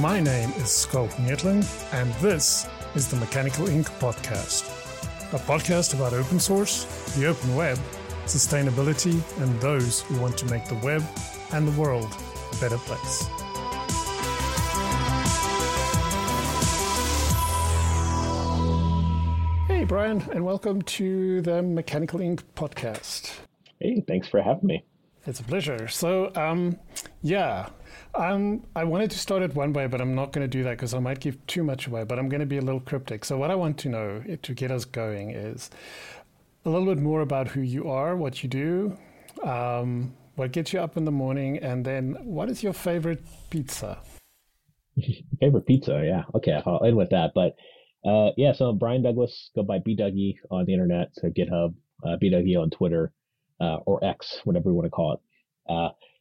My 0.00 0.20
name 0.20 0.50
is 0.58 0.82
Schalk 0.82 1.10
Neethling, 1.12 1.64
and 1.94 2.12
this 2.14 2.68
is 2.94 3.08
the 3.08 3.16
Mechanical 3.16 3.66
Ink 3.66 3.88
podcast, 3.92 4.68
a 5.32 5.38
podcast 5.38 5.94
about 5.94 6.12
open 6.12 6.38
source, 6.38 6.84
the 7.16 7.24
open 7.24 7.56
web, 7.56 7.78
sustainability, 8.26 9.22
and 9.40 9.58
those 9.58 10.02
who 10.02 10.20
want 10.20 10.36
to 10.36 10.46
make 10.46 10.66
the 10.66 10.74
web 10.76 11.02
and 11.52 11.66
the 11.66 11.80
world 11.80 12.14
a 12.52 12.60
better 12.60 12.76
place. 12.76 13.22
Hey, 19.66 19.84
Brian, 19.84 20.22
and 20.30 20.44
welcome 20.44 20.82
to 20.82 21.40
the 21.40 21.62
Mechanical 21.62 22.20
Ink 22.20 22.42
podcast. 22.54 23.32
Hey, 23.80 24.04
thanks 24.06 24.28
for 24.28 24.42
having 24.42 24.66
me. 24.66 24.84
It's 25.26 25.40
a 25.40 25.44
pleasure. 25.44 25.88
So, 25.88 26.32
um, 26.36 26.78
yeah, 27.22 27.70
um, 28.16 28.64
I 28.74 28.84
wanted 28.84 29.10
to 29.12 29.18
start 29.18 29.42
it 29.42 29.54
one 29.54 29.72
way, 29.72 29.86
but 29.86 30.00
I'm 30.00 30.14
not 30.14 30.32
going 30.32 30.44
to 30.44 30.48
do 30.48 30.64
that 30.64 30.70
because 30.70 30.94
I 30.94 30.98
might 30.98 31.20
give 31.20 31.44
too 31.46 31.62
much 31.62 31.86
away. 31.86 32.04
But 32.04 32.18
I'm 32.18 32.28
going 32.28 32.40
to 32.40 32.46
be 32.46 32.58
a 32.58 32.62
little 32.62 32.80
cryptic. 32.80 33.24
So, 33.24 33.36
what 33.38 33.50
I 33.50 33.54
want 33.54 33.78
to 33.78 33.88
know 33.88 34.22
to 34.42 34.54
get 34.54 34.70
us 34.70 34.84
going 34.84 35.30
is 35.30 35.70
a 36.64 36.70
little 36.70 36.86
bit 36.86 37.02
more 37.02 37.20
about 37.20 37.48
who 37.48 37.60
you 37.60 37.88
are, 37.88 38.16
what 38.16 38.42
you 38.42 38.48
do, 38.48 38.98
um, 39.44 40.14
what 40.34 40.52
gets 40.52 40.72
you 40.72 40.80
up 40.80 40.96
in 40.96 41.04
the 41.04 41.12
morning, 41.12 41.58
and 41.58 41.84
then 41.84 42.16
what 42.22 42.50
is 42.50 42.62
your 42.62 42.72
favorite 42.72 43.22
pizza? 43.50 43.98
favorite 45.40 45.66
pizza, 45.66 46.02
yeah. 46.04 46.24
Okay, 46.34 46.60
I'll 46.66 46.84
end 46.84 46.96
with 46.96 47.10
that. 47.10 47.32
But 47.34 47.56
uh, 48.08 48.30
yeah, 48.36 48.52
so 48.52 48.72
Brian 48.72 49.02
Douglas, 49.02 49.50
go 49.54 49.62
by 49.62 49.78
BDougie 49.78 50.36
on 50.50 50.64
the 50.64 50.72
internet, 50.72 51.10
so 51.12 51.28
GitHub, 51.28 51.74
uh, 52.04 52.16
BDougie 52.22 52.60
on 52.60 52.70
Twitter, 52.70 53.12
uh, 53.60 53.76
or 53.86 54.04
X, 54.04 54.40
whatever 54.44 54.70
you 54.70 54.74
want 54.74 54.86
to 54.86 54.90
call 54.90 55.12
it. 55.14 55.20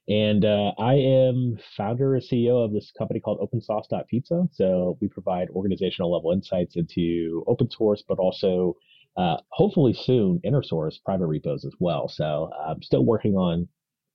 And 0.08 0.46
uh, 0.46 0.72
I 0.78 0.94
am 0.94 1.58
founder 1.76 2.14
and 2.14 2.24
CEO 2.24 2.64
of 2.64 2.72
this 2.72 2.92
company 2.96 3.20
called 3.20 3.40
OpenSauced.pizza. 3.40 4.48
So 4.52 4.98
we 5.02 5.08
provide 5.08 5.50
organizational 5.50 6.14
level 6.14 6.32
insights 6.32 6.76
into 6.76 7.44
open 7.48 7.70
source, 7.72 8.04
but 8.08 8.20
also 8.20 8.76
uh, 9.18 9.38
hopefully 9.50 9.94
soon 9.94 10.42
inner 10.44 10.62
source 10.62 11.00
private 11.04 11.26
repos 11.26 11.66
as 11.66 11.74
well. 11.80 12.08
So 12.08 12.52
I'm 12.68 12.84
still 12.84 13.04
working 13.04 13.36
on 13.36 13.68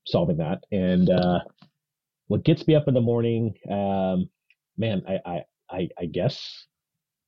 solving 0.06 0.36
that. 0.36 0.62
And 0.70 1.10
uh, 1.10 1.40
what 2.28 2.44
gets 2.44 2.66
me 2.68 2.76
up 2.76 2.86
in 2.86 2.94
the 2.94 3.00
morning, 3.00 3.54
um, 3.68 4.28
man, 4.78 5.02
I, 5.08 5.42
I, 5.68 5.88
I, 5.98 6.06
guess 6.06 6.66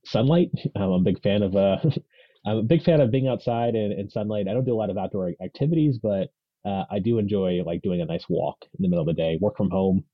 sunlight. 0.04 0.50
I'm 0.76 0.90
a 0.90 1.00
big 1.00 1.20
fan 1.22 1.42
of. 1.42 1.56
Uh, 1.56 1.78
I'm 2.46 2.56
a 2.56 2.62
big 2.62 2.82
fan 2.82 3.00
of 3.00 3.12
being 3.12 3.28
outside 3.28 3.76
and, 3.76 3.92
and 3.92 4.10
sunlight. 4.10 4.48
I 4.48 4.52
don't 4.52 4.64
do 4.64 4.74
a 4.74 4.76
lot 4.76 4.90
of 4.90 4.98
outdoor 4.98 5.32
activities, 5.40 5.98
but 6.02 6.30
uh, 6.64 6.84
I 6.90 6.98
do 6.98 7.18
enjoy 7.18 7.62
like 7.64 7.82
doing 7.82 8.00
a 8.00 8.04
nice 8.04 8.24
walk 8.28 8.64
in 8.78 8.82
the 8.82 8.88
middle 8.88 9.08
of 9.08 9.14
the 9.14 9.20
day. 9.20 9.38
Work 9.40 9.56
from 9.56 9.70
home. 9.70 10.04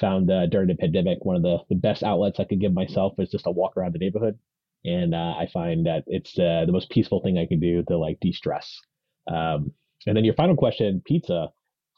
Found 0.00 0.30
uh, 0.30 0.46
during 0.46 0.68
the 0.68 0.74
pandemic 0.74 1.24
one 1.24 1.36
of 1.36 1.42
the, 1.42 1.58
the 1.70 1.74
best 1.74 2.02
outlets 2.02 2.38
I 2.38 2.44
could 2.44 2.60
give 2.60 2.74
myself 2.74 3.14
is 3.18 3.30
just 3.30 3.46
a 3.46 3.50
walk 3.50 3.78
around 3.78 3.94
the 3.94 3.98
neighborhood, 3.98 4.38
and 4.84 5.14
uh, 5.14 5.34
I 5.38 5.48
find 5.50 5.86
that 5.86 6.04
it's 6.06 6.38
uh, 6.38 6.64
the 6.66 6.72
most 6.72 6.90
peaceful 6.90 7.22
thing 7.22 7.38
I 7.38 7.46
can 7.46 7.60
do 7.60 7.82
to 7.84 7.96
like 7.96 8.20
de 8.20 8.30
stress. 8.30 8.78
Um, 9.26 9.72
and 10.06 10.14
then 10.14 10.24
your 10.24 10.34
final 10.34 10.54
question, 10.54 11.02
pizza. 11.06 11.48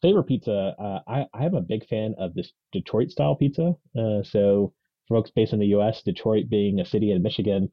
Favorite 0.01 0.25
pizza? 0.29 0.77
Uh, 0.79 1.01
I 1.09 1.27
I 1.35 1.47
am 1.47 1.57
a 1.57 1.61
big 1.61 1.89
fan 1.89 2.15
of 2.19 2.35
this 2.35 2.53
Detroit 2.73 3.11
style 3.11 3.35
pizza. 3.35 3.75
Uh, 3.99 4.23
so 4.23 4.73
folks 5.09 5.33
based 5.35 5.53
in 5.53 5.59
the 5.59 5.67
U.S., 5.67 6.03
Detroit 6.05 6.49
being 6.49 6.79
a 6.79 6.85
city 6.85 7.11
in 7.11 7.21
Michigan, 7.21 7.69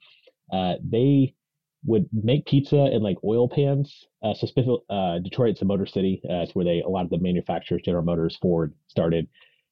they 0.51 1.35
would 1.85 2.09
make 2.11 2.45
pizza 2.45 2.87
in 2.91 3.03
like 3.03 3.17
oil 3.23 3.47
pans. 3.47 4.07
Uh, 4.23 4.33
so 4.33 4.83
uh, 4.89 5.19
Detroit's 5.19 5.61
a 5.61 5.65
motor 5.65 5.85
city. 5.85 6.21
Uh, 6.25 6.41
it's 6.41 6.55
where 6.55 6.65
they 6.65 6.81
a 6.81 6.89
lot 6.89 7.03
of 7.03 7.11
the 7.11 7.19
manufacturers, 7.19 7.83
General 7.85 8.03
Motors, 8.03 8.37
Ford 8.41 8.73
started. 8.87 9.27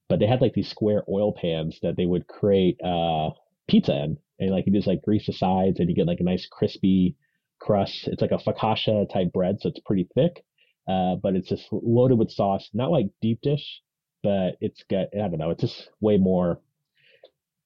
But 0.10 0.20
they 0.20 0.28
had 0.28 0.42
like 0.42 0.54
these 0.54 0.70
square 0.70 1.04
oil 1.10 1.34
pans 1.34 1.80
that 1.82 1.98
they 1.98 2.06
would 2.06 2.28
create 2.28 2.80
uh, 2.84 3.32
pizza 3.68 3.94
in, 3.94 4.18
and 4.40 4.52
like 4.52 4.66
you 4.68 4.74
just 4.74 4.88
like 4.88 5.02
grease 5.02 5.26
the 5.26 5.34
sides, 5.34 5.80
and 5.80 5.90
you 5.90 5.96
get 5.96 6.08
like 6.08 6.20
a 6.20 6.24
nice 6.24 6.48
crispy 6.52 7.16
crust. 7.60 8.08
It's 8.08 8.22
like 8.22 8.32
a 8.32 8.38
focaccia 8.38 9.12
type 9.12 9.32
bread, 9.34 9.58
so 9.60 9.70
it's 9.70 9.80
pretty 9.80 10.08
thick, 10.14 10.44
uh, 10.88 11.16
but 11.16 11.36
it's 11.36 11.50
just 11.50 11.68
loaded 11.72 12.20
with 12.20 12.30
sauce. 12.30 12.70
Not 12.74 12.92
like 12.92 13.08
deep 13.22 13.40
dish, 13.42 13.82
but 14.22 14.58
it's 14.62 14.84
got 14.90 15.08
I 15.16 15.30
don't 15.30 15.40
know. 15.40 15.50
It's 15.50 15.62
just 15.62 15.90
way 16.00 16.18
more, 16.18 16.60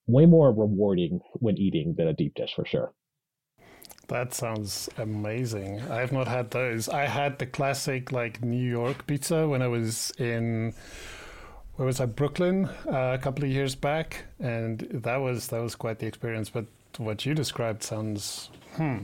way 0.06 0.24
more 0.24 0.50
rewarding 0.52 1.20
when 1.34 1.58
eating 1.58 1.96
than 1.98 2.08
a 2.08 2.14
deep 2.14 2.34
dish 2.34 2.54
for 2.54 2.64
sure. 2.64 2.94
That 4.08 4.32
sounds 4.32 4.88
amazing. 4.96 5.82
I 5.90 5.96
have 5.96 6.12
not 6.12 6.28
had 6.28 6.50
those. 6.50 6.88
I 6.88 7.06
had 7.06 7.38
the 7.38 7.46
classic 7.46 8.10
like 8.10 8.42
New 8.42 8.56
York 8.56 9.06
pizza 9.06 9.46
when 9.46 9.60
I 9.60 9.68
was 9.68 10.12
in 10.18 10.72
where 11.76 11.86
was 11.86 12.00
I 12.00 12.06
Brooklyn 12.06 12.66
uh, 12.86 13.12
a 13.14 13.18
couple 13.18 13.44
of 13.44 13.50
years 13.50 13.74
back, 13.74 14.24
and 14.40 14.80
that 14.92 15.16
was 15.16 15.48
that 15.48 15.60
was 15.60 15.74
quite 15.74 15.98
the 15.98 16.06
experience. 16.06 16.48
But 16.48 16.64
what 16.96 17.24
you 17.26 17.34
described 17.34 17.82
sounds 17.82 18.48
hmm. 18.76 18.98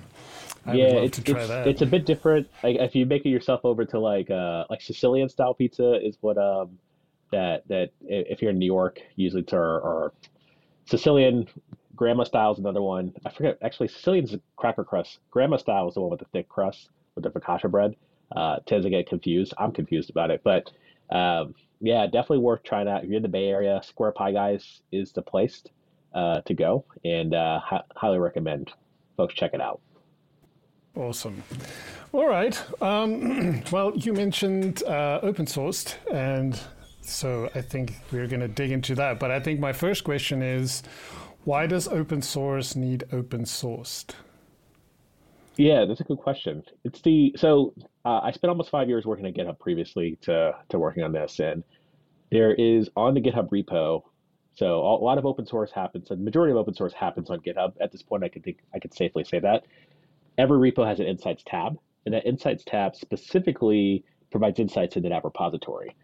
I 0.67 0.75
yeah, 0.75 0.87
it's, 0.87 1.19
it's, 1.19 1.29
it's, 1.29 1.83
a 1.83 1.87
bit 1.87 2.07
different. 2.07 2.49
Like 2.63 2.77
if 2.77 2.95
you 2.95 3.05
make 3.05 3.27
it 3.27 3.29
yourself 3.29 3.61
over 3.65 3.85
to 3.85 3.99
like 3.99 4.31
uh 4.31 4.65
like 4.71 4.81
Sicilian 4.81 5.29
style 5.29 5.53
pizza 5.53 6.01
is 6.03 6.17
what 6.23 6.39
um 6.39 6.79
that 7.31 7.69
that 7.69 7.91
if 8.01 8.41
you're 8.41 8.53
in 8.53 8.59
New 8.59 8.67
York 8.67 9.03
usually 9.17 9.43
it's 9.43 9.53
our 9.53 10.13
Sicilian 10.87 11.47
Grandma 11.95 12.25
style 12.25 12.53
is 12.53 12.59
another 12.59 12.83
one. 12.83 13.13
I 13.25 13.31
forget. 13.31 13.59
Actually, 13.63 13.89
Sicilian's 13.89 14.35
cracker 14.57 14.85
crust. 14.85 15.19
Grandma 15.31 15.57
style 15.57 15.89
is 15.89 15.95
the 15.95 16.01
one 16.01 16.11
with 16.11 16.21
the 16.21 16.27
thick 16.33 16.49
crust 16.49 16.91
with 17.15 17.25
the 17.25 17.31
focaccia 17.31 17.71
bread. 17.71 17.95
Uh, 18.35 18.59
tends 18.67 18.85
to 18.85 18.91
get 18.91 19.09
confused. 19.09 19.55
I'm 19.59 19.71
confused 19.71 20.11
about 20.11 20.31
it, 20.31 20.43
but 20.43 20.71
um, 21.11 21.55
yeah, 21.81 22.07
definitely 22.07 22.39
worth 22.39 22.63
trying 22.63 22.89
out. 22.89 23.05
If 23.05 23.09
you're 23.09 23.19
in 23.19 23.23
the 23.23 23.29
Bay 23.29 23.49
Area, 23.49 23.81
Square 23.85 24.13
Pie 24.13 24.33
Guys 24.33 24.81
is 24.91 25.13
the 25.13 25.23
place 25.23 25.63
uh, 26.15 26.41
to 26.41 26.55
go, 26.55 26.85
and 27.05 27.35
uh, 27.35 27.61
hi- 27.61 27.83
highly 27.95 28.19
recommend 28.19 28.73
folks 29.17 29.35
check 29.35 29.53
it 29.55 29.61
out. 29.61 29.81
Awesome. 30.97 31.43
All 32.13 32.27
right. 32.27 32.61
Um, 32.81 33.63
well, 33.71 33.93
you 33.95 34.13
mentioned 34.13 34.83
uh, 34.85 35.21
Open 35.23 35.47
Sauced, 35.47 35.99
and 36.11 36.59
so 37.01 37.51
I 37.55 37.61
think 37.61 37.95
we're 38.11 38.29
going 38.29 38.41
to 38.41 38.49
dig 38.49 38.71
into 38.71 38.95
that. 38.95 39.19
But 39.19 39.31
I 39.31 39.41
think 39.41 39.61
my 39.61 39.73
first 39.73 40.05
question 40.05 40.43
is 40.43 40.83
why 41.45 41.67
does 41.67 41.89
open 41.89 42.23
source 42.23 42.75
need 42.75 43.05
Open 43.13 43.45
Sauced? 43.45 44.17
Yeah, 45.57 45.85
that's 45.85 46.01
a 46.01 46.05
good 46.05 46.19
question. 46.19 46.65
It's 46.85 47.01
the 47.03 47.35
so 47.37 47.75
uh, 48.05 48.21
I 48.23 48.33
spent 48.33 48.49
almost 48.49 48.71
five 48.71 48.89
years 48.89 49.05
working 49.07 49.27
at 49.27 49.35
GitHub 49.35 49.59
previously 49.59 50.19
to 50.23 50.53
to 50.71 50.79
working 50.79 51.05
on 51.05 51.13
this, 51.13 51.39
and 51.39 51.63
there 52.31 52.55
is 52.55 52.89
on 52.97 53.15
the 53.15 53.21
GitHub 53.21 53.51
repo. 53.51 54.03
So 54.55 54.81
a 54.81 55.03
lot 55.03 55.19
of 55.19 55.27
open 55.27 55.47
source 55.47 55.73
happens. 55.73 56.11
And 56.11 56.21
the 56.21 56.25
majority 56.25 56.53
of 56.53 56.57
open 56.57 56.75
source 56.75 56.93
happens 56.93 57.29
on 57.31 57.41
GitHub. 57.41 57.75
At 57.81 57.93
this 57.93 58.03
point, 58.03 58.25
I 58.25 58.29
could 58.29 58.43
think 58.43 58.59
I 58.75 58.79
could 58.79 58.95
safely 58.95 59.25
say 59.25 59.39
that 59.41 59.65
every 60.39 60.71
repo 60.71 60.87
has 60.87 60.99
an 60.99 61.07
insights 61.07 61.45
tab, 61.47 61.79
and 62.05 62.15
that 62.15 62.27
insights 62.27 62.65
tab 62.65 62.97
specifically 62.97 64.05
provides 64.31 64.59
insights 64.59 64.97
into 64.97 65.09
that 65.09 65.25
repository 65.25 65.95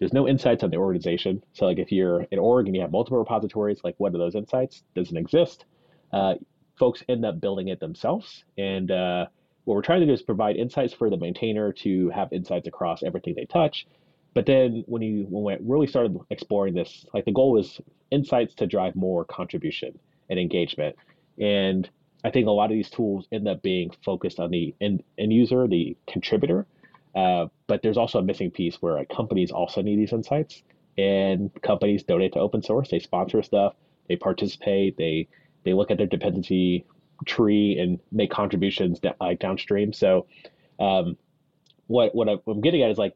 there's 0.00 0.12
no 0.12 0.26
insights 0.26 0.64
on 0.64 0.70
the 0.70 0.78
organization. 0.78 1.44
So 1.52 1.66
like 1.66 1.78
if 1.78 1.92
you're 1.92 2.22
in 2.22 2.38
org 2.38 2.66
and 2.66 2.74
you 2.74 2.82
have 2.82 2.90
multiple 2.90 3.18
repositories, 3.18 3.80
like 3.84 3.94
what 3.98 4.14
are 4.14 4.18
those 4.18 4.34
insights? 4.34 4.82
Doesn't 4.96 5.16
exist. 5.16 5.66
Uh, 6.12 6.34
folks 6.78 7.04
end 7.08 7.24
up 7.24 7.40
building 7.40 7.68
it 7.68 7.78
themselves. 7.78 8.44
And 8.56 8.90
uh, 8.90 9.26
what 9.64 9.74
we're 9.74 9.82
trying 9.82 10.00
to 10.00 10.06
do 10.06 10.12
is 10.12 10.22
provide 10.22 10.56
insights 10.56 10.94
for 10.94 11.10
the 11.10 11.18
maintainer 11.18 11.72
to 11.84 12.08
have 12.10 12.32
insights 12.32 12.66
across 12.66 13.02
everything 13.02 13.34
they 13.36 13.44
touch. 13.44 13.86
But 14.32 14.46
then 14.46 14.84
when 14.86 15.02
you 15.02 15.26
when 15.28 15.44
we 15.44 15.68
really 15.68 15.86
started 15.86 16.16
exploring 16.30 16.74
this, 16.74 17.04
like 17.12 17.26
the 17.26 17.32
goal 17.32 17.52
was 17.52 17.80
insights 18.10 18.54
to 18.56 18.66
drive 18.66 18.96
more 18.96 19.24
contribution 19.24 19.98
and 20.30 20.38
engagement. 20.38 20.96
And 21.38 21.88
I 22.24 22.30
think 22.30 22.46
a 22.46 22.50
lot 22.50 22.66
of 22.66 22.70
these 22.70 22.90
tools 22.90 23.26
end 23.32 23.48
up 23.48 23.60
being 23.62 23.90
focused 24.04 24.40
on 24.40 24.50
the 24.50 24.74
end, 24.80 25.02
end 25.18 25.32
user, 25.32 25.66
the 25.66 25.96
contributor, 26.06 26.66
uh, 27.14 27.46
but 27.66 27.82
there's 27.82 27.96
also 27.96 28.18
a 28.18 28.22
missing 28.22 28.50
piece 28.50 28.76
where 28.76 28.94
like, 28.94 29.08
companies 29.08 29.50
also 29.50 29.82
need 29.82 29.98
these 29.98 30.12
insights, 30.12 30.62
and 30.98 31.50
companies 31.62 32.02
donate 32.02 32.32
to 32.34 32.38
open 32.38 32.62
source. 32.62 32.90
They 32.90 32.98
sponsor 32.98 33.42
stuff, 33.42 33.74
they 34.08 34.16
participate, 34.16 34.96
they 34.96 35.28
they 35.64 35.74
look 35.74 35.90
at 35.90 35.98
their 35.98 36.06
dependency 36.06 36.86
tree 37.26 37.78
and 37.78 37.98
make 38.10 38.30
contributions 38.30 38.98
like 39.20 39.40
downstream. 39.40 39.92
So, 39.92 40.26
um, 40.78 41.16
what 41.86 42.14
what 42.14 42.28
I'm 42.46 42.60
getting 42.60 42.82
at 42.82 42.90
is 42.90 42.98
like, 42.98 43.14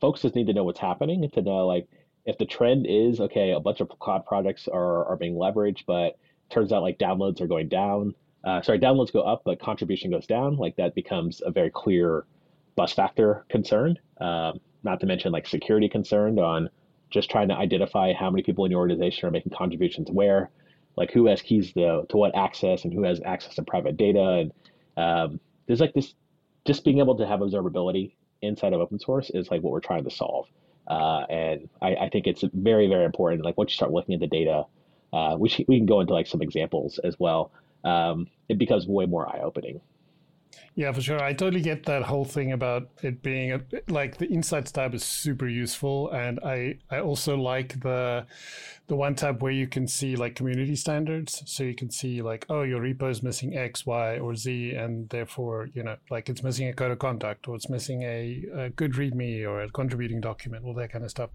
folks 0.00 0.22
just 0.22 0.34
need 0.34 0.46
to 0.48 0.52
know 0.52 0.64
what's 0.64 0.80
happening 0.80 1.28
to 1.30 1.42
know 1.42 1.66
like 1.66 1.88
if 2.26 2.38
the 2.38 2.46
trend 2.46 2.86
is 2.88 3.20
okay, 3.20 3.52
a 3.52 3.60
bunch 3.60 3.80
of 3.80 3.88
cloud 3.98 4.24
projects 4.26 4.68
are 4.68 5.04
are 5.06 5.16
being 5.16 5.34
leveraged, 5.34 5.84
but 5.86 6.18
turns 6.50 6.72
out 6.72 6.82
like 6.82 6.98
downloads 6.98 7.40
are 7.40 7.46
going 7.46 7.68
down. 7.68 8.14
Uh, 8.44 8.60
sorry, 8.60 8.78
downloads 8.78 9.12
go 9.12 9.22
up, 9.22 9.42
but 9.44 9.58
contribution 9.60 10.10
goes 10.10 10.26
down. 10.26 10.56
Like 10.56 10.76
that 10.76 10.94
becomes 10.94 11.42
a 11.44 11.50
very 11.50 11.70
clear 11.70 12.24
bus 12.76 12.92
factor 12.92 13.44
concern, 13.48 13.98
um, 14.20 14.60
not 14.82 15.00
to 15.00 15.06
mention 15.06 15.32
like 15.32 15.46
security 15.46 15.88
concern 15.88 16.38
on 16.38 16.68
just 17.10 17.30
trying 17.30 17.48
to 17.48 17.54
identify 17.54 18.12
how 18.12 18.30
many 18.30 18.42
people 18.42 18.64
in 18.64 18.70
your 18.70 18.80
organization 18.80 19.28
are 19.28 19.30
making 19.30 19.52
contributions 19.52 20.10
where, 20.10 20.50
like 20.96 21.10
who 21.10 21.26
has 21.26 21.42
keys 21.42 21.72
to, 21.72 22.04
to 22.08 22.16
what 22.16 22.36
access 22.36 22.84
and 22.84 22.92
who 22.92 23.02
has 23.04 23.20
access 23.24 23.54
to 23.54 23.62
private 23.62 23.96
data. 23.96 24.20
And 24.40 24.52
um, 24.96 25.40
there's 25.66 25.80
like 25.80 25.94
this, 25.94 26.14
just 26.64 26.84
being 26.84 26.98
able 26.98 27.16
to 27.18 27.26
have 27.26 27.40
observability 27.40 28.14
inside 28.42 28.72
of 28.72 28.80
open 28.80 28.98
source 28.98 29.30
is 29.30 29.50
like 29.50 29.62
what 29.62 29.72
we're 29.72 29.80
trying 29.80 30.04
to 30.04 30.10
solve. 30.10 30.46
Uh, 30.86 31.24
and 31.30 31.68
I, 31.80 31.94
I, 31.94 32.08
think 32.10 32.26
it's 32.26 32.44
very, 32.52 32.88
very 32.88 33.04
important. 33.04 33.44
Like 33.44 33.56
once 33.56 33.70
you 33.70 33.74
start 33.74 33.92
looking 33.92 34.14
at 34.14 34.20
the 34.20 34.26
data, 34.26 34.64
uh, 35.12 35.36
we 35.38 35.48
we 35.66 35.78
can 35.78 35.86
go 35.86 36.00
into 36.00 36.12
like 36.12 36.26
some 36.26 36.42
examples 36.42 36.98
as 37.02 37.18
well. 37.18 37.52
Um, 37.84 38.26
it 38.48 38.58
becomes 38.58 38.86
way 38.86 39.06
more 39.06 39.26
eye 39.26 39.40
opening. 39.42 39.80
Yeah, 40.76 40.90
for 40.90 41.00
sure. 41.00 41.22
I 41.22 41.32
totally 41.32 41.62
get 41.62 41.86
that 41.86 42.02
whole 42.02 42.24
thing 42.24 42.50
about 42.50 42.88
it 43.02 43.22
being 43.22 43.52
a, 43.52 43.60
like 43.88 44.18
the 44.18 44.26
Insights 44.26 44.72
tab 44.72 44.92
is 44.94 45.04
super 45.04 45.46
useful, 45.46 46.10
and 46.10 46.40
I 46.44 46.78
I 46.90 46.98
also 46.98 47.36
like 47.36 47.80
the 47.80 48.26
the 48.88 48.96
one 48.96 49.14
tab 49.14 49.40
where 49.40 49.52
you 49.52 49.68
can 49.68 49.86
see 49.86 50.16
like 50.16 50.34
community 50.34 50.74
standards, 50.74 51.44
so 51.46 51.62
you 51.62 51.76
can 51.76 51.90
see 51.90 52.22
like 52.22 52.44
oh 52.48 52.62
your 52.62 52.80
repo 52.80 53.08
is 53.08 53.22
missing 53.22 53.56
X, 53.56 53.86
Y, 53.86 54.18
or 54.18 54.34
Z, 54.34 54.72
and 54.72 55.08
therefore 55.10 55.68
you 55.74 55.84
know 55.84 55.96
like 56.10 56.28
it's 56.28 56.42
missing 56.42 56.68
a 56.68 56.72
code 56.72 56.90
of 56.90 56.98
conduct 56.98 57.46
or 57.46 57.54
it's 57.54 57.70
missing 57.70 58.02
a, 58.02 58.44
a 58.56 58.70
good 58.70 58.94
README 58.94 59.46
or 59.46 59.62
a 59.62 59.70
contributing 59.70 60.20
document, 60.20 60.64
all 60.64 60.74
that 60.74 60.90
kind 60.90 61.04
of 61.04 61.10
stuff. 61.10 61.30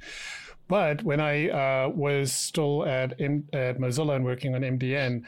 But 0.68 1.04
when 1.04 1.22
I 1.22 1.50
uh, 1.50 1.90
was 1.90 2.34
still 2.34 2.86
at 2.86 3.20
M- 3.20 3.48
at 3.54 3.80
Mozilla 3.80 4.18
and 4.18 4.26
working 4.26 4.54
on 4.54 4.62
MDN, 4.62 5.24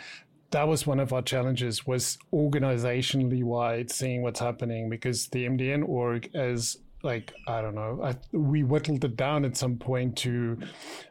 that 0.52 0.68
was 0.68 0.86
one 0.86 1.00
of 1.00 1.14
our 1.14 1.22
challenges 1.22 1.88
was 1.88 2.18
organizationally 2.34 3.44
wide 3.44 3.90
seeing 3.90 4.22
what's 4.22 4.40
happening 4.40 4.90
because 4.90 5.28
the 5.28 5.46
MDN 5.46 5.88
org 5.88 6.30
as 6.36 6.78
like 7.04 7.34
I 7.48 7.62
don't 7.62 7.74
know, 7.74 8.00
I, 8.04 8.16
we 8.32 8.64
whittled 8.64 9.04
it 9.04 9.16
down 9.16 9.44
at 9.44 9.58
some 9.58 9.78
point 9.78 10.18
to 10.20 10.60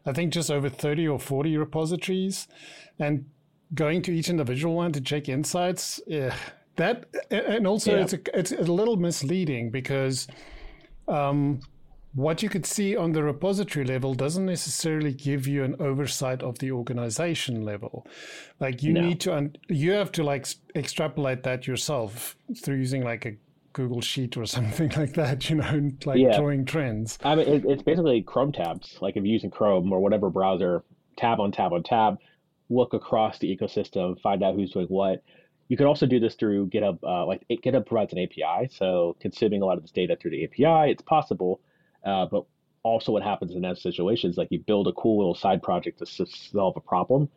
I 0.06 0.12
think 0.12 0.32
just 0.32 0.50
over 0.50 0.69
30 0.69 1.08
or 1.08 1.19
40 1.19 1.56
repositories 1.56 2.46
and 2.98 3.25
going 3.75 4.02
to 4.02 4.12
each 4.12 4.28
individual 4.28 4.75
one 4.75 4.92
to 4.92 5.00
check 5.00 5.28
insights 5.28 6.00
yeah, 6.06 6.34
that 6.76 7.06
and 7.31 7.66
also 7.66 7.93
yeah. 7.93 8.02
it's 8.02 8.12
a, 8.12 8.38
it's 8.38 8.52
a 8.52 8.62
little 8.62 8.96
misleading 8.96 9.70
because 9.70 10.28
um, 11.08 11.60
what 12.14 12.42
you 12.42 12.48
could 12.48 12.66
see 12.66 12.96
on 12.96 13.12
the 13.12 13.22
repository 13.22 13.84
level 13.84 14.14
doesn't 14.14 14.46
necessarily 14.46 15.12
give 15.12 15.46
you 15.46 15.62
an 15.62 15.76
oversight 15.78 16.42
of 16.42 16.58
the 16.58 16.72
organization 16.72 17.64
level. 17.64 18.06
Like 18.58 18.82
you 18.82 18.92
no. 18.92 19.00
need 19.00 19.20
to 19.20 19.34
un- 19.34 19.56
you 19.68 19.92
have 19.92 20.10
to 20.12 20.24
like 20.24 20.46
extrapolate 20.74 21.44
that 21.44 21.66
yourself 21.66 22.36
through 22.56 22.76
using 22.76 23.04
like 23.04 23.26
a 23.26 23.36
google 23.72 24.00
sheet 24.00 24.36
or 24.36 24.44
something 24.56 24.90
like 24.96 25.14
that 25.14 25.48
you 25.48 25.56
know 25.56 25.90
like 26.04 26.18
yeah. 26.18 26.36
drawing 26.36 26.64
trends. 26.64 27.18
I 27.22 27.36
mean 27.36 27.48
it, 27.48 27.64
it's 27.64 27.82
basically 27.82 28.22
chrome 28.22 28.52
tabs. 28.52 28.98
Like 29.00 29.16
if 29.16 29.22
you're 29.22 29.32
using 29.32 29.50
chrome 29.50 29.92
or 29.92 30.00
whatever 30.00 30.30
browser 30.30 30.82
tab 31.16 31.38
on 31.38 31.52
tab 31.52 31.72
on 31.72 31.84
tab 31.84 32.18
look 32.70 32.92
across 32.92 33.38
the 33.38 33.56
ecosystem 33.56 34.20
find 34.20 34.42
out 34.42 34.54
who's 34.54 34.72
doing 34.72 34.86
what. 34.86 35.22
You 35.68 35.76
could 35.76 35.86
also 35.86 36.04
do 36.04 36.18
this 36.18 36.34
through 36.34 36.70
github 36.70 36.98
uh, 37.04 37.24
like 37.24 37.46
github 37.48 37.86
provides 37.86 38.12
an 38.12 38.18
api 38.18 38.68
so 38.72 39.16
consuming 39.20 39.62
a 39.62 39.64
lot 39.64 39.76
of 39.76 39.82
this 39.82 39.92
data 39.92 40.16
through 40.20 40.32
the 40.32 40.42
api 40.42 40.90
it's 40.90 41.02
possible 41.02 41.60
uh, 42.05 42.26
but 42.26 42.44
also, 42.82 43.12
what 43.12 43.23
happens 43.23 43.55
in 43.55 43.62
that 43.62 43.79
situation 43.79 44.31
is 44.31 44.38
like 44.38 44.49
you 44.50 44.58
build 44.58 44.88
a 44.88 44.93
cool 44.93 45.19
little 45.19 45.35
side 45.35 45.62
project 45.62 45.99
to 45.99 46.26
solve 46.26 46.76
a 46.76 46.81
problem. 46.81 47.29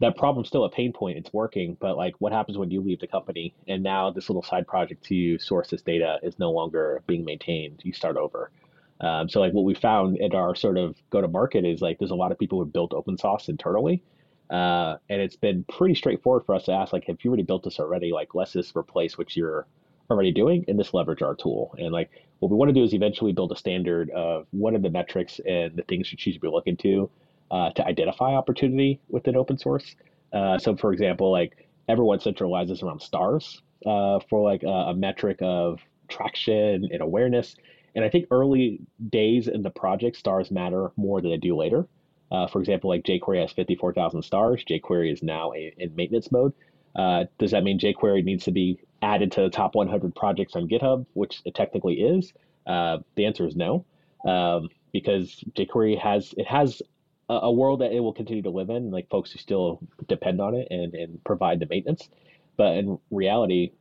That 0.00 0.16
problem's 0.16 0.46
still 0.46 0.64
a 0.64 0.70
pain 0.70 0.92
point. 0.92 1.18
It's 1.18 1.32
working, 1.32 1.76
but 1.80 1.96
like, 1.96 2.14
what 2.20 2.32
happens 2.32 2.56
when 2.56 2.70
you 2.70 2.80
leave 2.80 3.00
the 3.00 3.08
company 3.08 3.52
and 3.66 3.82
now 3.82 4.10
this 4.10 4.28
little 4.28 4.44
side 4.44 4.68
project 4.68 5.04
to 5.06 5.38
source 5.40 5.70
this 5.70 5.82
data 5.82 6.20
is 6.22 6.38
no 6.38 6.52
longer 6.52 7.02
being 7.08 7.24
maintained? 7.24 7.80
You 7.82 7.92
start 7.92 8.16
over. 8.16 8.52
Um, 9.00 9.28
so 9.28 9.40
like 9.40 9.52
what 9.52 9.64
we 9.64 9.74
found 9.74 10.16
in 10.18 10.34
our 10.34 10.54
sort 10.54 10.76
of 10.76 10.96
go 11.10 11.20
to 11.20 11.28
market 11.28 11.64
is 11.64 11.80
like 11.80 11.98
there's 11.98 12.10
a 12.10 12.16
lot 12.16 12.32
of 12.32 12.38
people 12.38 12.58
who 12.58 12.66
built 12.66 12.92
open 12.94 13.18
source 13.18 13.48
internally, 13.48 14.02
uh, 14.50 14.96
and 15.08 15.20
it's 15.20 15.36
been 15.36 15.64
pretty 15.64 15.94
straightforward 15.94 16.44
for 16.46 16.54
us 16.54 16.64
to 16.64 16.72
ask 16.72 16.92
like, 16.92 17.06
have 17.06 17.18
you 17.22 17.30
already 17.30 17.42
built 17.42 17.64
this 17.64 17.78
already? 17.78 18.12
Like, 18.12 18.34
let's 18.34 18.52
just 18.52 18.76
replace 18.76 19.18
what 19.18 19.36
you're 19.36 19.66
already 20.10 20.32
doing 20.32 20.64
and 20.68 20.78
just 20.78 20.94
leverage 20.94 21.22
our 21.22 21.34
tool. 21.34 21.74
And 21.78 21.92
like 21.92 22.10
what 22.38 22.50
we 22.50 22.56
want 22.56 22.70
to 22.70 22.72
do 22.72 22.82
is 22.82 22.94
eventually 22.94 23.32
build 23.32 23.52
a 23.52 23.56
standard 23.56 24.10
of 24.10 24.46
what 24.50 24.74
are 24.74 24.78
the 24.78 24.90
metrics 24.90 25.40
and 25.46 25.76
the 25.76 25.82
things 25.82 26.10
you 26.12 26.18
should 26.18 26.40
be 26.40 26.48
looking 26.48 26.76
to 26.78 27.10
uh, 27.50 27.70
to 27.70 27.86
identify 27.86 28.34
opportunity 28.34 29.00
within 29.08 29.36
open 29.36 29.58
source. 29.58 29.96
Uh, 30.32 30.58
so 30.58 30.76
for 30.76 30.92
example, 30.92 31.30
like 31.30 31.68
everyone 31.88 32.18
centralizes 32.18 32.82
around 32.82 33.00
stars 33.00 33.62
uh, 33.86 34.18
for 34.28 34.42
like 34.42 34.62
a, 34.62 34.90
a, 34.90 34.94
metric 34.94 35.38
of 35.40 35.80
traction 36.08 36.88
and 36.90 37.00
awareness. 37.00 37.56
And 37.94 38.04
I 38.04 38.10
think 38.10 38.26
early 38.30 38.80
days 39.08 39.48
in 39.48 39.62
the 39.62 39.70
project, 39.70 40.16
stars 40.16 40.50
matter 40.50 40.92
more 40.96 41.22
than 41.22 41.30
they 41.30 41.38
do 41.38 41.56
later. 41.56 41.86
Uh, 42.30 42.46
for 42.46 42.60
example, 42.60 42.90
like 42.90 43.04
jQuery 43.04 43.40
has 43.40 43.52
54,000 43.52 44.22
stars. 44.22 44.62
jQuery 44.68 45.10
is 45.12 45.22
now 45.22 45.52
a, 45.54 45.72
in 45.78 45.94
maintenance 45.96 46.30
mode. 46.30 46.52
Uh, 46.94 47.24
does 47.38 47.52
that 47.52 47.64
mean 47.64 47.78
jQuery 47.78 48.22
needs 48.24 48.44
to 48.44 48.50
be 48.50 48.78
added 49.02 49.32
to 49.32 49.42
the 49.42 49.50
top 49.50 49.74
100 49.74 50.14
projects 50.14 50.56
on 50.56 50.68
GitHub, 50.68 51.06
which 51.14 51.42
it 51.44 51.54
technically 51.54 51.94
is? 51.94 52.32
Uh, 52.66 52.98
the 53.14 53.24
answer 53.24 53.46
is 53.46 53.56
no, 53.56 53.84
um, 54.26 54.68
because 54.92 55.42
jQuery 55.52 55.98
has 55.98 56.34
it 56.36 56.46
has 56.46 56.82
a, 57.28 57.34
a, 57.34 57.52
world 57.52 57.80
that 57.80 57.92
it 57.92 58.00
will 58.00 58.12
continue 58.12 58.42
to 58.42 58.50
live 58.50 58.68
in, 58.68 58.90
like 58.90 59.08
folks 59.08 59.32
who 59.32 59.38
still 59.38 59.80
depend 60.06 60.40
on 60.40 60.54
it 60.54 60.68
and, 60.70 60.94
and 60.94 61.24
provide 61.24 61.60
the 61.60 61.66
maintenance. 61.66 62.08
But 62.56 62.76
in 62.76 62.98
reality, 63.10 63.72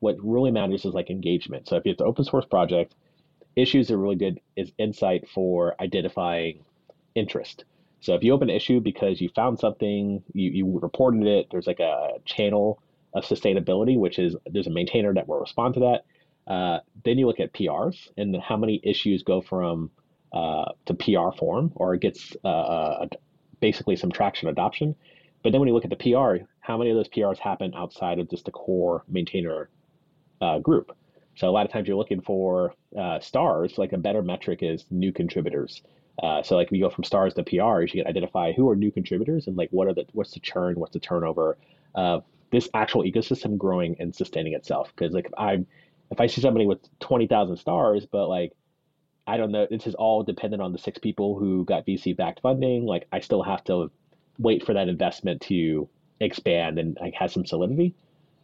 what 0.00 0.16
really 0.22 0.50
matters 0.50 0.84
is 0.84 0.94
like 0.94 1.10
engagement. 1.10 1.68
So 1.68 1.76
if 1.76 1.86
it's 1.86 2.00
an 2.00 2.06
open 2.06 2.24
source 2.24 2.44
project, 2.44 2.94
issues 3.56 3.90
are 3.90 3.96
really 3.96 4.16
good 4.16 4.40
is 4.54 4.70
insight 4.78 5.28
for 5.28 5.74
identifying 5.80 6.64
interest. 7.14 7.64
So 8.00 8.14
if 8.14 8.22
you 8.22 8.32
open 8.32 8.50
an 8.50 8.56
issue 8.56 8.80
because 8.80 9.20
you 9.20 9.30
found 9.34 9.58
something, 9.58 10.22
you, 10.32 10.50
you 10.50 10.78
reported 10.78 11.26
it, 11.26 11.48
there's 11.50 11.66
like 11.66 11.80
a 11.80 12.18
channel 12.24 12.80
of 13.16 13.24
sustainability, 13.24 13.98
which 13.98 14.18
is 14.18 14.36
there's 14.46 14.66
a 14.66 14.70
maintainer 14.70 15.12
that 15.14 15.26
will 15.26 15.40
respond 15.40 15.74
to 15.74 15.80
that. 15.80 16.52
Uh, 16.52 16.78
then 17.04 17.18
you 17.18 17.26
look 17.26 17.40
at 17.40 17.52
PRs 17.52 18.08
and 18.16 18.36
how 18.36 18.56
many 18.56 18.80
issues 18.84 19.22
go 19.22 19.40
from 19.40 19.90
uh, 20.32 20.66
to 20.84 20.94
PR 20.94 21.36
form 21.36 21.72
or 21.74 21.94
it 21.94 22.02
gets 22.02 22.36
uh, 22.44 22.48
uh, 22.48 23.06
basically 23.60 23.96
some 23.96 24.12
traction 24.12 24.48
adoption. 24.48 24.94
But 25.42 25.52
then 25.52 25.60
when 25.60 25.68
you 25.68 25.74
look 25.74 25.84
at 25.84 25.90
the 25.90 25.96
PR, 25.96 26.44
how 26.60 26.76
many 26.76 26.90
of 26.90 26.96
those 26.96 27.08
PRs 27.08 27.38
happen 27.38 27.72
outside 27.74 28.18
of 28.18 28.28
just 28.28 28.44
the 28.44 28.50
core 28.50 29.04
maintainer 29.08 29.70
uh, 30.40 30.58
group? 30.58 30.94
So 31.36 31.48
a 31.48 31.52
lot 31.52 31.66
of 31.66 31.72
times 31.72 31.88
you're 31.88 31.96
looking 31.96 32.20
for 32.20 32.74
uh, 32.98 33.18
stars. 33.20 33.78
Like 33.78 33.92
a 33.92 33.98
better 33.98 34.22
metric 34.22 34.62
is 34.62 34.84
new 34.90 35.12
contributors. 35.12 35.82
Uh, 36.22 36.42
so 36.42 36.56
like 36.56 36.68
if 36.68 36.72
you 36.72 36.80
go 36.80 36.90
from 36.90 37.04
stars 37.04 37.34
to 37.34 37.42
PRs, 37.42 37.94
you 37.94 38.02
can 38.02 38.10
identify 38.10 38.52
who 38.52 38.68
are 38.68 38.76
new 38.76 38.90
contributors 38.90 39.46
and 39.46 39.56
like 39.56 39.68
what 39.70 39.88
are 39.88 39.94
the 39.94 40.06
what's 40.12 40.32
the 40.32 40.40
churn, 40.40 40.78
what's 40.78 40.92
the 40.92 41.00
turnover 41.00 41.58
of 41.94 42.24
this 42.50 42.68
actual 42.74 43.02
ecosystem 43.02 43.58
growing 43.58 43.96
and 43.98 44.14
sustaining 44.14 44.54
itself. 44.54 44.92
Because 44.94 45.12
like 45.12 45.26
if 45.26 45.34
I 45.36 45.64
if 46.10 46.20
I 46.20 46.26
see 46.26 46.40
somebody 46.40 46.66
with 46.66 46.80
twenty 47.00 47.26
thousand 47.26 47.56
stars, 47.56 48.06
but 48.10 48.28
like 48.28 48.52
I 49.26 49.36
don't 49.36 49.50
know, 49.50 49.66
this 49.68 49.86
is 49.86 49.94
all 49.94 50.22
dependent 50.22 50.62
on 50.62 50.72
the 50.72 50.78
six 50.78 50.98
people 50.98 51.38
who 51.38 51.64
got 51.64 51.86
VC 51.86 52.16
backed 52.16 52.40
funding. 52.40 52.86
Like 52.86 53.08
I 53.12 53.20
still 53.20 53.42
have 53.42 53.64
to 53.64 53.90
wait 54.38 54.64
for 54.64 54.74
that 54.74 54.88
investment 54.88 55.40
to 55.42 55.88
expand 56.20 56.78
and 56.78 56.96
like 57.00 57.14
have 57.14 57.32
some 57.32 57.44
solidity. 57.44 57.94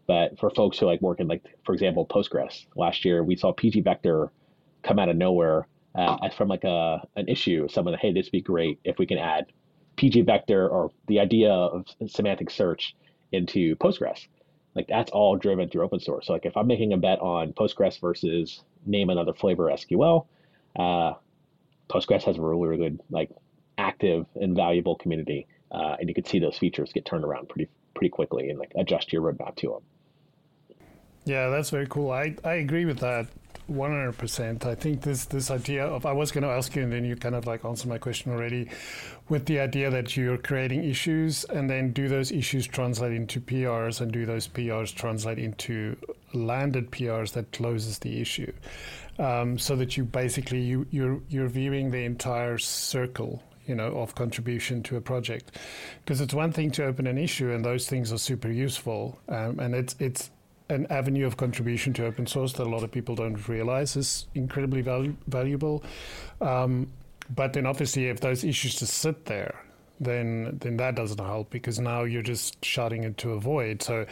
But 0.07 0.39
for 0.39 0.51
folks 0.51 0.79
who 0.79 0.87
like 0.87 1.01
work 1.01 1.21
in 1.21 1.29
like 1.29 1.45
for 1.65 1.73
example 1.73 2.07
Postgres, 2.07 2.67
last 2.75 3.05
year 3.05 3.23
we 3.23 3.37
saw 3.37 3.53
PG 3.53 3.83
Vector 3.83 4.33
come 4.83 4.99
out 4.99 5.09
of 5.09 5.17
nowhere 5.17 5.69
uh, 5.95 6.29
from 6.31 6.49
like 6.49 6.65
a 6.65 7.07
an 7.17 7.29
issue. 7.29 7.69
Someone, 7.69 7.95
hey, 8.01 8.13
this 8.13 8.27
would 8.27 8.33
be 8.33 8.41
great 8.41 8.81
if 8.85 8.99
we 8.99 9.07
can 9.07 9.19
add 9.19 9.47
PG 9.97 10.23
Vector 10.23 10.69
or 10.69 10.91
the 11.07 11.21
idea 11.21 11.53
of 11.53 11.87
semantic 12.09 12.51
search 12.51 12.97
into 13.33 13.77
Postgres. 13.77 14.27
Like 14.75 14.87
that's 14.89 15.11
all 15.11 15.37
driven 15.37 15.69
through 15.69 15.85
open 15.85 16.01
source. 16.01 16.27
So 16.27 16.33
like 16.33 16.47
if 16.47 16.57
I'm 16.57 16.67
making 16.67 16.93
a 16.93 16.97
bet 16.97 17.21
on 17.21 17.53
Postgres 17.53 18.01
versus 18.01 18.63
name 18.87 19.11
another 19.11 19.35
flavor 19.35 19.67
SQL, 19.67 20.27
uh, 20.79 21.15
Postgres 21.91 22.23
has 22.23 22.39
a 22.39 22.41
really, 22.41 22.69
really 22.69 22.89
good 22.89 23.01
like 23.11 23.31
active 23.77 24.27
and 24.35 24.57
valuable 24.57 24.97
community, 24.97 25.47
uh, 25.71 25.97
and 25.99 26.09
you 26.09 26.15
can 26.15 26.25
see 26.25 26.39
those 26.39 26.57
features 26.57 26.93
get 26.93 27.05
turned 27.05 27.25
around 27.25 27.49
pretty 27.49 27.71
pretty 27.95 28.09
quickly 28.09 28.49
and 28.49 28.59
like 28.59 28.73
adjust 28.77 29.13
your 29.13 29.23
roadmap 29.23 29.57
to 29.57 29.69
them. 29.69 30.79
Yeah, 31.25 31.51
that's 31.51 31.71
very 31.71 31.87
cool. 31.87 32.11
I, 32.11 32.35
I 32.45 32.55
agree 32.55 32.85
with 32.85 32.99
that. 32.99 33.29
100%. 33.71 34.67
I 34.67 34.75
think 34.75 35.03
this 35.03 35.25
this 35.27 35.51
idea 35.51 35.87
of 35.87 36.05
I 36.05 36.13
was 36.13 36.33
going 36.33 36.43
to 36.43 36.51
ask 36.51 36.75
you 36.75 36.83
and 36.83 36.93
then 36.93 37.05
you 37.05 37.17
kind 37.17 37.35
of 37.35 37.47
like 37.47 37.65
answered 37.65 37.89
my 37.89 37.99
question 37.99 38.33
already 38.33 38.69
with 39.29 39.47
the 39.47 39.61
idea 39.61 39.91
that 39.91 40.17
you're 40.17 40.39
creating 40.39 40.85
issues 40.85 41.45
and 41.45 41.71
then 41.71 41.93
do 41.93 42.09
those 42.09 42.33
issues 42.33 42.67
translate 42.67 43.13
into 43.13 43.41
PRs 43.41 44.01
and 44.01 44.13
do 44.13 44.27
those 44.27 44.49
PRs 44.49 44.95
translate 44.95 45.39
into 45.39 45.97
landed 46.33 46.91
PRs 46.91 47.33
that 47.33 47.53
closes 47.53 47.99
the 48.01 48.21
issue. 48.21 48.53
Um, 49.19 49.59
so 49.59 49.77
that 49.77 49.97
you 49.97 50.05
basically 50.05 50.61
you 50.61 50.87
you're 50.91 51.21
you're 51.29 51.49
viewing 51.49 51.91
the 51.91 52.05
entire 52.05 52.59
circle 52.59 53.43
you 53.67 53.75
know 53.75 53.89
of 53.99 54.15
contribution 54.15 54.83
to 54.83 54.97
a 54.97 55.01
project 55.01 55.59
because 56.01 56.21
it's 56.21 56.35
one 56.35 56.51
thing 56.51 56.71
to 56.73 56.85
open 56.85 57.07
an 57.07 57.19
issue 57.19 57.53
and 57.53 57.65
those 57.65 57.87
things 57.87 58.13
are 58.13 58.19
super 58.19 58.51
useful 58.51 59.19
um, 59.29 59.61
and 59.61 59.75
it's 59.75 59.95
it's 60.01 60.31
an 60.73 60.87
avenue 60.91 61.27
of 61.27 61.37
contribution 61.37 61.93
to 61.95 62.07
open 62.07 62.27
source 62.27 62.53
that 62.55 62.67
a 62.67 62.71
lot 62.71 62.83
of 62.83 62.91
people 62.91 63.15
don't 63.15 63.49
realize 63.49 63.97
is 63.97 64.27
incredibly 64.35 64.83
valu- 64.83 65.17
valuable. 65.27 65.85
Um, 66.41 66.91
but 67.35 67.53
then 67.53 67.67
obviously, 67.67 68.09
if 68.09 68.21
those 68.21 68.45
issues 68.45 68.77
just 68.77 68.95
sit 68.95 69.27
there, 69.27 69.65
then 70.01 70.59
then 70.61 70.77
that 70.79 70.97
doesn't 70.97 71.21
help 71.21 71.51
because 71.51 71.79
now 71.79 72.03
you're 72.03 72.23
just 72.23 72.65
shouting 72.65 73.05
into 73.05 73.31
a 73.33 73.41
void. 73.41 73.83
So 73.83 74.07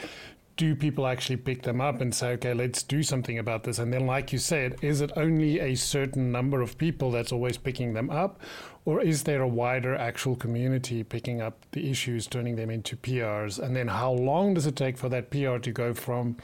do 0.61 0.76
people 0.76 1.07
actually 1.07 1.38
pick 1.38 1.62
them 1.62 1.81
up 1.81 2.02
and 2.02 2.14
say, 2.14 2.33
okay, 2.33 2.52
let's 2.52 2.83
do 2.83 3.02
something 3.02 3.38
about 3.38 3.64
this? 3.64 3.79
And 3.79 3.90
then, 3.90 4.05
like 4.05 4.31
you 4.31 4.38
said, 4.38 4.76
is 4.83 5.00
it 5.00 5.11
only 5.17 5.59
a 5.59 5.75
certain 5.75 6.31
number 6.31 6.61
of 6.61 6.76
people 6.76 7.11
that's 7.11 7.33
always 7.33 7.57
picking 7.57 7.95
them 7.95 8.11
up? 8.11 8.40
Or 8.84 9.00
is 9.02 9.25
there 9.25 9.42
a 9.42 9.49
wider 9.49 9.94
actual 9.94 10.37
community 10.37 11.02
picking 11.04 11.40
up 11.40 11.66
the 11.72 11.90
issues, 11.90 12.26
turning 12.26 12.56
them 12.56 12.70
into 12.70 12.96
PRs? 12.96 13.58
And 13.58 13.76
then 13.76 13.88
how 13.88 14.12
long 14.12 14.54
does 14.54 14.66
it 14.66 14.76
take 14.76 14.96
for 14.96 15.08
that 15.10 15.30
PR 15.30 15.58
to 15.58 15.70
go 15.70 15.92
from 15.92 16.37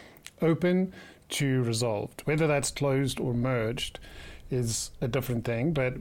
open 0.43 0.93
to 1.31 1.63
resolved? 1.63 2.23
Whether 2.25 2.47
that's 2.47 2.71
closed 2.71 3.19
or 3.19 3.33
merged 3.33 3.99
is 4.51 4.91
a 5.01 5.09
different 5.09 5.45
thing. 5.45 5.73
But, 5.73 5.95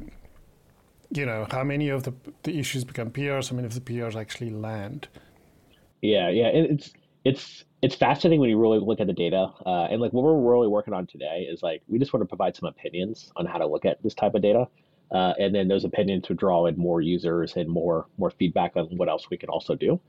you 1.12 1.26
know, 1.26 1.48
how 1.50 1.64
many 1.64 1.88
of 1.90 2.04
the, 2.04 2.14
the 2.44 2.60
issues 2.60 2.84
become 2.84 3.12
PRs, 3.12 3.50
how 3.50 3.56
many 3.56 3.66
of 3.66 3.74
the 3.74 3.82
PRs 3.82 4.16
actually 4.16 4.52
land? 4.52 5.08
Yeah, 6.02 6.30
yeah. 6.30 6.48
It's, 6.48 6.92
it's, 7.24 7.64
it's 7.82 7.96
fascinating 7.96 8.42
when 8.42 8.50
you 8.50 8.60
really 8.60 8.80
look 8.80 9.00
at 9.00 9.08
the 9.08 9.14
data. 9.14 9.52
Uh, 9.66 9.88
and 9.90 10.02
like 10.02 10.12
what 10.12 10.24
we're 10.24 10.38
really 10.38 10.68
working 10.68 10.94
on 10.94 11.08
today 11.08 11.48
is 11.50 11.64
like 11.64 11.82
we 11.88 11.98
just 11.98 12.14
want 12.14 12.22
to 12.22 12.28
provide 12.28 12.56
some 12.56 12.68
opinions 12.68 13.32
on 13.38 13.46
how 13.46 13.58
to 13.58 13.66
look 13.66 13.86
at 13.86 14.04
this 14.04 14.14
type 14.14 14.36
of 14.36 14.42
data. 14.42 14.68
Uh, 15.12 15.34
and 15.40 15.54
then 15.54 15.68
those 15.68 15.86
opinions 15.86 16.28
would 16.30 16.38
draw 16.38 16.66
in 16.66 16.78
more 16.78 17.02
users 17.02 17.56
and 17.56 17.70
more 17.70 18.08
more 18.18 18.32
feedback 18.32 18.76
on 18.76 18.86
what 18.98 19.10
else 19.10 19.30
we 19.30 19.38
can 19.38 19.50
also 19.50 19.76
do. 19.76 20.00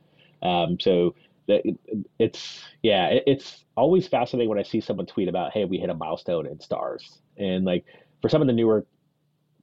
Um, 0.42 0.78
so 0.80 1.14
that 1.48 1.62
it's 2.18 2.62
yeah, 2.82 3.06
it, 3.08 3.24
it's 3.26 3.64
always 3.76 4.08
fascinating 4.08 4.48
when 4.48 4.58
I 4.58 4.62
see 4.62 4.80
someone 4.80 5.06
tweet 5.06 5.28
about, 5.28 5.52
hey, 5.52 5.64
we 5.64 5.78
hit 5.78 5.90
a 5.90 5.94
milestone 5.94 6.46
in 6.46 6.60
stars, 6.60 7.18
and 7.36 7.64
like 7.64 7.84
for 8.22 8.28
some 8.28 8.40
of 8.40 8.46
the 8.46 8.52
newer 8.52 8.86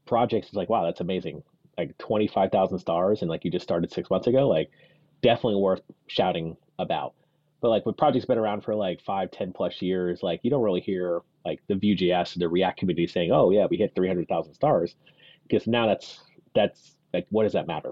projects, 0.06 0.48
it's 0.48 0.56
like, 0.56 0.70
wow, 0.70 0.86
that's 0.86 1.02
amazing, 1.02 1.44
like 1.78 1.98
twenty 1.98 2.28
five 2.28 2.52
thousand 2.52 2.80
stars, 2.80 3.22
and 3.22 3.30
like 3.30 3.44
you 3.44 3.52
just 3.52 3.64
started 3.64 3.92
six 3.92 4.10
months 4.10 4.28
ago, 4.28 4.48
like 4.48 4.70
definitely 5.22 5.60
worth 5.60 5.82
shouting 6.08 6.56
about. 6.80 7.14
But 7.62 7.70
like 7.70 7.86
when 7.86 7.96
projects 7.96 8.26
been 8.26 8.38
around 8.38 8.64
for 8.64 8.76
like 8.76 9.02
five, 9.02 9.32
ten 9.32 9.54
plus 9.54 9.82
years, 9.82 10.22
like 10.22 10.42
you 10.44 10.52
don't 10.52 10.64
really 10.64 10.82
hear 10.82 11.22
like 11.46 11.62
the 11.68 11.76
Vue.js, 11.76 12.34
and 12.34 12.42
the 12.42 12.50
React 12.50 12.80
community 12.80 13.08
saying, 13.08 13.32
"Oh 13.32 13.50
yeah, 13.50 13.66
we 13.70 13.78
hit 13.78 13.96
three 13.96 14.08
hundred 14.08 14.28
thousand 14.28 14.54
stars." 14.54 14.96
Because 15.44 15.68
now 15.68 15.88
that's 15.88 16.22
that's 16.56 16.96
like 17.14 17.26
what 17.30 17.44
does 17.44 17.54
that 17.54 17.68
matter? 17.68 17.92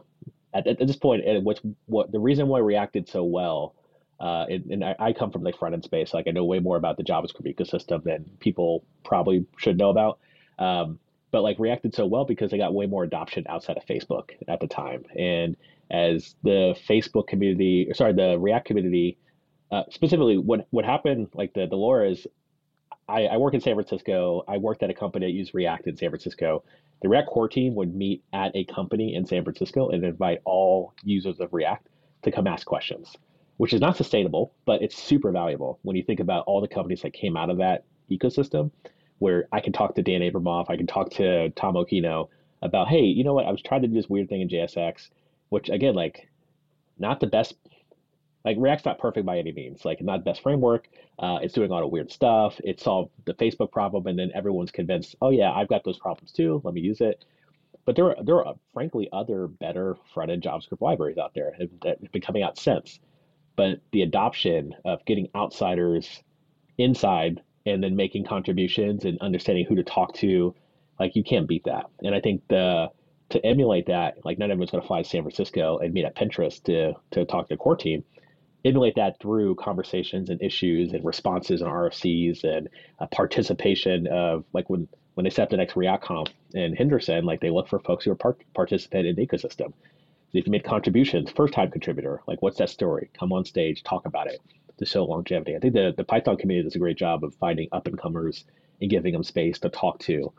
At, 0.54 0.68
at 0.68 0.80
this 0.80 0.98
point 0.98 1.24
what's 1.44 1.62
what 1.86 2.12
the 2.12 2.20
reason 2.20 2.48
why 2.48 2.60
react 2.60 2.94
did 2.94 3.08
so 3.08 3.24
well 3.24 3.76
uh, 4.20 4.46
and, 4.50 4.66
and 4.70 4.84
I, 4.84 4.96
I, 5.00 5.14
come 5.14 5.32
from 5.32 5.44
the 5.44 5.52
front 5.52 5.74
end 5.74 5.84
space 5.84 6.14
like 6.14 6.28
i 6.28 6.32
know 6.32 6.44
way 6.44 6.60
more 6.60 6.76
about 6.76 6.98
the 6.98 7.04
javascript 7.04 7.48
ecosystem 7.56 8.04
than 8.04 8.30
people 8.40 8.84
probably 9.04 9.46
should 9.58 9.78
know 9.78 9.90
about 9.90 10.20
um, 10.60 11.00
but 11.32 11.42
like 11.42 11.58
reacted 11.60 11.96
so 11.96 12.06
well 12.06 12.26
because 12.26 12.52
they 12.52 12.58
got 12.58 12.74
way 12.74 12.86
more 12.86 13.04
adoption 13.04 13.46
outside 13.50 13.78
of 13.78 13.86
facebook 13.86 14.32
at 14.48 14.60
the 14.60 14.68
time. 14.68 15.04
And 15.18 15.56
as 15.90 16.36
the 16.44 16.76
facebook 16.88 17.28
community 17.28 17.90
sorry 17.94 18.14
the 18.14 18.38
react 18.40 18.66
community 18.66 19.18
uh, 19.72 19.84
specifically 19.90 20.38
what 20.38 20.68
what 20.70 20.86
happened 20.86 21.28
like 21.34 21.54
the 21.54 21.68
the 21.68 21.76
lore 21.76 22.06
is 22.06 22.28
I, 23.08 23.26
I 23.26 23.38
work 23.38 23.54
in 23.54 23.62
San 23.62 23.76
Francisco. 23.76 24.44
I 24.48 24.58
worked 24.58 24.84
at 24.84 24.90
a 24.90 24.94
company 24.94 25.28
that 25.28 25.32
used 25.32 25.54
React 25.54 25.88
in 25.88 25.98
San 25.98 26.10
Francisco. 26.10 26.64
The 27.02 27.10
React 27.10 27.28
core 27.30 27.50
team 27.50 27.76
would 27.76 27.96
meet 27.96 28.24
at 28.32 28.52
a 28.56 28.64
company 28.66 29.16
in 29.16 29.26
San 29.26 29.44
Francisco 29.44 29.90
and 29.90 30.04
invite 30.04 30.40
all 30.46 30.94
users 31.04 31.40
of 31.40 31.54
React 31.54 31.88
to 32.24 32.32
come 32.32 32.48
ask 32.48 32.66
questions, 32.66 33.16
which 33.58 33.74
is 33.74 33.82
not 33.82 33.98
sustainable, 33.98 34.54
but 34.66 34.82
it's 34.82 34.96
super 34.96 35.32
valuable 35.32 35.80
when 35.82 35.96
you 35.96 36.04
think 36.04 36.20
about 36.20 36.46
all 36.46 36.62
the 36.62 36.68
companies 36.68 37.02
that 37.02 37.14
came 37.14 37.36
out 37.36 37.50
of 37.50 37.58
that 37.58 37.84
ecosystem, 38.10 38.72
where 39.20 39.48
I 39.52 39.60
can 39.60 39.74
talk 39.74 39.96
to 39.96 40.02
Dan 40.02 40.22
Abramov, 40.22 40.70
I 40.70 40.78
can 40.78 40.88
talk 40.88 41.12
to 41.12 41.50
Tom 41.52 41.76
Occhino 41.76 42.30
about, 42.62 42.88
hey, 42.88 43.02
you 43.02 43.24
know 43.24 43.34
what? 43.34 43.46
I 43.46 43.52
was 43.52 43.62
trying 43.62 43.82
to 43.82 43.88
do 43.88 43.94
this 43.96 44.10
weird 44.10 44.30
thing 44.30 44.42
in 44.42 44.50
JSX, 44.50 45.10
which 45.50 45.70
again, 45.70 45.96
like, 45.96 46.30
not 47.00 47.20
the 47.20 47.28
best 47.28 47.56
like 48.44 48.58
React's 48.60 48.86
not 48.86 49.00
perfect 49.00 49.26
by 49.26 49.38
any 49.38 49.52
means. 49.52 49.86
Like 49.86 50.02
not 50.02 50.18
the 50.18 50.24
best 50.24 50.42
framework. 50.42 50.88
Uh, 51.20 51.40
it's 51.42 51.54
doing 51.54 51.70
a 51.70 51.74
lot 51.74 51.84
of 51.84 51.92
weird 51.92 52.12
stuff. 52.12 52.60
It 52.64 52.80
solved 52.80 53.12
the 53.26 53.34
Facebook 53.36 53.72
problem, 53.72 54.08
and 54.08 54.18
then 54.18 54.32
everyone's 54.34 54.72
convinced, 54.72 55.16
oh 55.22 55.30
yeah, 55.30 55.52
I've 55.52 55.68
got 55.68 55.84
those 55.84 56.00
problems 56.00 56.32
too. 56.32 56.62
Let 56.64 56.74
me 56.74 56.82
use 56.82 57.02
it. 57.02 57.26
But 57.86 57.96
there 57.96 58.06
are 58.06 58.24
there 58.24 58.46
are 58.46 58.56
frankly 58.74 59.10
other 59.12 59.48
better 59.48 59.98
front 60.14 60.32
end 60.32 60.44
JavaScript 60.44 60.82
libraries 60.82 61.18
out 61.18 61.34
there 61.34 61.54
that 61.84 62.00
have 62.02 62.12
been 62.12 62.22
coming 62.22 62.44
out 62.44 62.58
since. 62.58 63.00
But 63.56 63.80
the 63.92 64.02
adoption 64.02 64.76
of 64.86 65.04
getting 65.06 65.30
outsiders 65.36 66.24
inside 66.78 67.42
and 67.66 67.84
then 67.84 67.96
making 67.96 68.26
contributions 68.26 69.06
and 69.06 69.20
understanding 69.20 69.66
who 69.66 69.76
to 69.76 69.84
talk 69.84 70.14
to, 70.16 70.56
like 71.00 71.16
you 71.16 71.24
can't 71.24 71.48
beat 71.48 71.66
that. 71.66 71.86
And 72.04 72.16
I 72.16 72.22
think 72.22 72.42
the 72.48 72.90
to 73.30 73.46
emulate 73.46 73.86
that, 73.88 74.26
like 74.26 74.40
not 74.40 74.50
everyone's 74.50 74.72
going 74.72 74.82
to 74.82 74.88
fly 74.88 75.04
to 75.04 75.08
San 75.08 75.22
Francisco 75.22 75.78
and 75.78 75.94
meet 75.94 76.06
at 76.06 76.16
Pinterest 76.16 76.64
to 76.64 76.94
to 77.12 77.26
talk 77.26 77.48
to 77.48 77.54
the 77.54 77.58
core 77.58 77.76
team 77.76 78.04
emulate 78.64 78.96
that 78.96 79.20
through 79.20 79.56
conversations 79.56 80.30
and 80.30 80.42
issues 80.42 80.94
and 80.94 81.04
responses 81.04 81.62
and 81.62 81.70
RFCs 81.70 82.44
and 82.44 82.70
uh, 83.00 83.08
participation 83.08 84.08
of 84.08 84.46
like 84.54 84.70
when 84.70 84.88
when 85.16 85.26
they 85.26 85.30
set 85.30 85.44
up 85.44 85.50
the 85.50 85.58
next 85.58 85.76
React 85.76 86.04
Conf 86.04 86.30
in 86.54 86.74
Henderson, 86.76 87.26
like 87.26 87.42
they 87.42 87.50
look 87.50 87.68
for 87.68 87.80
folks 87.80 88.06
who 88.06 88.12
are 88.12 88.16
part, 88.16 88.42
participate 88.54 89.06
in 89.06 89.16
the 89.16 89.28
ecosystem. 89.28 89.74
If 90.34 90.46
you 90.46 90.52
made 90.52 90.64
contributions, 90.64 91.30
first 91.32 91.54
time 91.54 91.70
contributor, 91.70 92.22
like 92.28 92.42
what's 92.42 92.58
that 92.60 92.70
story? 92.70 93.10
Come 93.20 93.34
on 93.34 93.44
stage, 93.44 93.84
talk 93.84 94.06
about 94.06 94.28
it 94.28 94.40
to 94.78 94.86
show 94.86 95.04
longevity. 95.04 95.56
I 95.56 95.60
think 95.60 95.74
the, 95.74 95.94
the 95.96 96.06
Python 96.06 96.38
community 96.38 96.68
does 96.68 96.76
a 96.76 96.80
great 96.80 96.98
job 96.98 97.24
of 97.24 97.36
finding 97.36 97.68
up 97.74 97.88
and 97.88 97.98
comers 97.98 98.46
and 98.80 98.90
giving 98.90 99.12
them 99.12 99.24
space 99.24 99.60
to 99.60 99.70
talk 99.70 100.00
to. 100.00 100.32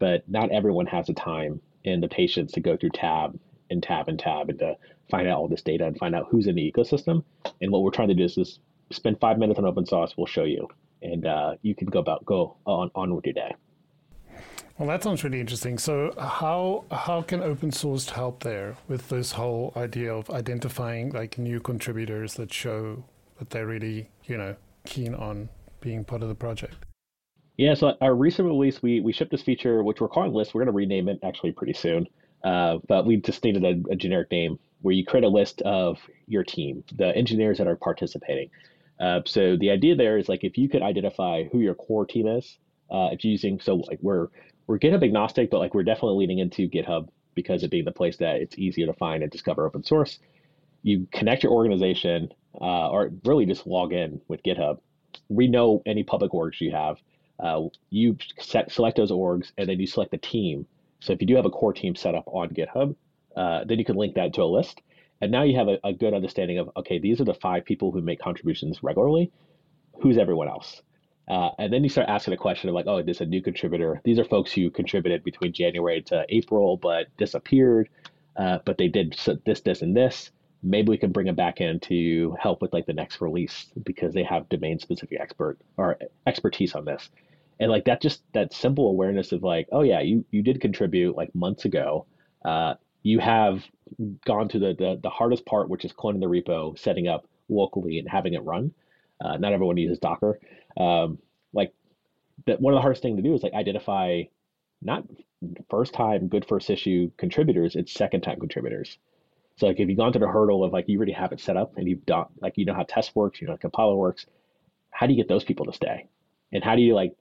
But 0.00 0.28
not 0.28 0.50
everyone 0.50 0.86
has 0.86 1.06
the 1.06 1.14
time 1.14 1.60
and 1.84 2.02
the 2.02 2.08
patience 2.08 2.52
to 2.52 2.60
go 2.60 2.76
through 2.76 2.90
tab 2.90 3.38
and 3.70 3.82
tab 3.82 4.08
and 4.08 4.18
tab 4.18 4.50
and 4.50 4.58
to 4.58 4.76
find 5.10 5.28
out 5.28 5.38
all 5.38 5.48
this 5.48 5.62
data 5.62 5.86
and 5.86 5.96
find 5.98 6.14
out 6.14 6.26
who's 6.30 6.46
in 6.46 6.54
the 6.54 6.72
ecosystem. 6.72 7.24
And 7.60 7.70
what 7.70 7.82
we're 7.82 7.90
trying 7.90 8.08
to 8.08 8.14
do 8.14 8.24
is 8.24 8.34
just 8.34 8.60
spend 8.90 9.20
five 9.20 9.38
minutes 9.38 9.58
on 9.58 9.64
Open 9.64 9.86
Sauced. 9.86 10.16
We'll 10.16 10.26
show 10.26 10.44
you, 10.44 10.68
and 11.02 11.26
uh, 11.26 11.54
you 11.62 11.74
can 11.74 11.88
go 11.88 11.98
about 11.98 12.24
go 12.24 12.56
on 12.64 12.90
on 12.94 13.14
with 13.14 13.26
your 13.26 13.34
day. 13.34 13.54
Well, 14.78 14.88
that 14.88 15.02
sounds 15.02 15.24
really 15.24 15.40
interesting. 15.40 15.76
So, 15.78 16.14
how 16.18 16.84
how 16.90 17.22
can 17.22 17.42
Open 17.42 17.72
Sauced 17.72 18.10
help 18.10 18.44
there 18.44 18.76
with 18.86 19.08
this 19.08 19.32
whole 19.32 19.72
idea 19.76 20.14
of 20.14 20.30
identifying 20.30 21.10
like 21.10 21.36
new 21.36 21.60
contributors 21.60 22.34
that 22.34 22.52
show 22.52 23.04
that 23.38 23.50
they're 23.50 23.66
really 23.66 24.08
you 24.24 24.36
know 24.36 24.54
keen 24.84 25.14
on 25.14 25.48
being 25.80 26.04
part 26.04 26.22
of 26.22 26.28
the 26.28 26.34
project? 26.34 26.76
Yeah, 27.56 27.74
so 27.74 27.96
our 28.00 28.14
recent 28.14 28.46
release, 28.46 28.80
we 28.80 29.00
we 29.00 29.12
shipped 29.12 29.32
this 29.32 29.42
feature, 29.42 29.82
which 29.82 30.00
we're 30.00 30.08
calling 30.08 30.32
list. 30.32 30.54
We're 30.54 30.60
going 30.60 30.72
to 30.72 30.76
rename 30.76 31.08
it 31.08 31.18
actually 31.24 31.50
pretty 31.52 31.72
soon, 31.72 32.06
uh, 32.44 32.78
but 32.86 33.04
we 33.04 33.16
just 33.16 33.42
needed 33.42 33.64
a, 33.64 33.92
a 33.92 33.96
generic 33.96 34.30
name 34.30 34.60
where 34.82 34.94
you 34.94 35.04
create 35.04 35.24
a 35.24 35.28
list 35.28 35.60
of 35.62 35.98
your 36.26 36.44
team, 36.44 36.84
the 36.94 37.14
engineers 37.16 37.58
that 37.58 37.66
are 37.66 37.76
participating. 37.76 38.50
Uh, 39.00 39.20
so 39.26 39.56
the 39.56 39.70
idea 39.70 39.94
there 39.94 40.18
is 40.18 40.28
like 40.28 40.44
if 40.44 40.58
you 40.58 40.68
could 40.68 40.82
identify 40.82 41.44
who 41.44 41.60
your 41.60 41.74
core 41.74 42.06
team 42.06 42.26
is, 42.26 42.58
uh, 42.90 43.08
if 43.12 43.24
using 43.24 43.60
so 43.60 43.76
like 43.76 43.98
we're 44.02 44.28
we're 44.66 44.78
GitHub 44.78 45.02
agnostic, 45.02 45.50
but 45.50 45.58
like 45.58 45.74
we're 45.74 45.82
definitely 45.84 46.18
leaning 46.18 46.38
into 46.38 46.68
GitHub 46.68 47.08
because 47.34 47.62
of 47.62 47.70
being 47.70 47.84
the 47.84 47.92
place 47.92 48.16
that 48.18 48.36
it's 48.36 48.58
easier 48.58 48.86
to 48.86 48.92
find 48.92 49.22
and 49.22 49.30
discover 49.30 49.66
open 49.66 49.84
source. 49.84 50.18
You 50.82 51.06
connect 51.12 51.42
your 51.42 51.52
organization, 51.52 52.32
uh, 52.60 52.90
or 52.90 53.12
really 53.24 53.46
just 53.46 53.66
log 53.66 53.92
in 53.92 54.20
with 54.28 54.42
GitHub. 54.42 54.78
We 55.28 55.46
know 55.48 55.82
any 55.86 56.02
public 56.02 56.32
orgs 56.32 56.60
you 56.60 56.72
have. 56.72 56.98
Uh, 57.38 57.68
you 57.90 58.16
set, 58.40 58.72
select 58.72 58.96
those 58.96 59.12
orgs, 59.12 59.52
and 59.56 59.68
then 59.68 59.78
you 59.78 59.86
select 59.86 60.10
the 60.10 60.18
team. 60.18 60.66
So 61.00 61.12
if 61.12 61.20
you 61.20 61.26
do 61.26 61.36
have 61.36 61.46
a 61.46 61.50
core 61.50 61.72
team 61.72 61.94
set 61.94 62.14
up 62.14 62.24
on 62.26 62.50
GitHub, 62.50 62.96
uh, 63.38 63.64
then 63.64 63.78
you 63.78 63.84
can 63.84 63.96
link 63.96 64.16
that 64.16 64.34
to 64.34 64.42
a 64.42 64.44
list. 64.44 64.82
And 65.20 65.30
now 65.30 65.44
you 65.44 65.56
have 65.56 65.68
a, 65.68 65.78
a, 65.84 65.92
good 65.92 66.12
understanding 66.12 66.58
of, 66.58 66.70
okay, 66.76 66.98
these 66.98 67.20
are 67.20 67.24
the 67.24 67.34
five 67.34 67.64
people 67.64 67.92
who 67.92 68.00
make 68.00 68.20
contributions 68.20 68.82
regularly. 68.82 69.32
Who's 70.02 70.18
everyone 70.18 70.48
else? 70.48 70.82
Uh, 71.28 71.50
and 71.58 71.72
then 71.72 71.84
you 71.84 71.88
start 71.88 72.08
asking 72.08 72.34
a 72.34 72.36
question 72.36 72.68
of 72.68 72.74
like, 72.74 72.86
oh, 72.86 73.02
this 73.02 73.18
is 73.18 73.20
a 73.22 73.26
new 73.26 73.42
contributor. 73.42 74.00
These 74.04 74.18
are 74.18 74.24
folks 74.24 74.52
who 74.52 74.70
contributed 74.70 75.22
between 75.22 75.52
January 75.52 76.02
to 76.02 76.24
April, 76.28 76.76
but 76.76 77.06
disappeared. 77.16 77.88
Uh, 78.36 78.58
but 78.64 78.78
they 78.78 78.88
did 78.88 79.16
this, 79.44 79.60
this, 79.60 79.82
and 79.82 79.96
this. 79.96 80.30
Maybe 80.62 80.88
we 80.88 80.98
can 80.98 81.12
bring 81.12 81.26
them 81.26 81.34
back 81.34 81.60
in 81.60 81.80
to 81.80 82.36
help 82.40 82.62
with 82.62 82.72
like 82.72 82.86
the 82.86 82.92
next 82.92 83.20
release 83.20 83.66
because 83.84 84.14
they 84.14 84.24
have 84.24 84.48
domain 84.48 84.78
specific 84.78 85.20
expert 85.20 85.58
or 85.76 85.98
expertise 86.26 86.74
on 86.74 86.84
this. 86.84 87.10
And 87.60 87.70
like 87.70 87.84
that, 87.84 88.00
just 88.00 88.22
that 88.32 88.52
simple 88.52 88.88
awareness 88.88 89.32
of 89.32 89.42
like, 89.42 89.68
oh 89.70 89.82
yeah, 89.82 90.00
you 90.00 90.24
you 90.30 90.42
did 90.42 90.60
contribute 90.60 91.16
like 91.16 91.34
months 91.34 91.64
ago. 91.64 92.06
Uh, 92.44 92.74
you 93.08 93.18
have 93.20 93.62
gone 94.26 94.50
to 94.50 94.58
the, 94.58 94.74
the, 94.78 95.00
the 95.02 95.08
hardest 95.08 95.46
part, 95.46 95.70
which 95.70 95.86
is 95.86 95.92
cloning 95.94 96.20
the 96.20 96.26
repo, 96.26 96.78
setting 96.78 97.08
up 97.08 97.26
locally, 97.48 97.98
and 97.98 98.06
having 98.06 98.34
it 98.34 98.44
run. 98.44 98.70
Uh, 99.18 99.38
not 99.38 99.54
everyone 99.54 99.78
uses 99.78 99.98
Docker. 99.98 100.38
Um, 100.76 101.16
like 101.54 101.72
that, 102.46 102.60
one 102.60 102.74
of 102.74 102.76
the 102.76 102.82
hardest 102.82 103.02
things 103.02 103.16
to 103.16 103.22
do 103.22 103.34
is 103.34 103.42
like 103.42 103.54
identify 103.54 104.24
not 104.82 105.04
first 105.70 105.94
time 105.94 106.28
good 106.28 106.44
first 106.44 106.68
issue 106.68 107.10
contributors, 107.16 107.76
it's 107.76 107.94
second 107.94 108.20
time 108.20 108.38
contributors. 108.38 108.98
So 109.56 109.68
like 109.68 109.80
if 109.80 109.88
you've 109.88 109.96
gone 109.96 110.12
through 110.12 110.26
the 110.26 110.32
hurdle 110.32 110.62
of 110.62 110.74
like 110.74 110.84
you 110.86 110.98
already 110.98 111.12
have 111.12 111.32
it 111.32 111.40
set 111.40 111.56
up 111.56 111.78
and 111.78 111.88
you've 111.88 112.04
done 112.04 112.26
like 112.42 112.58
you 112.58 112.66
know 112.66 112.74
how 112.74 112.82
test 112.82 113.16
works, 113.16 113.40
you 113.40 113.46
know 113.46 113.54
how 113.54 113.56
compiler 113.56 113.96
works, 113.96 114.26
how 114.90 115.06
do 115.06 115.14
you 115.14 115.16
get 115.16 115.28
those 115.28 115.44
people 115.44 115.64
to 115.64 115.72
stay? 115.72 116.06
And 116.52 116.62
how 116.62 116.76
do 116.76 116.82
you 116.82 116.94
like 116.94 117.14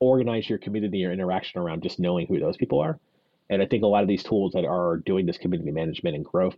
organize 0.00 0.48
your 0.48 0.58
community 0.58 1.04
or 1.04 1.12
interaction 1.12 1.60
around 1.60 1.82
just 1.82 2.00
knowing 2.00 2.26
who 2.26 2.40
those 2.40 2.56
people 2.56 2.80
are? 2.80 2.98
And 3.50 3.62
I 3.62 3.66
think 3.66 3.82
a 3.82 3.86
lot 3.86 4.02
of 4.02 4.08
these 4.08 4.22
tools 4.22 4.52
that 4.52 4.64
are 4.64 4.98
doing 4.98 5.26
this 5.26 5.38
community 5.38 5.70
management 5.70 6.16
and 6.16 6.24
growth, 6.24 6.56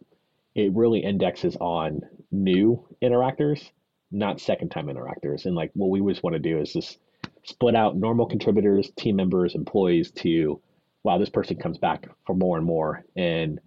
it 0.54 0.73
really 0.75 1.00
indexes 1.00 1.56
on 1.56 2.02
new 2.32 2.85
interactors 3.02 3.70
not 4.11 4.40
second 4.40 4.70
time 4.70 4.87
interactors. 4.87 5.47
And 5.47 5.54
like 5.54 5.70
what 5.75 5.90
we 5.90 6.00
always 6.00 6.23
want 6.23 6.35
to 6.35 6.40
do 6.40 6.59
is 6.59 6.73
just 6.73 6.99
split 7.44 7.75
out 7.75 7.97
normal 7.97 8.26
contributors, 8.26 8.90
team 8.97 9.16
members, 9.16 9.54
employees 9.54 10.11
to, 10.12 10.61
wow, 11.04 11.18
this 11.18 11.30
person 11.30 11.56
comes 11.56 11.78
back 11.78 12.09
for 12.26 12.35
more 12.35 12.56
and 12.56 12.66
more. 12.66 13.04
And 13.16 13.61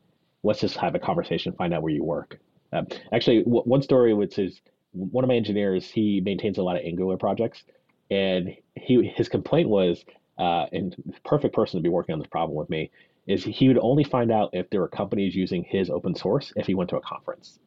let's 0.44 0.60
just 0.60 0.78
have 0.78 0.96
a 0.96 1.00
conversation, 1.00 1.54
find 1.54 1.74
out 1.74 1.82
where 1.82 1.94
you 1.94 2.04
work. 2.04 2.40
Um, 2.74 2.88
actually, 3.14 3.44
w- 3.44 3.64
one 3.64 3.82
story 3.82 4.14
which 4.14 4.38
is 4.38 4.62
one 4.92 5.24
of 5.24 5.28
my 5.28 5.36
engineers, 5.36 5.90
he 5.90 6.22
maintains 6.22 6.58
a 6.58 6.64
lot 6.64 6.76
of 6.76 6.84
Angular 6.84 7.18
projects. 7.18 7.64
And 8.12 8.56
he 8.76 9.12
his 9.16 9.30
complaint 9.30 9.70
was, 9.70 10.04
uh, 10.38 10.66
and 10.72 10.96
perfect 11.24 11.56
person 11.56 11.80
to 11.80 11.84
be 11.84 11.90
working 11.90 12.14
on 12.14 12.20
this 12.20 12.28
problem 12.28 12.58
with 12.58 12.70
me, 12.70 12.92
is 13.28 13.44
he 13.44 13.68
would 13.68 13.80
only 13.80 14.04
find 14.04 14.32
out 14.32 14.50
if 14.54 14.70
there 14.70 14.82
were 14.82 14.88
companies 14.88 15.36
using 15.36 15.64
his 15.64 15.90
open 15.90 16.16
source 16.16 16.52
if 16.56 16.68
he 16.68 16.76
went 16.76 16.90
to 16.90 16.98
a 16.98 17.02
conference. 17.02 17.60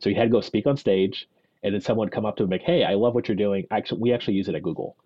So 0.00 0.10
he 0.10 0.16
had 0.16 0.24
to 0.24 0.28
go 0.30 0.40
speak 0.40 0.66
on 0.66 0.76
stage, 0.76 1.28
and 1.62 1.72
then 1.72 1.80
someone 1.80 2.06
would 2.06 2.12
come 2.12 2.26
up 2.26 2.36
to 2.36 2.42
him 2.42 2.50
like, 2.50 2.62
"Hey, 2.62 2.84
I 2.84 2.94
love 2.94 3.14
what 3.14 3.28
you're 3.28 3.36
doing. 3.36 3.66
Actually, 3.70 4.00
we 4.00 4.12
actually 4.12 4.34
use 4.34 4.48
it 4.48 4.54
at 4.54 4.62
Google," 4.62 4.96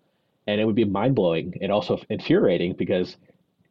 and 0.47 0.59
it 0.59 0.65
would 0.65 0.75
be 0.75 0.83
mind 0.85 1.15
blowing 1.15 1.53
and 1.61 1.71
also 1.71 1.99
infuriating 2.09 2.73
because, 2.73 3.17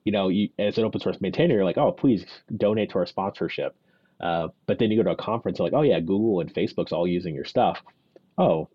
you 0.05 0.13
know, 0.13 0.29
you, 0.29 0.49
as 0.59 0.79
an 0.79 0.85
open 0.85 1.01
source 1.01 1.21
maintainer, 1.21 1.57
you're 1.57 1.65
like, 1.65 1.79
"Oh, 1.79 1.93
please 1.93 2.25
donate 2.57 2.91
to 2.91 2.99
our 2.99 3.07
sponsorship," 3.07 3.75
uh, 4.21 4.49
but 4.67 4.79
then 4.79 4.91
you 4.91 4.97
go 4.97 5.03
to 5.03 5.11
a 5.11 5.17
conference, 5.17 5.59
like, 5.59 5.73
"Oh 5.73 5.83
yeah, 5.83 6.01
Google 6.01 6.41
and 6.41 6.53
Facebook's 6.55 6.93
all 6.93 7.07
using 7.07 7.35
your 7.35 7.45
stuff." 7.45 7.83
Oh, 8.39 8.69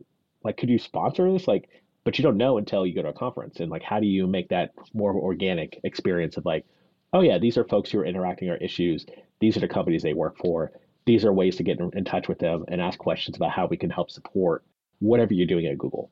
like, 0.44 0.58
could 0.58 0.70
you 0.70 0.78
sponsor 0.78 1.32
this? 1.32 1.48
Like, 1.48 1.70
but 2.04 2.18
you 2.18 2.24
don't 2.24 2.38
know 2.38 2.58
until 2.58 2.86
you 2.86 2.94
go 2.94 3.02
to 3.02 3.08
a 3.10 3.14
conference, 3.14 3.62
and 3.62 3.72
like, 3.72 3.84
how 3.84 4.00
do 4.02 4.08
you 4.08 4.28
make 4.28 4.50
that 4.50 4.72
more 4.94 5.16
organic 5.16 5.80
experience 5.86 6.36
of 6.36 6.46
like, 6.46 6.66
oh 7.14 7.22
yeah, 7.22 7.38
these 7.38 7.58
are 7.58 7.64
folks 7.64 7.92
who 7.92 8.00
are 8.00 8.06
interacting 8.06 8.50
our 8.50 8.58
issues. 8.58 9.06
These 9.40 9.56
are 9.56 9.62
the 9.62 9.68
companies 9.68 10.04
they 10.04 10.14
work 10.14 10.38
for. 10.38 10.72
These 11.06 11.26
are 11.26 11.34
ways 11.34 11.56
to 11.58 11.64
get 11.64 11.80
in, 11.80 11.92
in 11.96 12.04
touch 12.04 12.28
with 12.28 12.40
them 12.40 12.66
and 12.68 12.82
ask 12.82 12.98
questions 12.98 13.38
about 13.38 13.52
how 13.52 13.68
we 13.68 13.78
can 13.78 13.90
help 13.90 14.10
support 14.10 14.64
whatever 15.00 15.34
you're 15.34 15.48
doing 15.48 15.66
at 15.66 15.78
Google. 15.78 16.10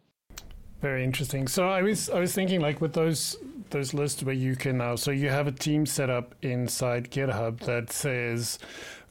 Very 0.81 1.03
interesting. 1.03 1.47
So 1.47 1.69
I 1.69 1.81
was 1.81 2.09
I 2.09 2.19
was 2.19 2.33
thinking 2.33 2.59
like 2.59 2.81
with 2.81 2.93
those 2.93 3.37
those 3.69 3.93
lists 3.93 4.23
where 4.23 4.35
you 4.35 4.55
can 4.55 4.79
now 4.79 4.95
so 4.95 5.11
you 5.11 5.29
have 5.29 5.47
a 5.47 5.51
team 5.51 5.85
set 5.85 6.09
up 6.09 6.35
inside 6.41 7.11
GitHub 7.11 7.59
that 7.61 7.91
says 7.91 8.59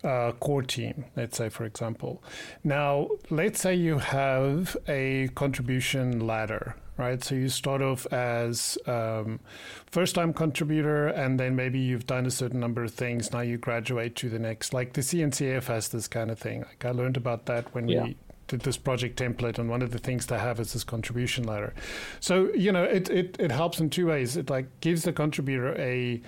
uh, 0.02 0.32
core 0.32 0.62
team, 0.62 1.04
let's 1.16 1.36
say 1.36 1.48
for 1.48 1.64
example. 1.64 2.22
Now 2.64 3.08
let's 3.30 3.60
say 3.60 3.74
you 3.74 3.98
have 3.98 4.76
a 4.88 5.28
contribution 5.34 6.26
ladder 6.26 6.74
right? 7.00 7.24
So 7.24 7.34
you 7.34 7.48
start 7.48 7.82
off 7.82 8.06
as 8.12 8.78
um, 8.86 9.40
first 9.86 10.14
time 10.14 10.32
contributor, 10.32 11.08
and 11.08 11.40
then 11.40 11.56
maybe 11.56 11.80
you've 11.80 12.06
done 12.06 12.26
a 12.26 12.30
certain 12.30 12.60
number 12.60 12.84
of 12.84 12.92
things. 12.92 13.32
Now 13.32 13.40
you 13.40 13.56
graduate 13.58 14.14
to 14.16 14.28
the 14.28 14.38
next. 14.38 14.72
Like 14.72 14.92
the 14.92 15.00
CNCF 15.00 15.64
has 15.64 15.88
this 15.88 16.06
kind 16.06 16.30
of 16.30 16.38
thing. 16.38 16.60
Like 16.60 16.84
I 16.84 16.90
learned 16.90 17.16
about 17.16 17.46
that 17.46 17.74
when 17.74 17.88
yeah. 17.88 18.04
we 18.04 18.16
did 18.46 18.60
this 18.60 18.76
project 18.76 19.18
template, 19.18 19.58
and 19.58 19.68
one 19.68 19.82
of 19.82 19.90
the 19.90 19.98
things 19.98 20.26
they 20.26 20.38
have 20.38 20.60
is 20.60 20.72
this 20.74 20.84
contribution 20.84 21.44
ladder. 21.44 21.74
So 22.20 22.52
you 22.54 22.70
know, 22.70 22.84
it 22.84 23.08
it 23.10 23.36
it 23.40 23.50
helps 23.50 23.80
in 23.80 23.90
two 23.90 24.06
ways. 24.06 24.36
It 24.36 24.50
like 24.50 24.68
gives 24.80 25.02
the 25.02 25.12
contributor 25.12 25.74
a 25.76 26.20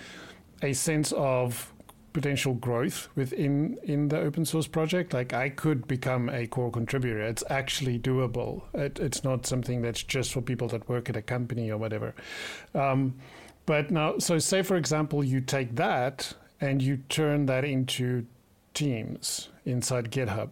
a 0.62 0.73
sense 0.73 1.12
of 1.12 1.72
potential 2.12 2.54
growth 2.54 3.09
within 3.14 3.78
in 3.83 4.09
the 4.09 4.19
open 4.19 4.45
source 4.45 4.66
project. 4.66 5.12
Like 5.12 5.33
I 5.33 5.49
could 5.49 5.87
become 5.87 6.28
a 6.28 6.47
core 6.47 6.71
contributor. 6.71 7.21
It's 7.21 7.45
actually 7.50 7.99
doable. 7.99 8.62
It, 8.75 8.99
it's 8.99 9.25
not 9.25 9.47
something 9.47 9.83
that's 9.83 10.02
just 10.02 10.33
for 10.33 10.40
people 10.40 10.69
that 10.69 10.88
work 10.88 11.09
at 11.09 11.16
a 11.16 11.23
company 11.23 11.71
or 11.71 11.78
whatever. 11.78 12.14
Um, 12.75 13.14
but 13.66 13.90
now, 13.90 14.19
so 14.19 14.38
say 14.38 14.62
for 14.62 14.76
example, 14.76 15.23
you 15.25 15.40
take 15.40 15.76
that 15.76 16.35
and 16.61 16.83
you 16.83 16.99
turn 17.09 17.47
that 17.47 17.64
into 17.64 18.26
teams 18.75 19.49
inside 19.64 20.11
GitHub. 20.11 20.50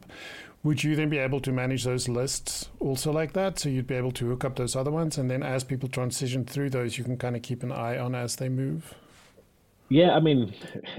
Would 0.62 0.85
you 0.85 0.95
then 0.95 1.09
be 1.09 1.17
able 1.17 1.40
to 1.40 1.52
manage 1.52 1.85
those 1.85 2.07
lists 2.07 2.69
also 2.81 3.11
like 3.11 3.33
that? 3.33 3.59
So 3.59 3.71
you'd 3.71 3.87
be 3.87 3.95
able 3.95 4.12
to 4.12 4.29
hook 4.29 4.45
up 4.45 4.57
those 4.57 4.76
other 4.76 4.90
ones, 4.90 5.17
and 5.17 5.31
then 5.31 5.43
as 5.43 5.64
people 5.64 5.88
transition 5.88 6.45
through 6.45 6.71
those, 6.71 6.99
you 6.99 7.05
can 7.05 7.17
kind 7.17 7.35
of 7.35 7.40
keep 7.40 7.62
an 7.62 7.73
eye 7.73 7.97
on 7.97 8.14
as 8.14 8.37
they 8.37 8.50
move. 8.50 8.95
Yeah, 9.91 10.13
I 10.13 10.21
mean, 10.21 10.55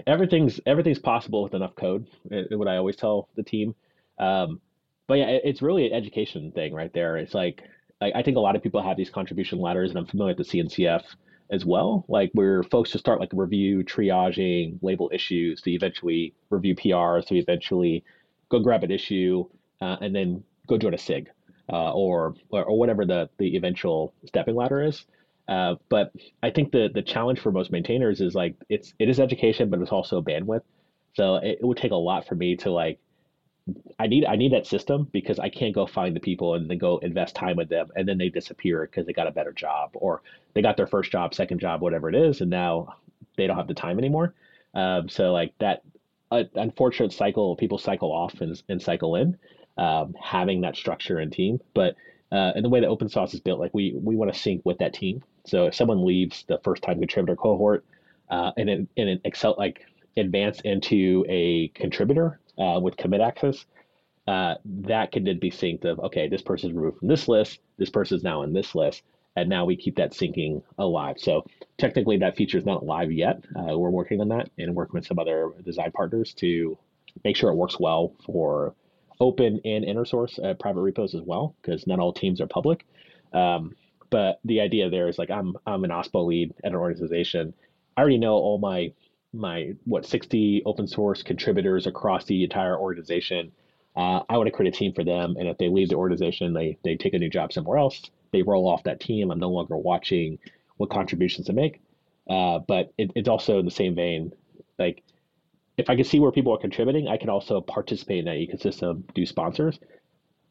everything's 0.06 0.60
everything's 0.66 1.00
possible 1.00 1.44
with 1.44 1.54
enough 1.54 1.76
code. 1.76 2.08
What 2.50 2.68
I 2.68 2.78
always 2.78 2.98
tell 2.98 3.30
the 3.36 3.44
team. 3.44 3.74
Um, 4.20 4.60
but 5.08 5.16
yeah, 5.16 5.28
it's 5.44 5.62
really 5.62 5.88
an 5.88 5.94
education 5.94 6.52
thing 6.52 6.74
right 6.74 6.94
there. 6.94 7.18
It's 7.18 7.34
like, 7.34 7.64
I 8.02 8.22
think 8.22 8.38
a 8.38 8.42
lot 8.42 8.56
of 8.56 8.64
people 8.64 8.82
have 8.82 8.98
these 8.98 9.10
contribution 9.10 9.60
ladders, 9.60 9.92
and 9.92 10.00
I'm 10.00 10.06
familiar 10.06 10.36
with 10.36 10.48
the 10.48 10.60
CNCF 10.60 11.04
as 11.52 11.66
well. 11.66 12.06
Like 12.10 12.32
where 12.34 12.64
folks 12.64 12.92
just 12.92 13.04
start 13.04 13.20
like 13.20 13.30
review, 13.34 13.84
triaging, 13.84 14.78
label 14.82 15.10
issues, 15.14 15.62
to 15.62 15.72
eventually 15.72 16.34
review 16.50 16.76
PRs, 16.76 17.26
to 17.28 17.36
eventually 17.36 18.04
go 18.50 18.60
grab 18.60 18.84
an 18.84 18.92
issue, 18.92 19.46
uh, 19.82 19.98
and 20.02 20.14
then 20.14 20.44
go 20.68 20.78
join 20.78 20.94
a 20.94 20.98
SIG, 20.98 21.30
uh, 21.72 21.94
or, 21.94 22.36
or 22.52 22.78
whatever 22.78 23.06
the 23.06 23.30
the 23.38 23.56
eventual 23.56 24.14
stepping 24.26 24.56
ladder 24.56 24.84
is. 24.84 25.06
Uh, 25.48 25.76
but 25.90 26.12
I 26.44 26.50
think 26.50 26.72
the 26.72 26.90
the 26.94 27.02
challenge 27.02 27.40
for 27.40 27.52
most 27.52 27.72
maintainers 27.72 28.22
is 28.22 28.36
like 28.36 28.56
it's 28.70 28.94
it 29.00 29.10
is 29.10 29.20
education, 29.20 29.70
but 29.70 29.82
it's 29.82 29.92
also 29.92 30.22
bandwidth. 30.22 30.64
So 31.14 31.36
it, 31.36 31.60
it 31.62 31.66
would 31.66 31.78
take 31.78 31.92
a 31.92 31.96
lot 31.96 32.28
for 32.28 32.36
me 32.36 32.56
to 32.58 32.72
like 32.72 33.00
I 34.00 34.08
need 34.08 34.26
I 34.26 34.36
need 34.36 34.54
that 34.54 34.66
system 34.66 35.08
because 35.12 35.40
I 35.40 35.50
can't 35.50 35.76
go 35.76 35.86
find 35.86 36.16
the 36.16 36.20
people 36.20 36.56
and 36.56 36.70
then 36.70 36.78
go 36.78 36.98
invest 37.00 37.36
time 37.36 37.58
with 37.58 37.70
them 37.70 37.90
and 37.96 38.08
then 38.08 38.18
they 38.18 38.30
disappear 38.30 38.82
because 38.82 39.06
they 39.06 39.14
got 39.14 39.28
a 39.28 39.32
better 39.32 39.52
job 39.52 39.92
or 39.94 40.22
they 40.54 40.62
got 40.62 40.78
their 40.78 40.88
first 40.88 41.12
job, 41.12 41.34
second 41.34 41.60
job, 41.60 41.82
whatever 41.82 42.10
it 42.10 42.16
is, 42.16 42.42
and 42.42 42.50
now 42.50 42.96
they 43.38 43.48
don't 43.48 43.58
have 43.58 43.68
the 43.68 43.74
time 43.74 43.98
anymore. 43.98 44.34
Um, 44.74 45.10
so 45.10 45.32
like 45.32 45.54
that 45.60 45.84
uh, 46.32 46.44
unfortunate 46.56 47.14
cycle, 47.14 47.56
people 47.56 47.78
cycle 47.78 48.12
off 48.12 48.42
and, 48.42 48.62
and 48.70 48.82
cycle 48.82 49.16
in, 49.16 49.38
um, 49.78 50.16
having 50.22 50.62
that 50.62 50.76
structure 50.76 51.20
and 51.20 51.32
team. 51.32 51.60
But 51.74 51.96
uh, 52.32 52.54
and 52.56 52.64
the 52.64 52.70
way 52.70 52.80
that 52.80 52.88
Open 52.88 53.10
Sauced 53.10 53.34
is 53.34 53.40
built, 53.40 53.60
like 53.60 53.74
we 53.74 53.94
we 54.02 54.16
want 54.16 54.34
to 54.34 54.40
sync 54.40 54.62
with 54.66 54.78
that 54.78 54.94
team. 54.94 55.24
So 55.46 55.66
if 55.68 55.76
someone 55.76 56.06
leaves 56.06 56.46
the 56.48 56.60
first 56.64 56.82
time 56.82 57.00
contributor 57.00 57.36
cohort 57.36 57.86
uh, 58.30 58.52
and 58.58 58.70
it, 58.70 58.88
and 58.98 59.10
it 59.10 59.22
excel 59.26 59.56
like 59.58 59.86
advance 60.18 60.62
into 60.62 61.26
a 61.28 61.70
contributor 61.70 62.40
uh, 62.58 62.80
with 62.82 62.96
commit 62.98 63.22
access, 63.22 63.66
uh, 64.28 64.56
that 64.66 65.12
can 65.12 65.24
then 65.26 65.40
be 65.40 65.52
synced 65.52 65.86
of 65.86 66.00
okay, 66.00 66.30
this 66.30 66.42
person 66.42 66.70
is 66.70 66.76
removed 66.76 67.00
from 67.00 67.10
this 67.10 67.28
list, 67.28 67.60
this 67.78 67.90
person 67.90 68.18
is 68.18 68.24
now 68.24 68.44
in 68.44 68.54
this 68.54 68.76
list, 68.76 69.04
and 69.36 69.50
now 69.50 69.66
we 69.66 69.76
keep 69.76 69.98
that 69.98 70.12
syncing 70.12 70.62
alive. 70.78 71.18
So 71.20 71.46
technically, 71.78 72.18
that 72.18 72.38
feature 72.38 72.58
is 72.58 72.66
not 72.66 72.86
live 72.86 73.12
yet. 73.12 73.44
Uh, 73.56 73.78
we're 73.78 73.90
working 73.90 74.22
on 74.22 74.30
that 74.30 74.50
and 74.58 74.74
working 74.74 74.94
with 74.94 75.06
some 75.06 75.20
other 75.20 75.52
design 75.66 75.92
partners 75.92 76.34
to 76.36 76.78
make 77.26 77.36
sure 77.36 77.52
it 77.52 77.56
works 77.56 77.78
well 77.78 78.14
for 78.26 78.74
open 79.22 79.62
and 79.64 79.86
inner 79.86 80.04
source 80.04 80.38
private 80.60 80.82
repos 80.82 81.16
as 81.16 81.22
well, 81.22 81.56
because 81.62 81.88
not 81.88 82.00
all 82.00 82.12
teams 82.12 82.42
are 82.42 82.48
public. 82.48 82.86
Um, 83.32 83.76
but 84.12 84.40
the 84.44 84.60
idea 84.62 84.90
there 84.90 85.08
is 85.08 85.18
like 85.18 85.32
I'm 85.32 85.56
I'm 85.66 85.84
an 85.84 85.90
OSPO 85.90 86.28
lead 86.28 86.54
at 86.64 86.72
an 86.72 86.78
organization. 86.78 87.54
I 87.98 88.02
already 88.02 88.20
know 88.20 88.34
all 88.34 88.60
my 88.60 88.94
my 89.34 89.74
what 89.86 90.06
60 90.06 90.64
open 90.66 90.86
source 90.88 91.24
contributors 91.24 91.88
across 91.88 92.26
the 92.26 92.44
entire 92.44 92.78
organization. 92.78 93.52
Uh, 93.96 94.22
I 94.30 94.38
want 94.38 94.48
to 94.48 94.52
create 94.52 94.74
a 94.74 94.78
team 94.78 94.94
for 94.94 95.04
them, 95.04 95.36
and 95.38 95.48
if 95.48 95.58
they 95.58 95.70
leave 95.70 95.90
the 95.90 95.96
organization, 95.96 96.54
they 96.54 96.78
they 96.84 96.96
take 96.96 97.14
a 97.14 97.20
new 97.20 97.30
job 97.30 97.52
somewhere 97.54 97.80
else. 97.80 98.02
They 98.32 98.44
roll 98.44 98.68
off 98.68 98.84
that 98.84 99.00
team. 99.00 99.32
I'm 99.32 99.40
no 99.40 99.50
longer 99.50 99.78
watching 99.78 100.38
what 100.78 100.90
contributions 100.90 101.48
to 101.48 101.54
make. 101.54 101.82
Uh, 102.30 102.60
but 102.60 102.94
it, 102.98 103.12
it's 103.16 103.28
also 103.28 103.60
in 103.60 103.66
the 103.66 103.72
same 103.72 103.96
vein, 103.96 104.32
like 104.78 105.04
if 105.82 105.90
I 105.90 105.96
can 105.96 106.06
see 106.06 106.20
where 106.20 106.32
people 106.32 106.54
are 106.54 106.60
contributing, 106.60 107.08
I 107.08 107.18
can 107.18 107.30
also 107.30 107.60
participate 107.60 108.20
in 108.20 108.26
that 108.26 108.36
ecosystem, 108.36 109.04
do 109.16 109.26
sponsors. 109.26 109.80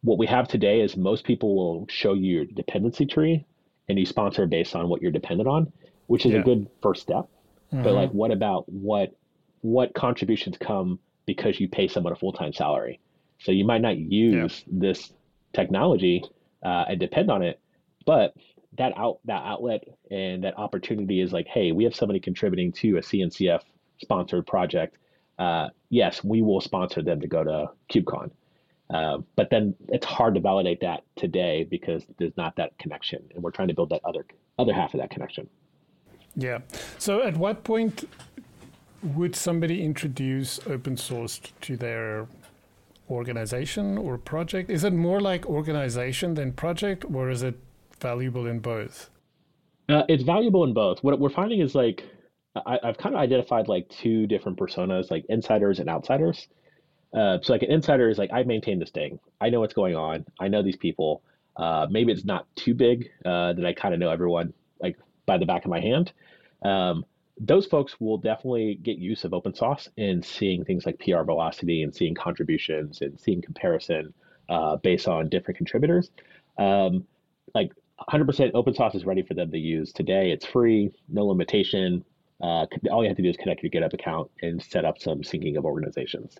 What 0.02 0.18
we 0.18 0.26
have 0.26 0.48
today 0.48 0.80
is 0.80 0.96
most 0.96 1.24
people 1.24 1.54
will 1.54 1.86
show 1.88 2.14
you 2.14 2.36
your 2.36 2.44
dependency 2.44 3.06
tree 3.06 3.46
and 3.88 3.98
you 3.98 4.06
sponsor 4.06 4.46
based 4.46 4.74
on 4.74 4.88
what 4.88 5.00
you're 5.00 5.12
dependent 5.12 5.48
on, 5.48 5.72
which 6.08 6.26
is 6.26 6.32
yeah. 6.32 6.40
a 6.40 6.42
good 6.42 6.68
first 6.82 7.02
step. 7.02 7.28
Mm-hmm. 7.72 7.84
But 7.84 7.92
like, 7.94 8.10
what 8.10 8.32
about 8.32 8.68
what 8.68 9.16
what 9.60 9.94
contributions 9.94 10.56
come 10.58 10.98
because 11.26 11.60
you 11.60 11.68
pay 11.68 11.86
someone 11.86 12.12
a 12.12 12.16
full 12.16 12.32
time 12.32 12.52
salary? 12.52 12.98
So 13.38 13.52
you 13.52 13.64
might 13.64 13.82
not 13.82 13.98
use 13.98 14.64
yeah. 14.66 14.80
this 14.80 15.12
technology 15.52 16.24
uh, 16.64 16.86
and 16.88 16.98
depend 16.98 17.30
on 17.30 17.42
it, 17.42 17.60
but 18.04 18.34
that 18.78 18.96
out 18.96 19.20
that 19.26 19.42
outlet 19.44 19.84
and 20.10 20.42
that 20.42 20.58
opportunity 20.58 21.20
is 21.20 21.32
like, 21.32 21.46
hey, 21.46 21.70
we 21.70 21.84
have 21.84 21.94
somebody 21.94 22.18
contributing 22.18 22.72
to 22.72 22.96
a 22.96 23.00
CNCF 23.00 23.60
sponsored 23.98 24.46
project. 24.46 24.96
Uh, 25.40 25.70
yes, 25.88 26.22
we 26.22 26.42
will 26.42 26.60
sponsor 26.60 27.02
them 27.02 27.20
to 27.20 27.26
go 27.26 27.42
to 27.42 27.70
KubeCon. 27.90 28.30
Uh, 28.90 29.18
but 29.36 29.48
then 29.50 29.74
it's 29.88 30.04
hard 30.04 30.34
to 30.34 30.40
validate 30.40 30.80
that 30.80 31.02
today 31.16 31.64
because 31.64 32.04
there's 32.18 32.36
not 32.36 32.54
that 32.56 32.76
connection, 32.78 33.22
and 33.34 33.42
we're 33.42 33.50
trying 33.50 33.68
to 33.68 33.74
build 33.74 33.88
that 33.88 34.02
other 34.04 34.26
other 34.58 34.74
half 34.74 34.92
of 34.94 35.00
that 35.00 35.10
connection. 35.10 35.48
Yeah. 36.36 36.58
So, 36.98 37.22
at 37.22 37.36
what 37.36 37.64
point 37.64 38.06
would 39.02 39.34
somebody 39.34 39.82
introduce 39.82 40.60
Open 40.66 40.96
Sauced 40.96 41.58
to 41.62 41.76
their 41.76 42.26
organization 43.08 43.96
or 43.96 44.18
project? 44.18 44.70
Is 44.70 44.84
it 44.84 44.92
more 44.92 45.20
like 45.20 45.46
organization 45.46 46.34
than 46.34 46.52
project, 46.52 47.04
or 47.14 47.30
is 47.30 47.42
it 47.42 47.58
valuable 48.00 48.46
in 48.46 48.58
both? 48.58 49.08
Uh, 49.88 50.02
it's 50.08 50.24
valuable 50.24 50.64
in 50.64 50.74
both. 50.74 51.02
What 51.02 51.18
we're 51.18 51.30
finding 51.30 51.60
is 51.60 51.74
like 51.74 52.04
I, 52.54 52.78
have 52.82 52.98
kind 52.98 53.14
of 53.14 53.20
identified 53.20 53.68
like 53.68 53.88
two 53.88 54.26
different 54.26 54.58
personas, 54.58 55.10
like 55.10 55.24
insiders 55.28 55.78
and 55.78 55.88
outsiders. 55.88 56.48
Uh, 57.12 57.38
so 57.42 57.52
like 57.52 57.62
an 57.62 57.70
insider 57.70 58.08
is 58.08 58.18
like 58.18 58.30
I 58.32 58.42
maintain 58.42 58.78
this 58.78 58.90
thing. 58.90 59.18
I 59.40 59.50
know 59.50 59.60
what's 59.60 59.74
going 59.74 59.96
on. 59.96 60.24
I 60.38 60.48
know 60.48 60.62
these 60.62 60.76
people. 60.76 61.22
Uh, 61.56 61.86
maybe 61.90 62.12
it's 62.12 62.24
not 62.24 62.46
too 62.56 62.74
big 62.74 63.10
uh, 63.24 63.52
that 63.52 63.64
I 63.66 63.72
kind 63.72 63.92
of 63.92 64.00
know 64.00 64.10
everyone 64.10 64.52
like 64.80 64.96
by 65.26 65.38
the 65.38 65.46
back 65.46 65.64
of 65.64 65.70
my 65.70 65.80
hand. 65.80 66.12
Um, 66.64 67.04
those 67.40 67.66
folks 67.66 67.98
will 68.00 68.18
definitely 68.18 68.78
get 68.82 68.98
use 68.98 69.24
of 69.24 69.32
Open 69.32 69.54
Sauced 69.54 69.88
in 69.96 70.22
seeing 70.22 70.64
things 70.64 70.84
like 70.84 70.98
PR 70.98 71.22
velocity 71.22 71.82
and 71.82 71.94
seeing 71.94 72.14
contributions 72.14 73.00
and 73.00 73.18
seeing 73.18 73.40
comparison 73.40 74.12
uh, 74.48 74.76
based 74.76 75.08
on 75.08 75.28
different 75.30 75.56
contributors. 75.56 76.10
Um, 76.58 77.06
like 77.54 77.72
100% 78.08 78.50
Open 78.54 78.74
Sauced 78.74 78.94
is 78.94 79.06
ready 79.06 79.22
for 79.22 79.34
them 79.34 79.50
to 79.50 79.58
use 79.58 79.92
today. 79.92 80.30
It's 80.32 80.44
free, 80.44 80.92
no 81.08 81.26
limitation. 81.26 82.04
Uh, 82.42 82.66
all 82.90 83.02
you 83.02 83.08
have 83.08 83.16
to 83.16 83.22
do 83.22 83.28
is 83.28 83.36
connect 83.36 83.62
your 83.62 83.70
GitHub 83.70 83.92
account 83.92 84.30
and 84.42 84.62
set 84.62 84.84
up 84.84 84.98
some 84.98 85.20
syncing 85.20 85.56
of 85.56 85.64
organizations. 85.64 86.36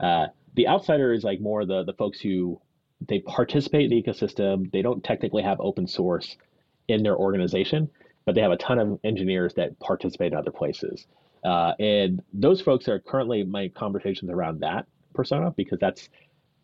Uh, 0.00 0.26
the 0.54 0.68
outsider 0.68 1.12
is 1.12 1.24
like 1.24 1.40
more 1.40 1.64
the 1.64 1.84
the 1.84 1.92
folks 1.94 2.20
who 2.20 2.60
they 3.08 3.20
participate 3.20 3.90
in 3.90 3.90
the 3.90 4.02
ecosystem. 4.02 4.70
They 4.72 4.82
don't 4.82 5.02
technically 5.02 5.42
have 5.42 5.60
open 5.60 5.86
source 5.86 6.36
in 6.88 7.02
their 7.02 7.16
organization, 7.16 7.90
but 8.24 8.34
they 8.34 8.40
have 8.40 8.52
a 8.52 8.56
ton 8.56 8.78
of 8.78 9.00
engineers 9.04 9.54
that 9.54 9.78
participate 9.80 10.32
in 10.32 10.38
other 10.38 10.50
places. 10.50 11.06
Uh, 11.44 11.72
and 11.80 12.22
those 12.32 12.60
folks 12.60 12.88
are 12.88 13.00
currently 13.00 13.42
my 13.42 13.68
conversations 13.68 14.30
around 14.30 14.60
that 14.60 14.86
persona 15.14 15.50
because 15.56 15.78
that's 15.80 16.08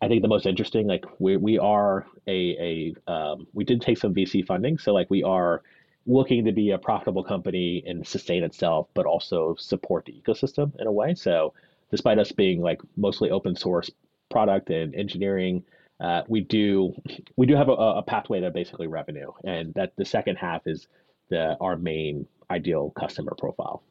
I 0.01 0.07
think 0.07 0.21
the 0.21 0.29
most 0.29 0.45
interesting. 0.45 0.87
Like 0.87 1.05
we 1.19 1.35
we 1.37 1.59
are 1.59 2.05
a 2.27 2.93
a 3.07 3.11
um, 3.11 3.47
we 3.53 3.65
did 3.65 3.81
take 3.81 3.97
some 3.97 4.13
VC 4.13 4.45
funding, 4.45 4.77
so 4.77 4.93
like 4.93 5.09
we 5.09 5.23
are 5.23 5.61
looking 6.05 6.45
to 6.45 6.51
be 6.51 6.71
a 6.71 6.77
profitable 6.77 7.23
company 7.23 7.83
and 7.85 8.05
sustain 8.07 8.43
itself, 8.43 8.87
but 8.93 9.05
also 9.05 9.55
support 9.59 10.05
the 10.05 10.13
ecosystem 10.13 10.71
in 10.79 10.87
a 10.87 10.91
way. 10.91 11.13
So 11.13 11.53
despite 11.91 12.19
us 12.19 12.31
being 12.31 12.61
like 12.61 12.81
mostly 12.97 13.29
open 13.31 13.55
source 13.55 13.89
product 14.29 14.69
and 14.69 14.95
engineering, 14.95 15.63
uh, 15.99 16.23
we 16.27 16.41
do 16.41 16.93
we 17.35 17.45
do 17.45 17.55
have 17.55 17.67
a, 17.67 17.73
a, 17.73 18.01
pathway 18.01 18.39
to 18.39 18.51
basically 18.51 18.87
revenue, 18.87 19.31
and 19.43 19.73
that 19.73 19.93
the 19.97 20.05
second 20.05 20.37
half 20.37 20.65
is 20.65 20.87
the 21.29 21.57
our 21.59 21.75
main 21.75 22.25
ideal 22.49 22.91
customer 22.91 23.33
profile. 23.37 23.83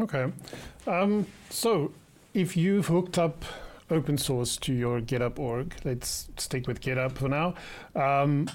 Okay, 0.00 0.32
um, 0.86 1.26
so 1.50 1.92
if 2.32 2.56
you've 2.56 2.86
hooked 2.86 3.18
up 3.18 3.44
Open 3.90 4.16
Sauced 4.16 4.62
to 4.62 4.72
your 4.72 5.00
GitHub 5.00 5.38
org, 5.38 5.74
let's 5.84 6.28
stick 6.38 6.66
with 6.66 6.80
GitHub 6.80 7.12
for 7.12 7.28
now. 7.28 7.54
Um, 7.94 8.48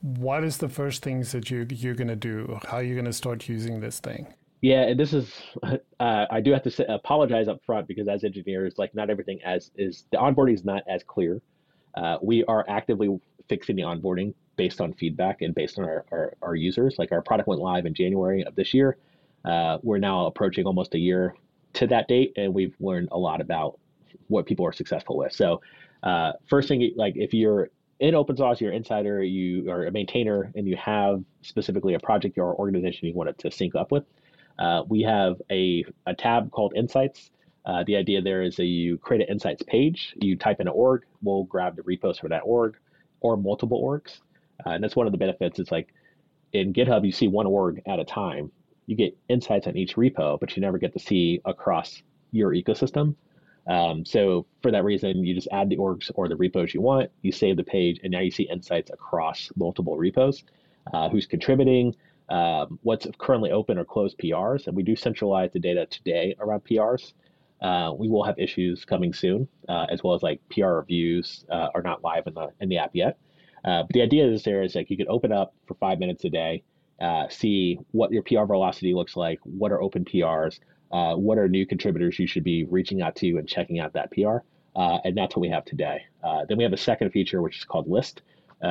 what 0.00 0.44
is 0.44 0.58
the 0.58 0.68
first 0.68 1.02
things 1.02 1.32
that 1.32 1.50
you 1.50 1.66
you're 1.70 1.94
to 2.08 2.16
do? 2.16 2.58
How 2.66 2.78
are 2.78 2.82
you 2.82 2.94
to 3.04 3.12
start 3.12 3.48
using 3.48 3.80
this 3.80 4.00
thing? 4.00 4.26
Yeah, 4.62 4.82
and 4.82 5.00
this 5.00 5.12
is 5.12 5.32
uh, 5.62 5.76
I 6.30 6.40
do 6.40 6.52
have 6.52 6.62
to 6.64 6.70
say, 6.70 6.84
apologize 6.88 7.48
up 7.48 7.60
front 7.64 7.86
because 7.86 8.08
as 8.08 8.24
engineers, 8.24 8.74
like 8.78 8.94
not 8.94 9.10
everything 9.10 9.40
as 9.44 9.70
is 9.76 10.04
the 10.10 10.18
onboarding 10.18 10.54
is 10.54 10.64
not 10.64 10.82
as 10.88 11.02
clear. 11.02 11.40
Uh, 11.94 12.18
we 12.22 12.44
are 12.44 12.64
actively 12.68 13.18
fixing 13.48 13.76
the 13.76 13.82
onboarding 13.82 14.32
based 14.56 14.80
on 14.80 14.92
feedback 14.92 15.42
and 15.42 15.54
based 15.54 15.78
on 15.78 15.84
our, 15.84 16.04
our, 16.12 16.34
our 16.42 16.54
users. 16.54 16.96
Like 16.98 17.12
our 17.12 17.22
product 17.22 17.48
went 17.48 17.60
live 17.60 17.86
in 17.86 17.94
January 17.94 18.44
of 18.44 18.54
this 18.54 18.72
year. 18.72 18.96
Uh, 19.44 19.78
we're 19.82 19.98
now 19.98 20.26
approaching 20.26 20.66
almost 20.66 20.94
a 20.94 20.98
year 20.98 21.34
to 21.72 21.86
that 21.86 22.08
date, 22.08 22.32
and 22.36 22.52
we've 22.52 22.74
learned 22.78 23.08
a 23.10 23.18
lot 23.18 23.40
about 23.40 23.78
what 24.28 24.46
people 24.46 24.66
are 24.66 24.72
successful 24.72 25.16
with. 25.16 25.32
So, 25.32 25.62
uh, 26.02 26.32
first 26.46 26.68
thing, 26.68 26.92
like 26.96 27.14
if 27.16 27.34
you're 27.34 27.70
in 28.00 28.14
open 28.14 28.36
source, 28.36 28.60
you're 28.60 28.72
insider, 28.72 29.22
you 29.22 29.70
are 29.70 29.84
a 29.84 29.90
maintainer, 29.92 30.50
and 30.54 30.66
you 30.66 30.76
have 30.76 31.22
specifically 31.42 31.94
a 31.94 32.00
project 32.00 32.38
or 32.38 32.54
organization 32.54 33.06
you 33.06 33.14
want 33.14 33.28
it 33.28 33.38
to 33.38 33.50
sync 33.50 33.74
up 33.74 33.92
with, 33.92 34.04
uh, 34.58 34.82
we 34.88 35.02
have 35.02 35.40
a, 35.50 35.84
a 36.06 36.14
tab 36.14 36.50
called 36.50 36.74
Insights. 36.74 37.30
Uh, 37.66 37.84
the 37.86 37.96
idea 37.96 38.22
there 38.22 38.42
is 38.42 38.56
that 38.56 38.64
you 38.64 38.96
create 38.98 39.22
an 39.22 39.28
Insights 39.30 39.62
page, 39.62 40.14
you 40.18 40.34
type 40.36 40.60
in 40.60 40.66
an 40.66 40.72
org, 40.74 41.04
we'll 41.22 41.44
grab 41.44 41.76
the 41.76 41.82
repos 41.82 42.18
for 42.18 42.28
that 42.28 42.40
org 42.44 42.76
or 43.20 43.36
multiple 43.36 43.82
orgs. 43.82 44.20
Uh, 44.64 44.70
and 44.70 44.82
that's 44.82 44.96
one 44.96 45.06
of 45.06 45.12
the 45.12 45.18
benefits. 45.18 45.58
It's 45.58 45.70
like 45.70 45.92
in 46.54 46.72
GitHub, 46.72 47.04
you 47.04 47.12
see 47.12 47.28
one 47.28 47.46
org 47.46 47.82
at 47.86 48.00
a 48.00 48.04
time. 48.04 48.50
You 48.86 48.96
get 48.96 49.16
insights 49.28 49.66
on 49.66 49.76
each 49.76 49.96
repo, 49.96 50.40
but 50.40 50.56
you 50.56 50.62
never 50.62 50.78
get 50.78 50.94
to 50.94 50.98
see 50.98 51.40
across 51.44 52.02
your 52.32 52.52
ecosystem. 52.52 53.14
Um, 53.66 54.04
so 54.04 54.46
for 54.62 54.70
that 54.70 54.84
reason, 54.84 55.24
you 55.24 55.34
just 55.34 55.48
add 55.52 55.68
the 55.68 55.76
orgs 55.76 56.10
or 56.14 56.28
the 56.28 56.36
repos 56.36 56.74
you 56.74 56.80
want, 56.80 57.10
you 57.22 57.32
save 57.32 57.56
the 57.56 57.64
page, 57.64 58.00
and 58.02 58.10
now 58.12 58.20
you 58.20 58.30
see 58.30 58.44
insights 58.44 58.90
across 58.90 59.50
multiple 59.56 59.96
repos, 59.96 60.42
uh, 60.92 61.08
who's 61.08 61.26
contributing, 61.26 61.94
um, 62.30 62.78
what's 62.82 63.06
currently 63.18 63.50
open 63.50 63.78
or 63.78 63.84
closed 63.84 64.18
PRs, 64.18 64.66
and 64.66 64.76
we 64.76 64.82
do 64.82 64.96
centralize 64.96 65.50
the 65.52 65.58
data 65.58 65.86
today 65.86 66.34
around 66.38 66.64
PRs. 66.64 67.12
Uh, 67.60 67.92
we 67.96 68.08
will 68.08 68.24
have 68.24 68.38
issues 68.38 68.84
coming 68.84 69.12
soon, 69.12 69.46
uh, 69.68 69.86
as 69.90 70.02
well 70.02 70.14
as 70.14 70.22
like 70.22 70.40
PR 70.48 70.68
reviews 70.68 71.44
uh, 71.50 71.68
are 71.74 71.82
not 71.82 72.02
live 72.02 72.26
in 72.26 72.34
the 72.34 72.48
in 72.60 72.68
the 72.68 72.78
app 72.78 72.90
yet. 72.94 73.18
Uh, 73.64 73.82
but 73.82 73.90
the 73.92 74.00
idea 74.00 74.26
is 74.26 74.42
there 74.42 74.62
is 74.62 74.74
like 74.74 74.88
you 74.88 74.96
can 74.96 75.08
open 75.08 75.32
up 75.32 75.54
for 75.66 75.74
five 75.74 75.98
minutes 75.98 76.24
a 76.24 76.30
day, 76.30 76.62
uh, 77.00 77.28
see 77.28 77.78
what 77.90 78.10
your 78.12 78.22
PR 78.22 78.44
velocity 78.44 78.94
looks 78.94 79.16
like, 79.16 79.38
what 79.42 79.72
are 79.72 79.82
open 79.82 80.04
PRs, 80.04 80.60
uh, 80.92 81.14
what 81.14 81.38
are 81.38 81.48
new 81.48 81.66
contributors 81.66 82.18
you 82.18 82.26
should 82.26 82.44
be 82.44 82.64
reaching 82.64 83.02
out 83.02 83.16
to 83.16 83.38
and 83.38 83.48
checking 83.48 83.78
out 83.78 83.92
that 83.92 84.10
PR, 84.12 84.38
and 84.74 85.16
that's 85.16 85.36
what 85.36 85.40
we 85.40 85.48
have 85.48 85.64
today. 85.64 86.02
then 86.48 86.56
we 86.56 86.64
have 86.64 86.72
a 86.72 86.78
second 86.78 87.10
feature 87.10 87.42
which 87.42 87.58
is 87.58 87.64
called 87.64 87.88
List, 87.88 88.22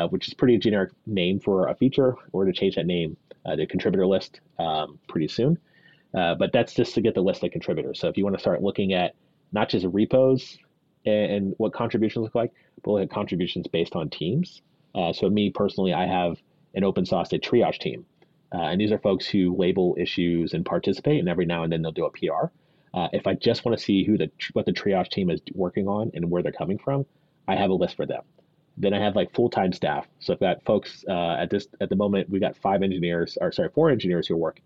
which 0.09 0.27
is 0.27 0.33
pretty 0.33 0.57
generic 0.57 0.91
name 1.05 1.39
for 1.39 1.67
a 1.67 1.75
feature. 1.75 2.15
We're 2.31 2.43
going 2.43 2.53
to 2.53 2.59
change 2.59 2.75
that 2.75 2.85
name 2.85 3.17
uh, 3.45 3.55
the 3.55 3.65
contributor 3.65 4.05
list 4.05 4.41
um, 4.59 4.99
pretty 5.07 5.27
soon. 5.27 5.57
Uh, 6.13 6.35
but 6.35 6.51
that's 6.51 6.73
just 6.73 6.93
to 6.95 7.01
get 7.01 7.13
the 7.13 7.21
list 7.21 7.43
of 7.43 7.51
contributors. 7.51 7.99
So 7.99 8.07
if 8.07 8.17
you 8.17 8.23
want 8.23 8.35
to 8.35 8.39
start 8.39 8.61
looking 8.61 8.93
at 8.93 9.15
not 9.51 9.69
just 9.69 9.85
repos 9.89 10.57
and, 11.05 11.31
and 11.31 11.53
what 11.57 11.73
contributions 11.73 12.23
look 12.23 12.35
like, 12.35 12.51
but 12.83 12.91
look 12.91 13.03
at 13.03 13.09
contributions 13.09 13.67
based 13.67 13.95
on 13.95 14.09
teams. 14.09 14.61
Uh, 14.95 15.13
so 15.13 15.29
me 15.29 15.51
personally, 15.51 15.93
I 15.93 16.05
have 16.05 16.37
an 16.73 16.83
Open 16.83 17.05
Sauced 17.05 17.33
a 17.33 17.39
triage 17.39 17.79
team. 17.79 18.05
Uh, 18.53 18.63
and 18.63 18.81
these 18.81 18.91
are 18.91 18.97
folks 18.97 19.27
who 19.27 19.55
label 19.55 19.95
issues 19.99 20.53
and 20.53 20.65
participate, 20.65 21.19
and 21.19 21.29
every 21.29 21.45
now 21.45 21.63
and 21.63 21.71
then 21.71 21.81
they'll 21.81 21.91
do 21.91 22.05
a 22.05 22.11
PR. 22.11 22.47
Uh, 22.93 23.07
if 23.13 23.27
I 23.27 23.35
just 23.35 23.63
want 23.65 23.77
to 23.77 23.83
see 23.83 24.03
who 24.03 24.17
the 24.17 24.31
what 24.53 24.65
the 24.65 24.71
triage 24.71 25.09
team 25.09 25.29
is 25.29 25.41
working 25.53 25.87
on 25.87 26.11
and 26.13 26.29
where 26.29 26.41
they're 26.41 26.51
coming 26.51 26.79
from, 26.79 27.05
I 27.47 27.55
have 27.55 27.69
a 27.69 27.73
list 27.73 27.95
for 27.95 28.05
them. 28.05 28.23
Then 28.77 28.93
I 28.93 28.99
have 29.03 29.15
like 29.15 29.33
full 29.33 29.49
time 29.49 29.73
staff. 29.73 30.07
So 30.19 30.33
I've 30.33 30.39
got 30.39 30.63
folks 30.63 31.05
uh, 31.07 31.35
at 31.39 31.49
this 31.49 31.67
at 31.81 31.89
the 31.89 31.95
moment. 31.95 32.29
we've 32.29 32.41
got 32.41 32.57
five 32.57 32.81
engineers, 32.81 33.37
or 33.39 33.51
sorry, 33.51 33.69
four 33.69 33.91
engineers 33.91 34.27
who 34.27 34.35
working, 34.35 34.63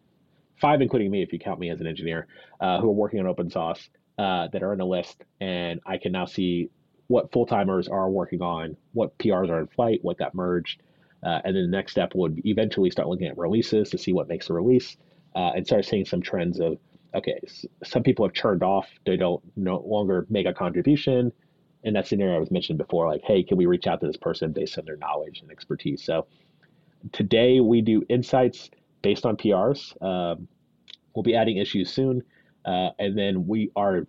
five 0.61 0.81
including 0.81 1.11
me 1.11 1.21
if 1.21 1.33
you 1.33 1.39
count 1.39 1.59
me 1.59 1.69
as 1.69 1.81
an 1.81 1.87
engineer, 1.87 2.27
uh, 2.61 2.79
who 2.79 2.87
are 2.87 2.93
working 2.93 3.19
on 3.19 3.27
Open 3.27 3.49
Sauced 3.49 3.89
uh, 4.17 4.47
that 4.53 4.63
are 4.63 4.73
in 4.73 4.79
a 4.79 4.85
list, 4.85 5.23
and 5.41 5.81
I 5.85 5.97
can 5.97 6.11
now 6.11 6.25
see 6.25 6.69
what 7.07 7.31
full 7.31 7.45
timers 7.45 7.87
are 7.89 8.09
working 8.09 8.41
on, 8.41 8.77
what 8.93 9.17
PRs 9.17 9.49
are 9.49 9.59
in 9.59 9.67
flight, 9.67 9.99
what 10.03 10.17
got 10.17 10.33
merged, 10.33 10.81
uh, 11.23 11.41
and 11.45 11.55
then 11.55 11.63
the 11.63 11.77
next 11.77 11.93
step 11.93 12.13
would 12.15 12.41
eventually 12.45 12.89
start 12.89 13.07
looking 13.07 13.27
at 13.27 13.37
releases 13.37 13.89
to 13.89 13.97
see 13.97 14.13
what 14.13 14.27
makes 14.27 14.49
a 14.49 14.53
release, 14.53 14.97
uh, 15.35 15.51
and 15.55 15.65
start 15.65 15.85
seeing 15.85 16.05
some 16.05 16.21
trends 16.21 16.59
of 16.59 16.77
okay, 17.15 17.39
some 17.83 18.01
people 18.01 18.25
have 18.25 18.33
turned 18.33 18.63
off, 18.63 18.89
they 19.05 19.15
don't 19.15 19.43
no 19.55 19.77
longer 19.85 20.25
make 20.29 20.47
a 20.47 20.53
contribution 20.53 21.31
in 21.83 21.93
that 21.93 22.07
scenario 22.07 22.35
I 22.35 22.39
was 22.39 22.51
mentioned 22.51 22.77
before, 22.77 23.07
like, 23.07 23.21
hey, 23.23 23.43
can 23.43 23.57
we 23.57 23.65
reach 23.65 23.87
out 23.87 23.99
to 24.01 24.07
this 24.07 24.17
person 24.17 24.51
based 24.51 24.77
on 24.77 24.85
their 24.85 24.97
knowledge 24.97 25.41
and 25.41 25.51
expertise? 25.51 26.03
So 26.03 26.25
today 27.11 27.59
we 27.59 27.81
do 27.81 28.03
insights 28.09 28.71
based 29.01 29.25
on 29.25 29.35
PRs. 29.35 30.01
Um, 30.01 30.47
we'll 31.13 31.23
be 31.23 31.35
adding 31.35 31.57
issues 31.57 31.91
soon, 31.91 32.23
uh, 32.65 32.89
and 32.99 33.17
then 33.17 33.47
we 33.47 33.69
are 33.75 34.07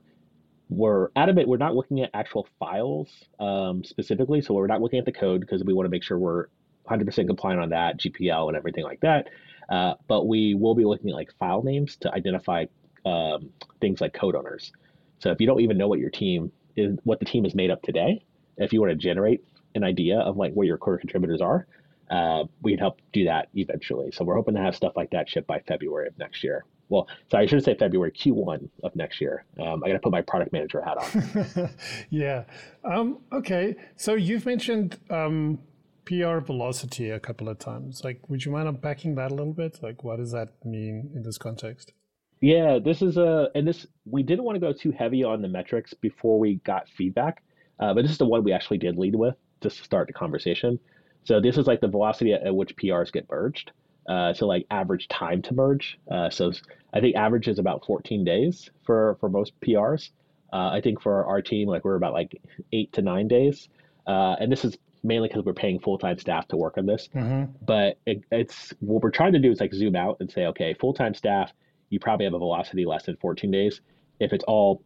we're 0.71 1.11
adamant 1.15 1.47
we're 1.47 1.59
not 1.59 1.75
looking 1.75 2.01
at 2.01 2.11
actual 2.15 2.49
files 2.59 3.11
um, 3.39 3.85
specifically, 3.85 4.41
so 4.41 4.55
we're 4.55 4.67
not 4.67 4.81
looking 4.81 4.99
at 4.99 5.05
the 5.05 5.13
code 5.13 5.41
because 5.41 5.63
we 5.65 5.75
want 5.75 5.85
to 5.85 5.91
make 5.91 6.03
sure 6.03 6.19
we're 6.19 6.47
100% 6.89 7.27
compliant 7.27 7.61
on 7.61 7.71
that 7.71 7.99
GPL 7.99 8.49
and 8.49 8.57
everything 8.57 8.85
like 8.85 9.01
that. 9.01 9.29
Uh, 9.69 9.95
but 10.09 10.27
we 10.27 10.55
will 10.55 10.75
be 10.75 10.85
looking 10.85 11.11
at 11.11 11.17
like 11.17 11.31
file 11.39 11.63
names 11.63 11.97
to 11.97 12.13
identify 12.13 12.67
um, 13.07 13.51
things 13.81 14.01
like 14.01 14.13
code 14.13 14.35
owners. 14.35 14.73
So 15.19 15.31
if 15.31 15.41
you 15.41 15.47
don't 15.47 15.61
even 15.61 15.79
know 15.79 15.89
what 15.89 15.99
your 15.99 16.11
team 16.11 16.53
is 16.77 16.99
what 17.05 17.19
the 17.19 17.25
team 17.25 17.45
is 17.45 17.55
made 17.55 17.71
up 17.71 17.83
today. 17.83 18.25
If 18.57 18.73
you 18.73 18.81
want 18.81 18.91
to 18.93 18.97
generate 18.97 19.45
an 19.75 19.85
idea 19.85 20.19
of 20.19 20.37
like 20.37 20.53
what 20.55 20.67
your 20.67 20.79
core 20.79 20.99
contributors 20.99 21.41
are, 21.41 21.67
uh, 22.11 22.45
we 22.63 22.73
can 22.73 22.79
help 22.79 23.01
do 23.13 23.25
that 23.25 23.49
eventually. 23.55 24.11
So 24.13 24.25
we're 24.25 24.37
hoping 24.37 24.55
to 24.55 24.61
have 24.61 24.77
stuff 24.77 24.93
like 24.97 25.11
that 25.11 25.29
shipped 25.29 25.47
by 25.47 25.61
February 25.67 26.09
of 26.09 26.19
next 26.19 26.45
year. 26.45 26.65
Well, 26.91 27.09
sorry, 27.31 27.45
I 27.45 27.47
should 27.47 27.65
say 27.65 27.75
February 27.75 28.13
Q1 28.13 28.69
of 28.83 28.95
next 28.95 29.21
year. 29.21 29.45
Um, 29.59 29.83
I 29.83 29.89
got 29.89 29.95
to 29.95 29.99
put 30.01 30.13
my 30.13 30.21
product 30.21 30.53
manager 30.53 30.83
hat 30.83 30.99
on. 30.99 31.71
yeah. 32.11 32.45
Um, 32.85 33.21
okay. 33.33 33.75
So 33.97 34.15
you've 34.15 34.45
mentioned 34.45 34.99
um, 35.09 35.59
PR 36.05 36.39
velocity 36.39 37.11
a 37.11 37.21
couple 37.21 37.49
of 37.49 37.59
times. 37.59 38.03
Like, 38.05 38.29
would 38.29 38.45
you 38.45 38.53
mind 38.53 38.69
unpacking 38.69 39.15
that 39.17 39.31
a 39.31 39.35
little 39.35 39.53
bit? 39.53 39.83
Like, 39.83 40.05
what 40.05 40.19
does 40.19 40.33
that 40.33 40.65
mean 40.65 41.11
in 41.15 41.23
this 41.23 41.39
context? 41.39 41.93
Yeah, 42.41 42.79
this 42.79 43.01
is 43.01 43.17
a, 43.17 43.49
and 43.55 43.67
this, 43.67 43.87
we 44.05 44.23
didn't 44.23 44.45
want 44.45 44.57
to 44.57 44.61
go 44.61 44.73
too 44.73 44.91
heavy 44.91 45.25
on 45.25 45.41
the 45.41 45.49
metrics 45.49 45.95
before 45.95 46.39
we 46.39 46.57
got 46.57 46.89
feedback, 46.89 47.43
uh, 47.81 47.95
but 47.95 48.03
this 48.03 48.11
is 48.11 48.19
the 48.19 48.27
one 48.27 48.45
we 48.45 48.53
actually 48.53 48.79
did 48.79 48.99
lead 48.99 49.15
with 49.15 49.37
just 49.63 49.79
to 49.79 49.85
start 49.85 50.07
the 50.07 50.13
conversation. 50.13 50.79
So 51.25 51.41
this 51.41 51.57
is 51.57 51.67
like 51.67 51.81
the 51.81 51.89
velocity 51.89 52.35
at, 52.35 52.43
at 52.43 52.55
which 52.55 52.77
PRs 52.77 53.11
get 53.11 53.31
merged. 53.31 53.73
Uh, 54.07 54.35
so 54.35 54.47
like 54.47 54.67
average 54.71 55.09
time 55.09 55.41
to 55.43 55.55
merge. 55.55 55.99
Uh, 56.11 56.29
so 56.29 56.53
I 56.93 57.01
think 57.01 57.17
average 57.17 57.49
is 57.49 57.59
about 57.59 57.87
14 57.87 58.25
days 58.25 58.71
for, 58.85 59.17
for 59.21 59.31
most 59.31 59.59
PRs. 59.61 60.11
Uh, 60.53 60.69
I 60.69 60.81
think 60.83 61.01
for 61.01 61.25
our 61.25 61.41
team, 61.41 61.69
like 61.69 61.85
we're 61.85 61.97
about 61.97 62.13
like 62.13 62.41
eight 62.73 62.93
to 62.93 63.03
nine 63.03 63.27
days. 63.27 63.69
Uh, 64.07 64.37
and 64.39 64.53
this 64.53 64.65
is 64.65 64.77
mainly 65.05 65.29
because 65.29 65.45
we're 65.45 65.53
paying 65.53 65.79
full 65.79 65.99
time 65.99 66.19
staff 66.19 66.49
to 66.49 66.57
work 66.57 66.77
on 66.79 66.87
this. 66.87 67.09
Mm-hmm. 67.15 67.53
But 67.65 67.99
it, 68.07 68.25
it's 68.33 68.73
what 68.81 69.03
we're 69.03 69.11
trying 69.11 69.35
to 69.35 69.39
do 69.39 69.53
is 69.53 69.61
like 69.61 69.73
zoom 69.73 69.95
out 69.95 70.17
and 70.19 70.31
say, 70.31 70.47
okay, 70.47 70.75
full 70.75 70.95
time 70.95 71.15
staff, 71.15 71.53
you 71.91 72.01
probably 72.01 72.25
have 72.25 72.35
a 72.35 72.39
velocity 72.39 72.87
less 72.87 73.05
than 73.05 73.17
14 73.17 73.51
days. 73.51 73.81
If 74.19 74.33
it's 74.33 74.45
all 74.45 74.83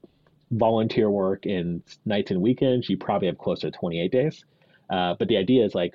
volunteer 0.51 1.09
work 1.11 1.47
and 1.47 1.83
nights 2.05 2.31
and 2.31 2.43
weekends, 2.43 2.89
you 2.89 2.97
probably 2.97 3.29
have 3.29 3.39
closer 3.39 3.71
to 3.71 3.79
28 3.79 4.13
days. 4.13 4.45
Uh, 4.91 5.15
but 5.19 5.29
the 5.29 5.37
idea 5.37 5.65
is 5.65 5.75
like 5.75 5.95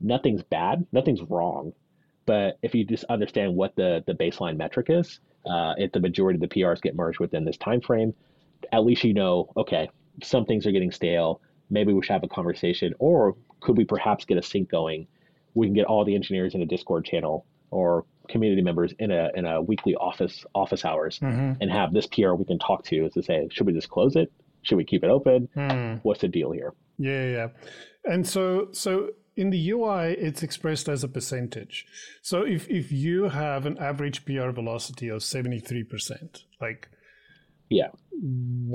nothing's 0.00 0.42
bad, 0.42 0.86
nothing's 0.92 1.22
wrong. 1.22 1.72
But 2.26 2.58
if 2.62 2.74
you 2.74 2.84
just 2.84 3.04
understand 3.04 3.54
what 3.54 3.76
the, 3.76 4.02
the 4.06 4.12
baseline 4.12 4.56
metric 4.56 4.88
is, 4.90 5.20
uh, 5.48 5.74
if 5.78 5.92
the 5.92 6.00
majority 6.00 6.36
of 6.36 6.48
the 6.48 6.48
PRs 6.48 6.82
get 6.82 6.96
merged 6.96 7.20
within 7.20 7.44
this 7.44 7.56
time 7.56 7.80
frame, 7.80 8.12
at 8.72 8.84
least 8.84 9.04
you 9.04 9.14
know, 9.14 9.48
okay, 9.56 9.88
some 10.22 10.44
things 10.44 10.66
are 10.66 10.72
getting 10.72 10.90
stale. 10.90 11.40
Maybe 11.70 11.92
we 11.92 12.02
should 12.02 12.12
have 12.12 12.24
a 12.24 12.28
conversation, 12.28 12.94
or 12.98 13.36
could 13.66 13.76
we 13.76 13.84
perhaps 13.84 14.24
get 14.24 14.38
a 14.38 14.42
sync 14.42 14.70
going? 14.70 15.08
We 15.54 15.66
can 15.66 15.74
get 15.74 15.86
all 15.86 16.04
the 16.04 16.14
engineers 16.14 16.54
in 16.54 16.62
a 16.62 16.66
Discord 16.66 17.04
channel 17.04 17.44
or 17.72 18.04
community 18.28 18.62
members 18.62 18.92
in 19.00 19.10
a 19.10 19.30
in 19.34 19.44
a 19.44 19.60
weekly 19.60 19.94
office 19.96 20.44
office 20.54 20.84
hours 20.84 21.18
Mm-hmm. 21.18 21.60
and 21.60 21.70
have 21.70 21.92
this 21.92 22.06
PR 22.06 22.32
we 22.34 22.44
can 22.44 22.58
talk 22.60 22.84
to 22.90 22.96
is 23.06 23.12
to 23.14 23.22
say, 23.22 23.48
should 23.50 23.66
we 23.66 23.72
just 23.72 23.90
close 23.90 24.14
it? 24.22 24.28
Should 24.62 24.76
we 24.76 24.84
keep 24.84 25.02
it 25.04 25.10
open? 25.10 25.48
Mm. 25.56 26.00
What's 26.04 26.20
the 26.20 26.28
deal 26.28 26.50
here? 26.52 26.72
Yeah, 26.98 27.22
yeah, 27.24 27.30
yeah. 27.38 27.48
And 28.12 28.26
so, 28.26 28.68
so 28.72 29.10
in 29.36 29.50
the 29.50 29.70
UI, 29.70 30.04
it's 30.26 30.42
expressed 30.42 30.88
as 30.88 31.02
a 31.04 31.08
percentage. 31.08 31.86
So 32.22 32.42
if 32.42 32.68
if 32.70 32.90
you 32.92 33.24
have 33.28 33.66
an 33.66 33.76
average 33.78 34.24
PR 34.26 34.50
velocity 34.50 35.08
of 35.08 35.22
seventy 35.22 35.60
three 35.68 35.84
percent, 35.92 36.44
like 36.60 36.88
Yeah. 37.68 37.88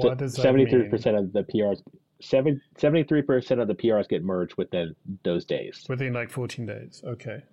what 0.02 0.18
does 0.18 0.34
that 0.36 0.42
Seventy 0.44 0.66
three 0.72 0.88
percent 0.90 1.16
of 1.18 1.32
the 1.34 1.44
PRs, 1.44 1.80
73 2.22 3.22
percent 3.22 3.62
of 3.62 3.68
the 3.68 3.76
PRs 3.76 4.08
get 4.08 4.24
merged 4.24 4.56
within 4.58 4.96
those 5.24 5.46
days. 5.46 5.86
within 5.90 6.14
like 6.14 6.30
fourteen 6.30 6.66
days? 6.66 7.04
Okay. 7.06 7.44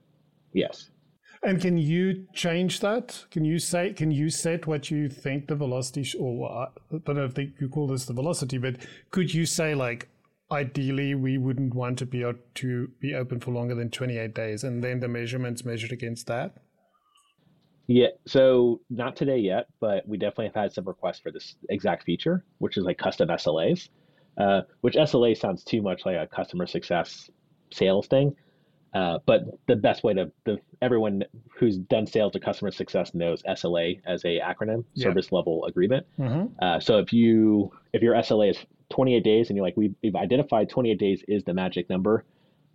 Yes. 0.53 0.91
And 1.43 1.61
can 1.61 1.79
you 1.79 2.27
change 2.35 2.81
that? 2.81 3.25
Can 3.31 3.45
you 3.45 3.59
say? 3.59 3.93
Can 3.93 4.11
you 4.11 4.29
set 4.29 4.67
what 4.67 4.91
you 4.91 5.09
think 5.09 5.47
the 5.47 5.55
velocity, 5.55 6.03
sh- 6.03 6.17
or 6.19 6.51
I 6.51 6.67
don't 7.05 7.17
know 7.17 7.25
if 7.25 7.39
you 7.39 7.69
call 7.69 7.87
this 7.87 8.07
the 8.07 8.13
velocity, 8.13 8.59
but 8.59 8.77
could 9.11 9.33
you 9.33 9.47
say 9.47 9.75
like, 9.75 10.09
ideally 10.51 11.15
we 11.15 11.39
wouldn't 11.39 11.75
want 11.75 12.03
a 12.03 12.07
PR 12.07 12.33
to 12.55 12.89
be 13.01 13.15
open 13.15 13.39
for 13.39 13.53
longer 13.53 13.75
than 13.77 13.91
twenty 13.91 14.19
eight 14.19 14.35
days, 14.35 14.65
and 14.65 14.83
then 14.83 14.99
the 14.99 15.07
measurements 15.09 15.65
measured 15.65 15.93
against 15.93 16.27
that? 16.27 16.57
Yeah, 17.87 18.09
so 18.27 18.81
not 18.91 19.17
today 19.17 19.39
yet, 19.39 19.67
but 19.81 20.07
we 20.07 20.19
definitely 20.19 20.47
have 20.47 20.55
had 20.55 20.73
some 20.73 20.85
requests 20.87 21.21
for 21.21 21.31
this 21.33 21.55
exact 21.71 22.05
feature, 22.05 22.45
which 22.59 22.77
is 22.77 22.85
like 22.85 22.99
custom 22.99 23.29
SLAs, 23.31 23.89
uh, 24.39 24.63
which 24.81 24.95
SLA 24.95 25.37
sounds 25.37 25.65
too 25.65 25.83
much 25.83 26.07
like 26.07 26.17
a 26.17 26.27
customer 26.27 26.67
success 26.67 27.29
sales 27.73 28.07
thing. 28.07 28.35
Uh, 28.95 29.19
but 29.27 29.43
the 29.67 29.77
best 29.77 30.03
way 30.03 30.15
to 30.15 30.33
the 30.47 30.59
everyone 30.81 31.23
who's 31.59 31.77
done 31.77 32.07
sales 32.07 32.35
or 32.35 32.39
customer 32.39 32.71
success 32.71 33.13
knows 33.15 33.43
SLA 33.43 34.01
as 34.07 34.25
a 34.25 34.39
acronym, 34.41 34.85
Yeah. 34.95 35.05
service 35.05 35.31
level 35.31 35.65
agreement. 35.67 36.07
Mm-hmm. 36.19 36.47
Uh, 36.65 36.81
so 36.81 36.99
if 36.99 37.13
you 37.13 37.71
if 37.93 38.01
your 38.03 38.15
SLA 38.15 38.51
is 38.51 38.59
28 38.91 39.23
days 39.23 39.51
and 39.51 39.57
you're 39.57 39.67
like 39.67 39.77
we, 39.77 39.93
we've 40.03 40.17
identified 40.17 40.71
28 40.71 40.99
days 40.99 41.23
is 41.29 41.45
the 41.45 41.53
magic 41.53 41.91
number, 41.91 42.25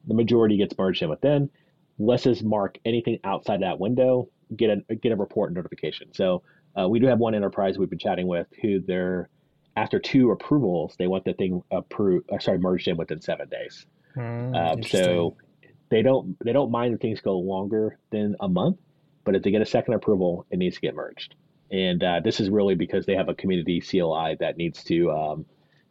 the 0.07 0.13
majority 0.13 0.57
gets 0.57 0.77
merged 0.77 1.01
in 1.01 1.09
within. 1.09 1.49
Let's 1.97 2.23
just 2.23 2.43
mark 2.43 2.77
anything 2.85 3.17
outside 3.23 3.61
that 3.63 3.79
window, 3.79 4.29
get 4.55 4.69
a 4.89 4.95
get 4.95 5.11
a 5.11 5.15
report 5.15 5.51
notification. 5.53 6.13
So 6.13 6.43
uh, 6.79 6.87
we 6.87 6.99
do 6.99 7.07
have 7.07 7.17
one 7.17 7.33
enterprise 7.33 7.79
we've 7.79 7.89
been 7.89 7.97
chatting 7.99 8.27
with 8.27 8.45
who 8.61 8.79
they're 8.81 9.29
after 9.75 9.99
two 9.99 10.31
approvals 10.31 10.95
they 10.97 11.07
want 11.07 11.25
the 11.25 11.33
thing 11.33 11.63
approved 11.71 12.29
uh, 12.31 12.39
sorry 12.39 12.59
merged 12.59 12.87
in 12.87 12.97
within 12.97 13.21
seven 13.21 13.47
days. 13.49 13.85
Mm, 14.15 14.55
Um, 14.55 14.83
so 14.83 15.35
they 15.89 16.01
don't 16.01 16.37
they 16.43 16.53
don't 16.53 16.71
mind 16.71 16.93
if 16.93 16.99
things 16.99 17.21
go 17.21 17.37
longer 17.37 17.97
than 18.11 18.35
a 18.39 18.47
month, 18.47 18.77
but 19.23 19.35
if 19.35 19.43
they 19.43 19.51
get 19.51 19.61
a 19.61 19.65
second 19.65 19.93
approval, 19.93 20.45
it 20.51 20.57
needs 20.57 20.75
to 20.75 20.81
get 20.81 20.95
merged. 20.95 21.35
And 21.71 22.03
uh, 22.03 22.19
this 22.23 22.39
is 22.39 22.49
really 22.49 22.75
because 22.75 23.05
they 23.05 23.15
have 23.15 23.29
a 23.29 23.33
community 23.33 23.81
CLI 23.81 24.37
that 24.39 24.57
needs 24.57 24.83
to 24.85 25.11
um, 25.11 25.45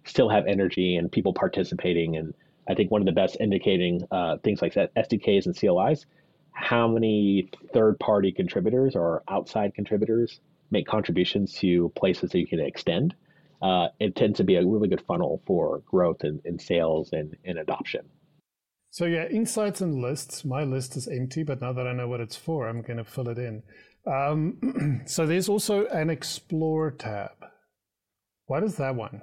still 0.05 0.29
have 0.29 0.47
energy 0.47 0.97
and 0.97 1.11
people 1.11 1.35
participating. 1.35 2.17
And 2.17 2.35
I 2.69 2.75
think 2.75 2.91
one 2.91 3.03
of 3.03 3.07
the 3.07 3.13
best 3.13 3.37
indicating 3.41 4.07
uh, 4.11 4.37
things 4.39 4.63
like 4.63 4.75
that 4.75 4.95
SDKs 4.95 5.47
and 5.47 5.57
CLIs, 5.57 6.07
how 6.53 6.87
many 6.87 7.49
third 7.73 7.99
party 7.99 8.31
contributors 8.31 8.95
or 8.95 9.23
outside 9.29 9.75
contributors 9.75 10.41
make 10.71 10.87
contributions 10.87 11.55
to 11.55 11.91
places 11.97 12.31
that 12.31 12.39
you 12.39 12.47
can 12.47 12.61
extend. 12.61 13.15
Uh, 13.63 13.89
it 14.01 14.17
tends 14.17 14.39
to 14.39 14.45
be 14.45 14.57
a 14.57 14.67
really 14.67 14.89
good 14.89 15.03
funnel 15.07 15.41
for 15.47 15.83
growth 15.87 16.25
and, 16.25 16.41
and 16.45 16.61
sales 16.61 17.11
and, 17.13 17.37
and 17.45 17.59
adoption. 17.59 18.05
So 18.91 19.05
yeah, 19.07 19.27
insights 19.29 19.81
and 19.81 20.03
lists. 20.03 20.45
My 20.45 20.65
list 20.65 20.97
is 20.97 21.07
empty, 21.09 21.45
but 21.45 21.61
now 21.61 21.73
that 21.73 21.87
I 21.87 21.93
know 21.93 22.09
what 22.09 22.21
it's 22.21 22.37
for, 22.37 22.69
I'm 22.69 22.83
going 22.83 22.99
to 22.99 23.05
fill 23.05 23.29
it 23.29 23.39
in. 23.39 23.63
Um, 24.07 25.03
so 25.07 25.27
there's 25.27 25.49
also 25.49 25.87
an 25.87 26.11
Explore 26.11 26.91
tab. 26.91 27.31
What 28.47 28.65
is 28.65 28.77
that 28.77 28.97
one? 28.97 29.23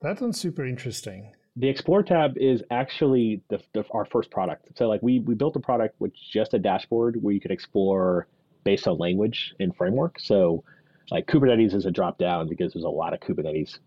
That 0.00 0.20
one's 0.20 0.40
super 0.40 0.64
interesting. 0.64 1.32
the 1.56 1.68
explore 1.68 2.02
tab 2.02 2.36
is 2.38 2.62
actually 2.70 3.42
the, 3.50 3.60
the, 3.74 3.84
our 3.90 4.04
first 4.06 4.30
product 4.30 4.66
so 4.76 4.88
like 4.88 5.02
we 5.02 5.20
we 5.20 5.34
built 5.34 5.56
a 5.56 5.60
product 5.60 5.94
with 6.00 6.12
just 6.32 6.54
a 6.54 6.58
dashboard 6.58 7.16
where 7.22 7.34
you 7.34 7.40
could 7.40 7.50
explore 7.50 8.26
based 8.64 8.86
on 8.86 8.96
language 8.98 9.54
and 9.60 9.74
framework 9.76 10.18
so 10.18 10.64
like 11.10 11.26
kubernetes 11.26 11.74
is 11.74 11.86
a 11.86 11.90
drop 11.90 12.18
down 12.18 12.48
because 12.48 12.72
there's 12.72 12.84
a 12.84 12.88
lot 12.88 13.12
of 13.12 13.20
kubernetes 13.20 13.78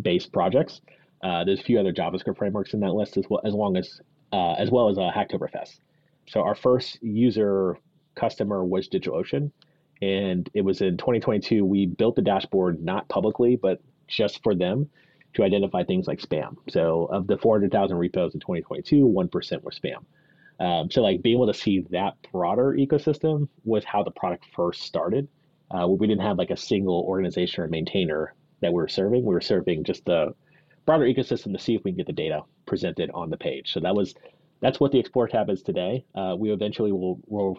based 0.00 0.32
projects 0.32 0.80
uh, 1.22 1.44
there's 1.44 1.60
a 1.60 1.64
few 1.64 1.78
other 1.78 1.92
javascript 1.92 2.36
frameworks 2.36 2.74
in 2.74 2.80
that 2.80 2.92
list 2.92 3.16
as 3.16 3.24
well 3.28 3.40
as 3.44 3.54
long 3.54 3.76
as 3.76 4.00
uh, 4.32 4.52
as 4.54 4.70
well 4.70 4.88
as 4.88 4.98
uh, 4.98 5.10
hacktoberfest 5.14 5.78
so 6.26 6.40
our 6.42 6.54
first 6.54 7.02
user 7.02 7.76
customer 8.14 8.64
was 8.64 8.88
digitalocean 8.88 9.50
and 10.00 10.50
it 10.54 10.62
was 10.62 10.80
in 10.80 10.96
2022 10.96 11.64
we 11.64 11.86
built 11.86 12.16
the 12.16 12.22
dashboard 12.22 12.82
not 12.82 13.08
publicly 13.08 13.56
but 13.56 13.80
just 14.08 14.42
for 14.42 14.54
them 14.54 14.88
to 15.34 15.42
identify 15.42 15.82
things 15.82 16.06
like 16.06 16.20
spam. 16.20 16.56
So 16.68 17.06
of 17.06 17.26
the 17.26 17.38
400,000 17.38 17.96
repos 17.96 18.34
in 18.34 18.40
2022, 18.40 19.04
1% 19.06 19.62
were 19.62 19.70
spam. 19.70 20.04
Um, 20.60 20.90
so 20.90 21.02
like 21.02 21.22
being 21.22 21.36
able 21.36 21.46
to 21.46 21.58
see 21.58 21.80
that 21.90 22.14
broader 22.30 22.76
ecosystem 22.78 23.48
was 23.64 23.84
how 23.84 24.02
the 24.02 24.10
product 24.10 24.44
first 24.54 24.82
started. 24.82 25.28
Uh, 25.72 25.86
we 25.86 26.06
didn't 26.06 26.22
have 26.22 26.38
like 26.38 26.50
a 26.50 26.56
single 26.56 27.04
organization 27.06 27.64
or 27.64 27.68
maintainer 27.68 28.34
that 28.60 28.72
we 28.72 28.76
were 28.76 28.88
serving. 28.88 29.24
We 29.24 29.34
were 29.34 29.40
serving 29.40 29.84
just 29.84 30.04
the 30.04 30.34
broader 30.86 31.04
ecosystem 31.04 31.52
to 31.52 31.58
see 31.58 31.74
if 31.74 31.84
we 31.84 31.92
can 31.92 31.98
get 31.98 32.06
the 32.06 32.12
data 32.12 32.42
presented 32.66 33.10
on 33.14 33.30
the 33.30 33.36
page. 33.36 33.72
So 33.72 33.80
that 33.80 33.94
was 33.94 34.14
that's 34.60 34.78
what 34.78 34.92
the 34.92 34.98
Explore 34.98 35.28
tab 35.28 35.50
is 35.50 35.62
today. 35.62 36.04
Uh, 36.14 36.36
we 36.38 36.52
eventually 36.52 36.92
will 36.92 37.20
will 37.26 37.58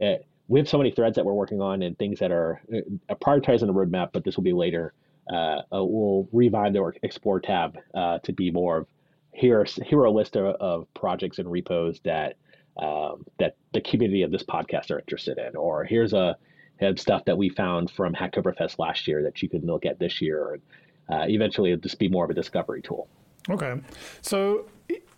uh, 0.00 0.14
we 0.48 0.58
have 0.58 0.68
so 0.68 0.78
many 0.78 0.90
threads 0.90 1.16
that 1.16 1.24
we're 1.24 1.32
working 1.32 1.60
on 1.60 1.82
and 1.82 1.98
things 1.98 2.18
that 2.20 2.30
are 2.30 2.60
uh, 2.72 3.14
prioritized 3.14 3.62
in 3.62 3.68
the 3.68 3.74
roadmap, 3.74 4.10
but 4.12 4.24
this 4.24 4.36
will 4.36 4.44
be 4.44 4.52
later 4.52 4.92
uh, 5.32 5.62
uh, 5.72 5.84
we'll 5.84 6.28
revive 6.32 6.72
the 6.72 6.92
Explore 7.02 7.40
tab 7.40 7.78
uh, 7.94 8.18
to 8.20 8.32
be 8.32 8.50
more 8.50 8.78
of 8.78 8.88
here. 9.32 9.64
Here 9.64 9.98
are 9.98 10.04
a 10.04 10.10
list 10.10 10.36
of, 10.36 10.54
of 10.56 10.94
projects 10.94 11.38
and 11.38 11.50
repos 11.50 12.00
that 12.04 12.36
um, 12.76 13.24
that 13.38 13.56
the 13.72 13.80
community 13.80 14.22
of 14.22 14.32
this 14.32 14.42
podcast 14.42 14.90
are 14.90 14.98
interested 14.98 15.38
in, 15.38 15.56
or 15.56 15.84
here's 15.84 16.12
a 16.12 16.36
have 16.80 16.98
stuff 16.98 17.24
that 17.26 17.36
we 17.38 17.48
found 17.48 17.90
from 17.90 18.14
Hacktoberfest 18.14 18.78
last 18.78 19.06
year 19.06 19.22
that 19.22 19.42
you 19.42 19.48
can 19.48 19.64
look 19.64 19.86
at 19.86 19.98
this 19.98 20.20
year. 20.20 20.54
And 20.54 20.62
uh, 21.08 21.24
eventually, 21.28 21.72
it'll 21.72 21.82
just 21.82 21.98
be 21.98 22.08
more 22.08 22.24
of 22.24 22.30
a 22.30 22.34
discovery 22.34 22.82
tool. 22.82 23.08
Okay. 23.48 23.80
So 24.22 24.66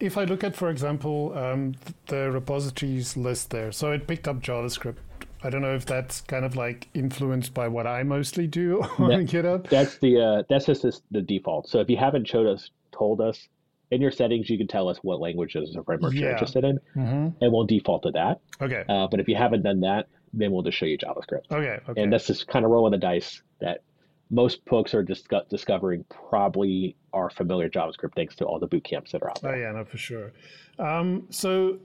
if 0.01 0.19
I 0.19 0.25
look 0.25 0.45
at, 0.45 0.55
for 0.57 0.69
example, 0.71 1.33
um, 1.37 1.75
the 2.07 2.31
repositories 2.31 3.17
list 3.17 3.51
there, 3.51 3.73
so 3.73 3.93
it 3.93 4.07
picked 4.07 4.29
up 4.29 4.41
JavaScript. 4.41 4.97
I 5.45 5.51
don't 5.51 5.63
know 5.63 5.75
if 5.75 5.87
that's 5.87 6.23
kind 6.23 6.45
of 6.45 6.57
like 6.57 6.89
influenced 6.95 7.55
by 7.55 7.69
what 7.69 7.87
I 7.87 8.03
mostly 8.03 8.47
do 8.47 8.83
on 8.99 9.09
No. 9.09 9.17
GitHub. 9.19 9.69
That's 9.69 9.99
the 9.99 10.21
uh, 10.21 10.43
that's 10.49 10.67
just 10.67 10.83
this, 10.83 11.03
the 11.11 11.21
default. 11.23 11.69
So 11.69 11.79
if 11.81 11.89
you 11.89 11.97
haven't 11.97 12.27
showed 12.27 12.47
us, 12.47 12.71
told 12.91 13.21
us 13.21 13.47
in 13.93 14.01
your 14.01 14.11
settings, 14.11 14.51
you 14.51 14.59
can 14.59 14.67
tell 14.67 14.89
us 14.89 14.99
what 15.03 15.21
languages 15.21 15.77
or 15.77 15.85
frameworks 15.85 16.17
you're 16.17 16.25
Yeah. 16.27 16.33
interested 16.33 16.65
in, 16.65 16.79
hmm 16.95 17.29
and 17.41 17.53
we'll 17.53 17.65
default 17.67 18.03
to 18.05 18.11
that. 18.13 18.41
Okay. 18.61 18.83
Uh, 18.89 19.07
but 19.09 19.21
if 19.21 19.29
you 19.29 19.37
haven't 19.37 19.63
done 19.63 19.81
that, 19.81 20.07
then 20.37 20.53
we'll 20.53 20.63
just 20.63 20.79
show 20.79 20.87
you 20.87 20.99
JavaScript. 20.99 21.51
Okay. 21.51 21.81
Okay. 21.89 22.03
And 22.03 22.13
that's 22.13 22.27
just 22.27 22.47
kind 22.47 22.65
of 22.65 22.71
rolling 22.71 22.93
the 22.93 22.99
dice 22.99 23.43
that 23.61 23.83
most 24.31 24.61
folks 24.69 24.95
are 24.95 25.03
disco- 25.03 25.45
discovering 25.49 26.05
probably 26.29 26.97
are 27.13 27.31
familiar 27.31 27.69
JavaScript 27.69 28.15
thanks 28.15 28.35
to 28.37 28.45
all 28.45 28.59
the 28.59 28.67
boot 28.67 28.85
camps 28.85 29.13
that 29.13 29.23
are 29.23 29.31
out 29.31 29.41
there. 29.41 29.55
Oh 29.55 29.59
yeah, 29.59 29.73
no, 29.73 29.85
for 29.85 29.99
sure. 29.99 30.33
Um, 30.79 31.27
so 31.31 31.79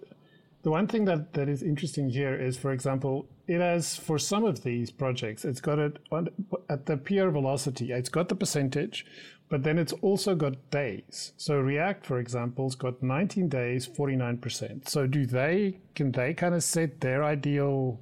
the 0.63 0.71
one 0.71 0.87
thing 0.87 1.05
that, 1.05 1.33
that 1.33 1.49
is 1.49 1.63
interesting 1.63 2.09
here 2.09 2.35
is, 2.35 2.57
for 2.57 2.71
example, 2.71 3.27
it 3.47 3.59
has 3.59 3.95
for 3.95 4.19
some 4.19 4.43
of 4.43 4.63
these 4.63 4.91
projects, 4.91 5.45
it's 5.45 5.61
got 5.61 5.79
it 5.79 5.97
on, 6.11 6.29
at 6.69 6.85
the 6.85 6.97
PR 6.97 7.29
velocity. 7.29 7.91
It's 7.91 8.09
got 8.09 8.29
the 8.29 8.35
percentage, 8.35 9.05
but 9.49 9.63
then 9.63 9.77
it's 9.77 9.93
also 10.01 10.35
got 10.35 10.69
days. 10.71 11.33
So 11.37 11.59
React, 11.59 12.05
for 12.05 12.19
example, 12.19 12.65
has 12.65 12.75
got 12.75 13.01
19 13.01 13.49
days, 13.49 13.87
49%. 13.87 14.87
So 14.87 15.07
do 15.07 15.25
they 15.25 15.79
can 15.95 16.11
they 16.11 16.33
kind 16.33 16.55
of 16.55 16.63
set 16.63 17.01
their 17.01 17.23
ideal? 17.23 17.99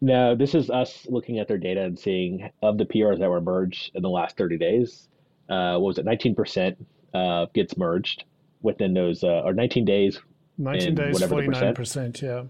No, 0.00 0.34
this 0.34 0.54
is 0.54 0.70
us 0.70 1.06
looking 1.08 1.38
at 1.38 1.48
their 1.48 1.58
data 1.58 1.82
and 1.82 1.98
seeing 1.98 2.50
of 2.62 2.78
the 2.78 2.84
PRs 2.84 3.18
that 3.18 3.28
were 3.28 3.40
merged 3.40 3.90
in 3.94 4.02
the 4.02 4.08
last 4.08 4.36
30 4.36 4.56
days. 4.56 5.08
Uh, 5.48 5.78
what 5.78 5.96
was 5.96 5.98
it? 5.98 6.06
19% 6.06 6.76
uh, 7.14 7.46
gets 7.54 7.76
merged. 7.76 8.24
within 8.62 8.94
those 8.94 9.22
uh, 9.22 9.42
or 9.44 9.52
19 9.52 9.84
days 9.84 10.20
19 10.58 10.94
days 10.94 11.22
49 11.24 11.74
percent 11.74 12.20
yeah 12.22 12.42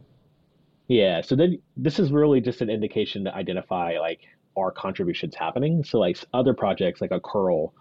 yeah 0.89 1.21
so 1.21 1.37
then 1.37 1.59
this 1.77 1.99
is 1.99 2.11
really 2.11 2.41
just 2.41 2.61
an 2.61 2.71
indication 2.71 3.25
to 3.25 3.35
identify 3.35 3.99
like 4.01 4.21
are 4.57 4.71
contributions 4.71 5.35
happening 5.35 5.85
so 5.85 5.99
like 5.99 6.17
other 6.33 6.55
projects 6.55 7.01
like 7.01 7.11
a 7.11 7.21
curl 7.21 7.75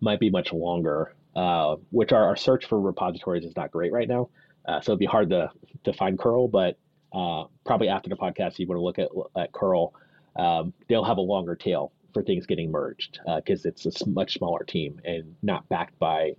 might 0.00 0.20
be 0.20 0.30
much 0.30 0.52
longer 0.52 1.14
uh, 1.36 1.76
which 1.90 2.12
our, 2.12 2.24
our 2.24 2.36
search 2.36 2.64
for 2.64 2.80
repositories 2.80 3.44
is 3.44 3.54
not 3.56 3.70
great 3.70 3.92
right 3.92 4.08
now 4.08 4.28
uh, 4.66 4.80
so 4.80 4.92
it'd 4.92 4.98
be 4.98 5.06
hard 5.06 5.28
to, 5.30 5.50
to 5.84 5.92
find 5.92 6.18
curl 6.18 6.48
but 6.48 6.78
uh, 7.12 7.44
probably 7.64 7.88
after 7.88 8.08
the 8.08 8.16
podcast 8.16 8.58
you 8.58 8.66
want 8.66 8.78
to 8.78 8.82
look 8.82 8.98
at, 8.98 9.08
at 9.40 9.52
curl 9.52 9.94
um, 10.36 10.72
they'll 10.88 11.04
have 11.04 11.16
a 11.16 11.22
longer 11.22 11.54
tail 11.54 11.92
for 12.12 12.22
things 12.22 12.46
getting 12.46 12.70
merged 12.70 13.20
because 13.36 13.66
uh, 13.66 13.68
it's 13.68 14.02
a 14.02 14.08
much 14.08 14.34
smaller 14.34 14.64
team 14.64 15.00
and 15.04 15.34
not 15.42 15.68
backed 15.68 15.98
by 15.98 16.32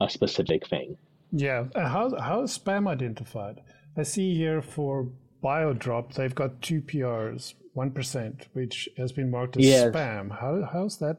a 0.00 0.08
specific 0.08 0.66
thing. 0.66 0.96
Yeah. 1.32 1.66
How, 1.74 2.16
how 2.18 2.42
is 2.42 2.58
spam 2.58 2.88
identified? 2.88 3.60
I 3.96 4.02
see 4.02 4.34
here 4.34 4.62
for 4.62 5.08
BioDrop, 5.42 6.14
they've 6.14 6.34
got 6.34 6.62
two 6.62 6.80
PRs, 6.80 7.54
1%, 7.76 8.46
which 8.52 8.88
has 8.96 9.12
been 9.12 9.30
marked 9.30 9.56
as 9.56 9.64
yes. 9.64 9.88
spam. 9.88 10.40
How, 10.40 10.68
how's 10.72 10.98
that? 10.98 11.18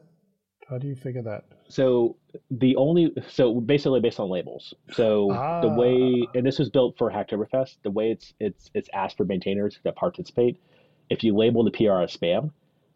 How 0.68 0.78
do 0.78 0.86
you 0.86 0.94
figure 0.94 1.22
that? 1.22 1.44
So 1.72 2.16
the 2.50 2.76
only 2.76 3.14
so 3.30 3.58
basically 3.58 4.00
based 4.00 4.20
on 4.20 4.28
labels. 4.28 4.74
So 4.92 5.32
ah. 5.32 5.62
the 5.62 5.70
way 5.70 6.28
and 6.34 6.44
this 6.44 6.58
was 6.58 6.68
built 6.68 6.98
for 6.98 7.10
Hacktoberfest, 7.10 7.78
the 7.82 7.90
way 7.90 8.10
it's 8.10 8.34
it's 8.38 8.70
it's 8.74 8.90
asked 8.92 9.16
for 9.16 9.24
maintainers 9.24 9.78
that 9.84 9.96
participate. 9.96 10.60
If 11.08 11.24
you 11.24 11.34
label 11.34 11.64
the 11.64 11.70
PR 11.70 12.02
as 12.02 12.14
spam, 12.14 12.50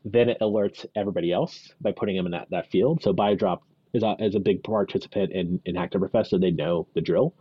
then 0.05 0.29
it 0.29 0.39
alerts 0.41 0.85
everybody 0.95 1.33
else 1.33 1.73
by 1.81 1.93
putting 1.93 2.17
them 2.17 2.27
in 2.27 2.33
that, 2.33 2.49
that 2.51 2.71
field. 2.71 3.03
So 3.03 3.15
BioDrop 3.15 3.61
is 3.95 4.03
a, 4.03 4.15
is 4.21 4.35
a 4.35 4.41
big 4.41 4.63
participant 4.63 5.33
in, 5.33 5.59
in 5.65 5.75
Hacktoberfest, 5.75 6.29
so 6.29 6.39
they 6.39 6.51
know 6.51 6.87
the 6.95 7.01
drill. 7.01 7.35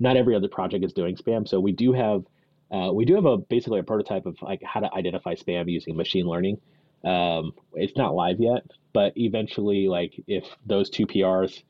Not 0.00 0.16
every 0.16 0.34
other 0.34 0.48
project 0.48 0.84
is 0.84 0.94
doing 0.94 1.16
spam, 1.16 1.46
so 1.46 1.60
we 1.60 1.72
do 1.72 1.92
have 1.92 2.24
uh, 2.70 2.92
we 2.94 3.04
do 3.04 3.14
have 3.14 3.26
a 3.26 3.36
basically 3.36 3.80
a 3.80 3.82
prototype 3.82 4.24
of 4.24 4.40
like 4.40 4.62
how 4.62 4.80
to 4.80 4.92
identify 4.94 5.34
spam 5.34 5.70
using 5.70 5.96
machine 5.96 6.26
learning. 6.26 6.58
Um, 7.04 7.52
it's 7.74 7.96
not 7.96 8.14
live 8.14 8.40
yet, 8.40 8.64
but 8.92 9.12
eventually, 9.16 9.88
like 9.88 10.20
if 10.26 10.44
those 10.66 10.90
two 10.90 11.06
PRs 11.06 11.62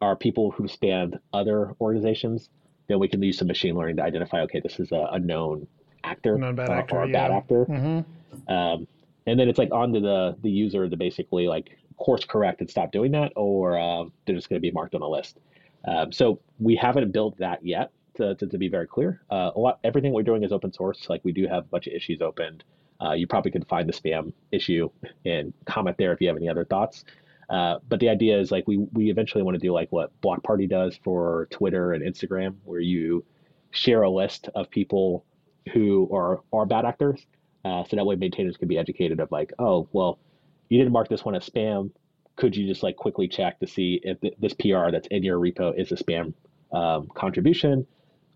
are 0.00 0.16
people 0.16 0.50
who 0.50 0.64
spammed 0.64 1.18
other 1.32 1.74
organizations, 1.80 2.48
then 2.88 2.98
we 2.98 3.08
can 3.08 3.22
use 3.22 3.38
some 3.38 3.48
machine 3.48 3.74
learning 3.74 3.96
to 3.96 4.02
identify 4.02 4.40
okay, 4.42 4.60
this 4.60 4.78
is 4.80 4.92
a, 4.92 5.08
a 5.12 5.18
known 5.18 5.66
actor, 6.04 6.36
bad 6.36 6.70
actor 6.70 6.96
or, 6.96 7.02
a 7.04 7.08
bad 7.08 7.30
actor. 7.30 7.66
Mm-hmm. 7.66 8.52
Um, 8.52 8.86
and 9.26 9.38
then 9.38 9.48
it's 9.48 9.58
like 9.58 9.70
onto 9.72 10.00
the 10.00 10.36
the 10.42 10.50
user 10.50 10.88
to 10.88 10.96
basically 10.96 11.46
like 11.46 11.70
course 11.96 12.24
correct 12.24 12.60
and 12.60 12.70
stop 12.70 12.92
doing 12.92 13.12
that, 13.12 13.32
or 13.36 13.78
uh, 13.78 14.04
they're 14.26 14.34
just 14.34 14.48
going 14.48 14.56
to 14.56 14.60
be 14.60 14.70
marked 14.70 14.94
on 14.94 15.02
a 15.02 15.08
list. 15.08 15.38
Um, 15.86 16.12
so 16.12 16.40
we 16.58 16.76
haven't 16.76 17.12
built 17.12 17.38
that 17.38 17.64
yet. 17.64 17.92
To, 18.16 18.34
to, 18.34 18.46
to 18.48 18.58
be 18.58 18.68
very 18.68 18.88
clear, 18.88 19.22
uh, 19.30 19.52
a 19.54 19.58
lot 19.58 19.78
everything 19.84 20.12
we're 20.12 20.24
doing 20.24 20.42
is 20.42 20.52
open 20.52 20.72
source. 20.72 21.08
Like 21.08 21.24
we 21.24 21.32
do 21.32 21.46
have 21.46 21.64
a 21.64 21.68
bunch 21.68 21.86
of 21.86 21.94
issues 21.94 22.20
opened. 22.20 22.64
Uh, 23.02 23.12
you 23.12 23.26
probably 23.26 23.50
could 23.50 23.66
find 23.66 23.88
the 23.88 23.92
spam 23.92 24.32
issue 24.52 24.88
and 25.24 25.52
comment 25.66 25.96
there 25.98 26.12
if 26.12 26.20
you 26.20 26.28
have 26.28 26.36
any 26.36 26.48
other 26.48 26.64
thoughts. 26.64 27.04
Uh, 27.48 27.78
but 27.88 27.98
the 27.98 28.08
idea 28.08 28.38
is 28.38 28.52
like 28.52 28.66
we 28.68 28.78
we 28.92 29.10
eventually 29.10 29.42
want 29.42 29.56
to 29.56 29.58
do 29.58 29.72
like 29.72 29.90
what 29.90 30.18
Block 30.20 30.42
Party 30.42 30.66
does 30.66 30.98
for 31.02 31.48
Twitter 31.50 31.92
and 31.92 32.04
Instagram, 32.04 32.54
where 32.64 32.80
you 32.80 33.24
share 33.72 34.02
a 34.02 34.10
list 34.10 34.48
of 34.54 34.70
people 34.70 35.24
who 35.72 36.08
are 36.14 36.40
are 36.52 36.64
bad 36.64 36.84
actors, 36.84 37.26
uh, 37.64 37.82
so 37.84 37.96
that 37.96 38.04
way 38.04 38.14
maintainers 38.14 38.56
can 38.56 38.68
be 38.68 38.78
educated 38.78 39.18
of 39.18 39.32
like, 39.32 39.52
oh 39.58 39.88
well, 39.92 40.20
you 40.68 40.78
didn't 40.78 40.92
mark 40.92 41.08
this 41.08 41.24
one 41.24 41.34
as 41.34 41.48
spam. 41.48 41.90
Could 42.36 42.56
you 42.56 42.68
just 42.68 42.84
like 42.84 42.96
quickly 42.96 43.26
check 43.26 43.58
to 43.58 43.66
see 43.66 44.00
if 44.04 44.20
th- 44.20 44.34
this 44.38 44.54
PR 44.54 44.90
that's 44.92 45.08
in 45.08 45.24
your 45.24 45.38
repo 45.38 45.76
is 45.76 45.90
a 45.90 45.96
spam 45.96 46.32
um, 46.72 47.08
contribution? 47.16 47.84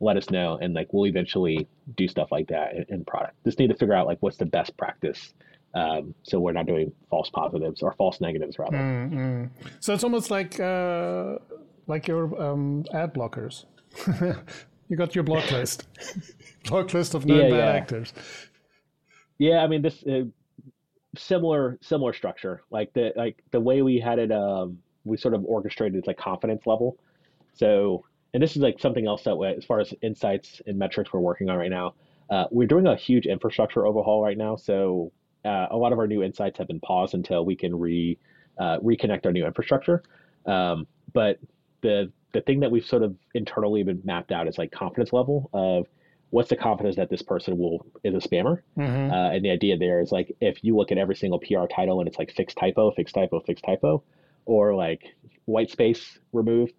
Let 0.01 0.17
us 0.17 0.31
know, 0.31 0.59
and 0.61 0.75
like 0.75 0.93
we'll 0.93 1.07
eventually 1.07 1.67
do 1.97 2.09
stuff 2.09 2.33
like 2.33 2.49
that 2.49 2.75
in, 2.75 2.85
in 2.89 3.05
product. 3.05 3.37
Just 3.45 3.59
need 3.59 3.69
to 3.69 3.77
figure 3.77 3.95
out 3.95 4.07
like 4.07 4.19
what's 4.21 4.37
the 4.37 4.47
best 4.47 4.77
practice, 4.77 5.35
um, 5.75 6.15
so 6.23 6.41
we're 6.41 6.53
not 6.53 6.67
doing 6.67 6.93
false 7.11 7.31
positives 7.31 7.83
or 7.83 7.93
false 7.93 8.21
negatives 8.21 8.59
rather. 8.59 8.77
Mm-hmm. 8.77 9.45
So 9.81 9.95
it's 9.95 10.05
almost 10.05 10.31
like 10.31 10.59
uh, 10.61 11.37
like 11.87 12.09
your 12.09 12.41
um, 12.43 12.85
ad 12.93 13.15
blockers. 13.15 13.65
you 14.89 14.97
got 14.97 15.15
your 15.15 15.25
block 15.25 15.51
list, 15.51 15.87
block 16.65 16.93
list 16.93 17.15
of 17.15 17.27
known 17.27 17.39
yeah, 17.39 17.51
bad 17.51 17.57
yeah. 17.57 17.73
actors. 17.73 18.13
Yeah, 19.39 19.59
I 19.59 19.67
mean 19.67 19.83
this 19.83 20.03
uh, 20.05 20.25
similar 21.17 21.79
similar 21.83 22.13
structure. 22.13 22.63
Like 22.71 22.93
the 22.93 23.13
like 23.17 23.43
the 23.51 23.61
way 23.61 23.83
we 23.83 23.99
had 23.99 24.19
it, 24.19 24.33
um, 24.33 24.79
we 25.05 25.17
sort 25.17 25.35
of 25.35 25.45
orchestrated 25.45 26.07
like 26.07 26.19
confidence 26.19 26.67
level. 26.67 26.99
So, 27.55 28.05
and 28.35 28.43
this 28.43 28.57
is 28.57 28.63
like 28.63 28.81
something 28.81 29.07
else 29.07 29.23
that 29.23 29.37
way 29.37 29.55
as 29.57 29.65
far 29.65 29.81
as 29.81 29.95
insights 30.03 30.61
and 30.67 30.79
metrics 30.79 31.13
we're 31.13 31.21
working 31.21 31.49
on 31.49 31.57
right 31.57 31.71
now. 31.71 31.95
Uh, 32.29 32.45
we're 32.51 32.67
doing 32.67 32.87
a 32.87 32.97
huge 32.97 33.27
infrastructure 33.27 33.87
overhaul 33.87 34.23
right 34.23 34.37
now, 34.37 34.57
so 34.57 35.13
uh, 35.45 35.69
a 35.71 35.77
lot 35.77 35.93
of 35.93 35.99
our 35.99 36.07
new 36.07 36.23
insights 36.23 36.59
have 36.59 36.67
been 36.67 36.81
paused 36.81 37.15
until 37.15 37.45
we 37.45 37.55
can 37.55 37.79
re 37.79 38.19
uh, 38.59 38.79
reconnect 38.81 39.25
our 39.25 39.33
new 39.33 39.47
infrastructure. 39.47 40.03
Um, 40.47 40.87
but 41.13 41.39
the 41.83 42.13
the 42.33 42.41
thing 42.41 42.61
that 42.61 42.71
we've 42.71 42.85
sort 42.85 43.03
of 43.03 43.15
internally 43.35 43.83
been 43.85 44.03
mapped 44.05 44.33
out 44.33 44.49
is 44.49 44.59
like 44.59 44.73
confidence 44.73 45.13
level 45.13 45.49
of 45.53 45.87
what's 46.31 46.49
the 46.49 46.57
confidence 46.57 46.97
that 46.97 47.09
this 47.09 47.23
person 47.23 47.57
will 47.57 47.87
is 48.03 48.13
a 48.15 48.29
spammer? 48.29 48.63
Mm-hmm. 48.77 49.13
Uh, 49.13 49.31
and 49.31 49.45
the 49.45 49.51
idea 49.51 49.79
there 49.79 50.01
is 50.01 50.11
like 50.11 50.35
if 50.41 50.65
you 50.65 50.77
look 50.77 50.91
at 50.91 50.99
every 50.99 51.15
single 51.15 51.39
PR 51.39 51.67
title 51.73 52.01
and 52.01 52.09
it's 52.09 52.19
like 52.19 52.33
fixed 52.33 52.57
typo, 52.57 52.91
fixed 52.91 53.15
typo, 53.15 53.39
fixed 53.41 53.65
typo, 53.65 54.03
or 54.45 54.75
like 54.75 55.15
white 55.45 55.71
space 55.71 56.19
removed, 56.33 56.73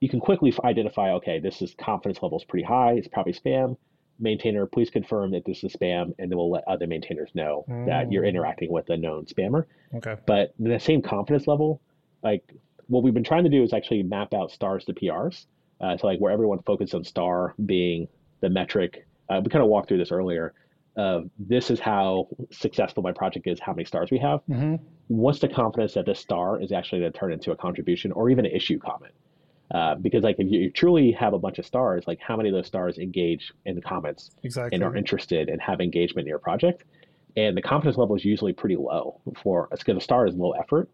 you 0.00 0.08
can 0.08 0.20
quickly 0.20 0.52
identify 0.64 1.10
okay, 1.12 1.38
this 1.38 1.62
is 1.62 1.74
confidence 1.80 2.22
level 2.22 2.38
is 2.38 2.44
pretty 2.44 2.64
high, 2.64 2.92
it's 2.92 3.08
probably 3.08 3.32
spam. 3.32 3.76
Maintainer, 4.18 4.64
please 4.64 4.88
confirm 4.88 5.30
that 5.32 5.44
this 5.44 5.62
is 5.62 5.74
spam, 5.74 6.14
and 6.18 6.30
then 6.30 6.38
we'll 6.38 6.50
let 6.50 6.66
other 6.66 6.86
maintainers 6.86 7.30
know 7.34 7.66
mm. 7.68 7.86
that 7.86 8.10
you're 8.10 8.22
mm. 8.22 8.30
interacting 8.30 8.72
with 8.72 8.88
a 8.88 8.96
known 8.96 9.26
spammer. 9.26 9.66
Okay. 9.94 10.16
But 10.26 10.54
the 10.58 10.78
same 10.78 11.02
confidence 11.02 11.46
level, 11.46 11.82
like 12.22 12.42
what 12.86 13.02
we've 13.02 13.14
been 13.14 13.24
trying 13.24 13.44
to 13.44 13.50
do 13.50 13.62
is 13.62 13.72
actually 13.72 14.02
map 14.02 14.32
out 14.32 14.50
stars 14.50 14.84
to 14.86 14.94
PRs. 14.94 15.46
Uh, 15.80 15.96
so 15.98 16.06
like 16.06 16.18
where 16.18 16.32
everyone 16.32 16.60
focuses 16.62 16.94
on 16.94 17.04
star 17.04 17.54
being 17.66 18.08
the 18.40 18.48
metric. 18.48 19.06
Uh, 19.28 19.40
we 19.44 19.50
kind 19.50 19.62
of 19.62 19.68
walked 19.68 19.88
through 19.88 19.98
this 19.98 20.12
earlier. 20.12 20.54
Uh, 20.96 21.20
this 21.38 21.70
is 21.70 21.78
how 21.78 22.26
successful 22.50 23.02
my 23.02 23.12
project 23.12 23.46
is, 23.46 23.60
how 23.60 23.72
many 23.72 23.84
stars 23.84 24.10
we 24.10 24.18
have. 24.18 24.40
Mm-hmm. 24.48 24.76
What's 25.08 25.40
the 25.40 25.48
confidence 25.48 25.92
that 25.94 26.06
this 26.06 26.18
star 26.18 26.60
is 26.60 26.72
actually 26.72 27.00
going 27.00 27.12
to 27.12 27.18
turn 27.18 27.32
into 27.32 27.50
a 27.50 27.56
contribution 27.56 28.12
or 28.12 28.30
even 28.30 28.46
an 28.46 28.52
issue 28.52 28.78
comment? 28.78 29.12
Uh, 29.74 29.96
because 29.96 30.22
like 30.22 30.36
if 30.38 30.50
you 30.50 30.70
truly 30.70 31.10
have 31.12 31.32
a 31.32 31.38
bunch 31.38 31.58
of 31.58 31.66
stars, 31.66 32.04
like 32.06 32.20
how 32.20 32.36
many 32.36 32.48
of 32.48 32.54
those 32.54 32.66
stars 32.66 32.98
engage 32.98 33.52
in 33.64 33.74
the 33.74 33.82
comments 33.82 34.30
exactly. 34.44 34.76
and 34.76 34.84
are 34.84 34.94
interested 34.94 35.48
and 35.48 35.60
have 35.60 35.80
engagement 35.80 36.26
in 36.26 36.28
your 36.28 36.38
project? 36.38 36.84
And 37.36 37.56
the 37.56 37.62
confidence 37.62 37.98
level 37.98 38.16
is 38.16 38.24
usually 38.24 38.52
pretty 38.52 38.76
low 38.76 39.20
for 39.42 39.68
because 39.70 39.96
a 39.96 40.00
star 40.00 40.26
is 40.26 40.34
low 40.34 40.52
effort. 40.52 40.88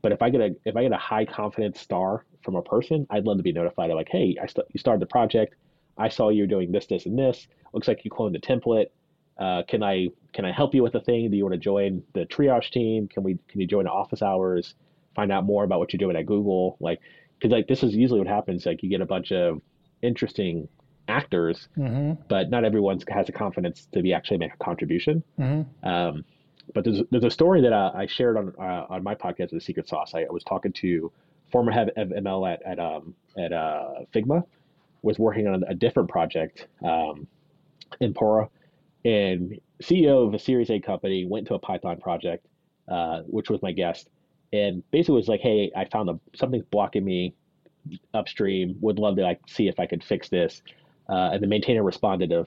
But 0.00 0.12
if 0.12 0.22
I 0.22 0.30
get 0.30 0.40
a 0.40 0.54
if 0.64 0.76
I 0.76 0.82
get 0.82 0.92
a 0.92 0.96
high 0.96 1.24
confidence 1.24 1.80
star 1.80 2.24
from 2.42 2.56
a 2.56 2.62
person, 2.62 3.06
I'd 3.10 3.24
love 3.24 3.38
to 3.38 3.42
be 3.42 3.52
notified 3.52 3.90
of 3.90 3.96
like, 3.96 4.08
hey, 4.10 4.36
I 4.40 4.46
st- 4.46 4.66
you 4.72 4.78
started 4.78 5.00
the 5.00 5.06
project 5.06 5.56
I 5.96 6.08
saw 6.08 6.28
you 6.28 6.46
doing 6.46 6.72
this, 6.72 6.86
this, 6.86 7.06
and 7.06 7.18
this. 7.18 7.46
Looks 7.72 7.88
like 7.88 8.04
you 8.04 8.10
cloned 8.10 8.32
the 8.32 8.40
template. 8.40 8.86
Uh, 9.38 9.62
can 9.66 9.82
I 9.82 10.08
can 10.32 10.44
I 10.44 10.52
help 10.52 10.74
you 10.74 10.82
with 10.82 10.94
a 10.94 11.00
thing? 11.00 11.30
Do 11.30 11.36
you 11.36 11.44
want 11.44 11.54
to 11.54 11.58
join 11.58 12.02
the 12.12 12.24
triage 12.26 12.70
team? 12.70 13.08
Can 13.08 13.22
we 13.22 13.38
can 13.48 13.60
you 13.60 13.66
join 13.66 13.84
the 13.84 13.90
office 13.90 14.22
hours? 14.22 14.74
Find 15.14 15.30
out 15.32 15.44
more 15.44 15.64
about 15.64 15.78
what 15.78 15.92
you're 15.92 15.98
doing 15.98 16.16
at 16.16 16.26
Google. 16.26 16.76
Like, 16.80 17.00
because 17.44 17.52
like 17.54 17.68
this 17.68 17.82
is 17.82 17.94
usually 17.94 18.20
what 18.20 18.28
happens. 18.28 18.64
Like 18.64 18.82
you 18.82 18.88
get 18.88 19.02
a 19.02 19.06
bunch 19.06 19.30
of 19.30 19.60
interesting 20.00 20.66
actors, 21.08 21.68
mm-hmm. 21.76 22.22
but 22.26 22.48
not 22.48 22.64
everyone 22.64 22.98
has 23.08 23.26
the 23.26 23.32
confidence 23.32 23.86
to 23.92 24.00
be 24.00 24.14
actually 24.14 24.38
make 24.38 24.54
a 24.54 24.64
contribution. 24.64 25.22
Mm-hmm. 25.38 25.86
Um, 25.86 26.24
but 26.74 26.84
there's 26.84 27.02
there's 27.10 27.24
a 27.24 27.30
story 27.30 27.60
that 27.60 27.74
uh, 27.74 27.92
I 27.94 28.06
shared 28.06 28.38
on 28.38 28.54
uh, 28.58 28.86
on 28.88 29.02
my 29.02 29.14
podcast, 29.14 29.50
The 29.50 29.60
Secret 29.60 29.86
Sauce. 29.86 30.12
I, 30.14 30.22
I 30.22 30.30
was 30.30 30.42
talking 30.42 30.72
to 30.72 31.12
former 31.52 31.70
head 31.70 31.90
of 31.98 32.08
ML 32.08 32.50
at 32.50 32.62
at 32.62 32.78
um, 32.78 33.14
at 33.36 33.52
uh, 33.52 33.90
Figma, 34.14 34.42
was 35.02 35.18
working 35.18 35.46
on 35.46 35.64
a 35.68 35.74
different 35.74 36.08
project 36.08 36.66
um, 36.82 37.26
in 38.00 38.14
Pora, 38.14 38.48
and 39.04 39.60
CEO 39.82 40.26
of 40.26 40.32
a 40.32 40.38
Series 40.38 40.70
A 40.70 40.80
company 40.80 41.26
went 41.26 41.46
to 41.48 41.54
a 41.54 41.58
Python 41.58 41.98
project, 41.98 42.46
uh, 42.88 43.20
which 43.26 43.50
was 43.50 43.60
my 43.60 43.72
guest, 43.72 44.08
and 44.54 44.88
basically 44.92 45.16
was 45.16 45.28
like, 45.28 45.40
"Hey, 45.40 45.72
I 45.74 45.84
found 45.86 46.08
a, 46.08 46.20
something's 46.36 46.64
blocking 46.70 47.04
me 47.04 47.34
upstream. 48.14 48.76
Would 48.80 48.98
love 48.98 49.16
to 49.16 49.22
like 49.22 49.40
see 49.48 49.68
if 49.68 49.80
I 49.80 49.86
could 49.86 50.04
fix 50.04 50.28
this." 50.28 50.62
Uh, 51.08 51.30
and 51.32 51.42
the 51.42 51.46
maintainer 51.48 51.82
responded 51.82 52.32
of, 52.32 52.46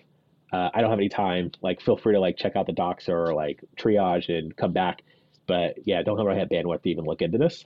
uh, 0.53 0.69
"I 0.73 0.81
don't 0.81 0.89
have 0.89 0.99
any 0.99 1.09
time. 1.09 1.51
Like, 1.61 1.81
feel 1.81 1.97
free 1.97 2.13
to 2.13 2.19
like 2.19 2.37
check 2.37 2.55
out 2.55 2.65
the 2.65 2.71
docs 2.73 3.09
or 3.09 3.33
like 3.33 3.63
triage 3.77 4.29
and 4.29 4.55
come 4.55 4.71
back." 4.71 5.03
But 5.47 5.85
yeah, 5.85 6.01
don't 6.01 6.17
really 6.17 6.39
have 6.39 6.49
bandwidth 6.49 6.83
to 6.83 6.89
even 6.89 7.05
look 7.05 7.21
into 7.21 7.37
this. 7.37 7.65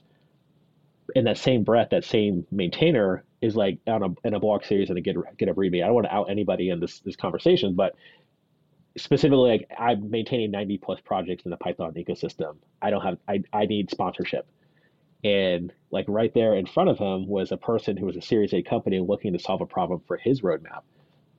In 1.14 1.24
that 1.24 1.38
same 1.38 1.62
breath, 1.62 1.90
that 1.90 2.04
same 2.04 2.46
maintainer 2.50 3.24
is 3.40 3.54
like 3.54 3.78
on 3.86 4.02
a 4.02 4.26
in 4.26 4.34
a 4.34 4.40
blog 4.40 4.64
series 4.64 4.88
and 4.88 4.98
a 4.98 5.00
get 5.00 5.16
get 5.36 5.48
a 5.48 5.54
readme. 5.54 5.82
I 5.82 5.86
don't 5.86 5.94
want 5.94 6.06
to 6.06 6.14
out 6.14 6.30
anybody 6.30 6.70
in 6.70 6.80
this 6.80 7.00
this 7.00 7.16
conversation, 7.16 7.74
but 7.74 7.94
specifically 8.96 9.50
like 9.50 9.70
I'm 9.78 10.10
maintaining 10.10 10.50
90 10.50 10.78
plus 10.78 11.00
projects 11.00 11.44
in 11.44 11.50
the 11.50 11.56
Python 11.56 11.94
ecosystem. 11.94 12.56
I 12.80 12.90
don't 12.90 13.02
have 13.02 13.18
I, 13.28 13.42
I 13.52 13.66
need 13.66 13.90
sponsorship. 13.90 14.46
And 15.24 15.72
like 15.90 16.06
right 16.08 16.32
there 16.34 16.54
in 16.54 16.66
front 16.66 16.90
of 16.90 16.98
him 16.98 17.26
was 17.26 17.52
a 17.52 17.56
person 17.56 17.96
who 17.96 18.06
was 18.06 18.16
a 18.16 18.22
Series 18.22 18.52
A 18.52 18.62
company 18.62 18.98
looking 18.98 19.32
to 19.32 19.38
solve 19.38 19.60
a 19.60 19.66
problem 19.66 20.02
for 20.06 20.16
his 20.16 20.40
roadmap. 20.40 20.82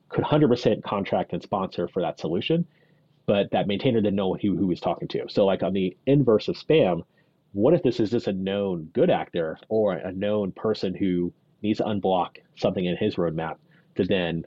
Could 0.08 0.24
100% 0.24 0.82
contract 0.82 1.32
and 1.32 1.42
sponsor 1.42 1.88
for 1.88 2.00
that 2.02 2.18
solution, 2.18 2.66
but 3.26 3.50
that 3.50 3.66
maintainer 3.66 4.00
didn't 4.00 4.16
know 4.16 4.34
who, 4.34 4.56
who 4.56 4.62
he 4.62 4.64
was 4.64 4.80
talking 4.80 5.08
to. 5.08 5.28
So, 5.28 5.44
like 5.44 5.62
on 5.62 5.72
the 5.72 5.96
inverse 6.06 6.48
of 6.48 6.56
spam, 6.56 7.02
what 7.52 7.74
if 7.74 7.82
this 7.82 8.00
is 8.00 8.10
just 8.10 8.26
a 8.26 8.32
known 8.32 8.84
good 8.92 9.10
actor 9.10 9.58
or 9.68 9.92
a 9.92 10.12
known 10.12 10.52
person 10.52 10.94
who 10.94 11.32
needs 11.62 11.78
to 11.78 11.84
unblock 11.84 12.36
something 12.56 12.84
in 12.84 12.96
his 12.96 13.16
roadmap 13.16 13.56
to 13.96 14.04
then 14.04 14.44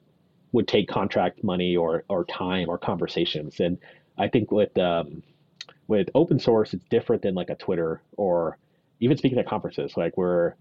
would 0.51 0.67
take 0.67 0.87
contract 0.87 1.43
money 1.43 1.75
or 1.75 2.03
or 2.09 2.25
time 2.25 2.69
or 2.69 2.77
conversations? 2.77 3.59
And 3.59 3.77
I 4.17 4.27
think 4.27 4.51
with 4.51 4.77
um, 4.77 5.23
with 5.87 6.09
open 6.15 6.39
source, 6.39 6.73
it's 6.73 6.85
different 6.89 7.21
than 7.21 7.35
like 7.35 7.49
a 7.49 7.55
Twitter 7.55 8.01
or 8.17 8.57
even 8.99 9.17
speaking 9.17 9.37
at 9.39 9.47
conferences, 9.47 9.95
like 9.95 10.17
where 10.17 10.55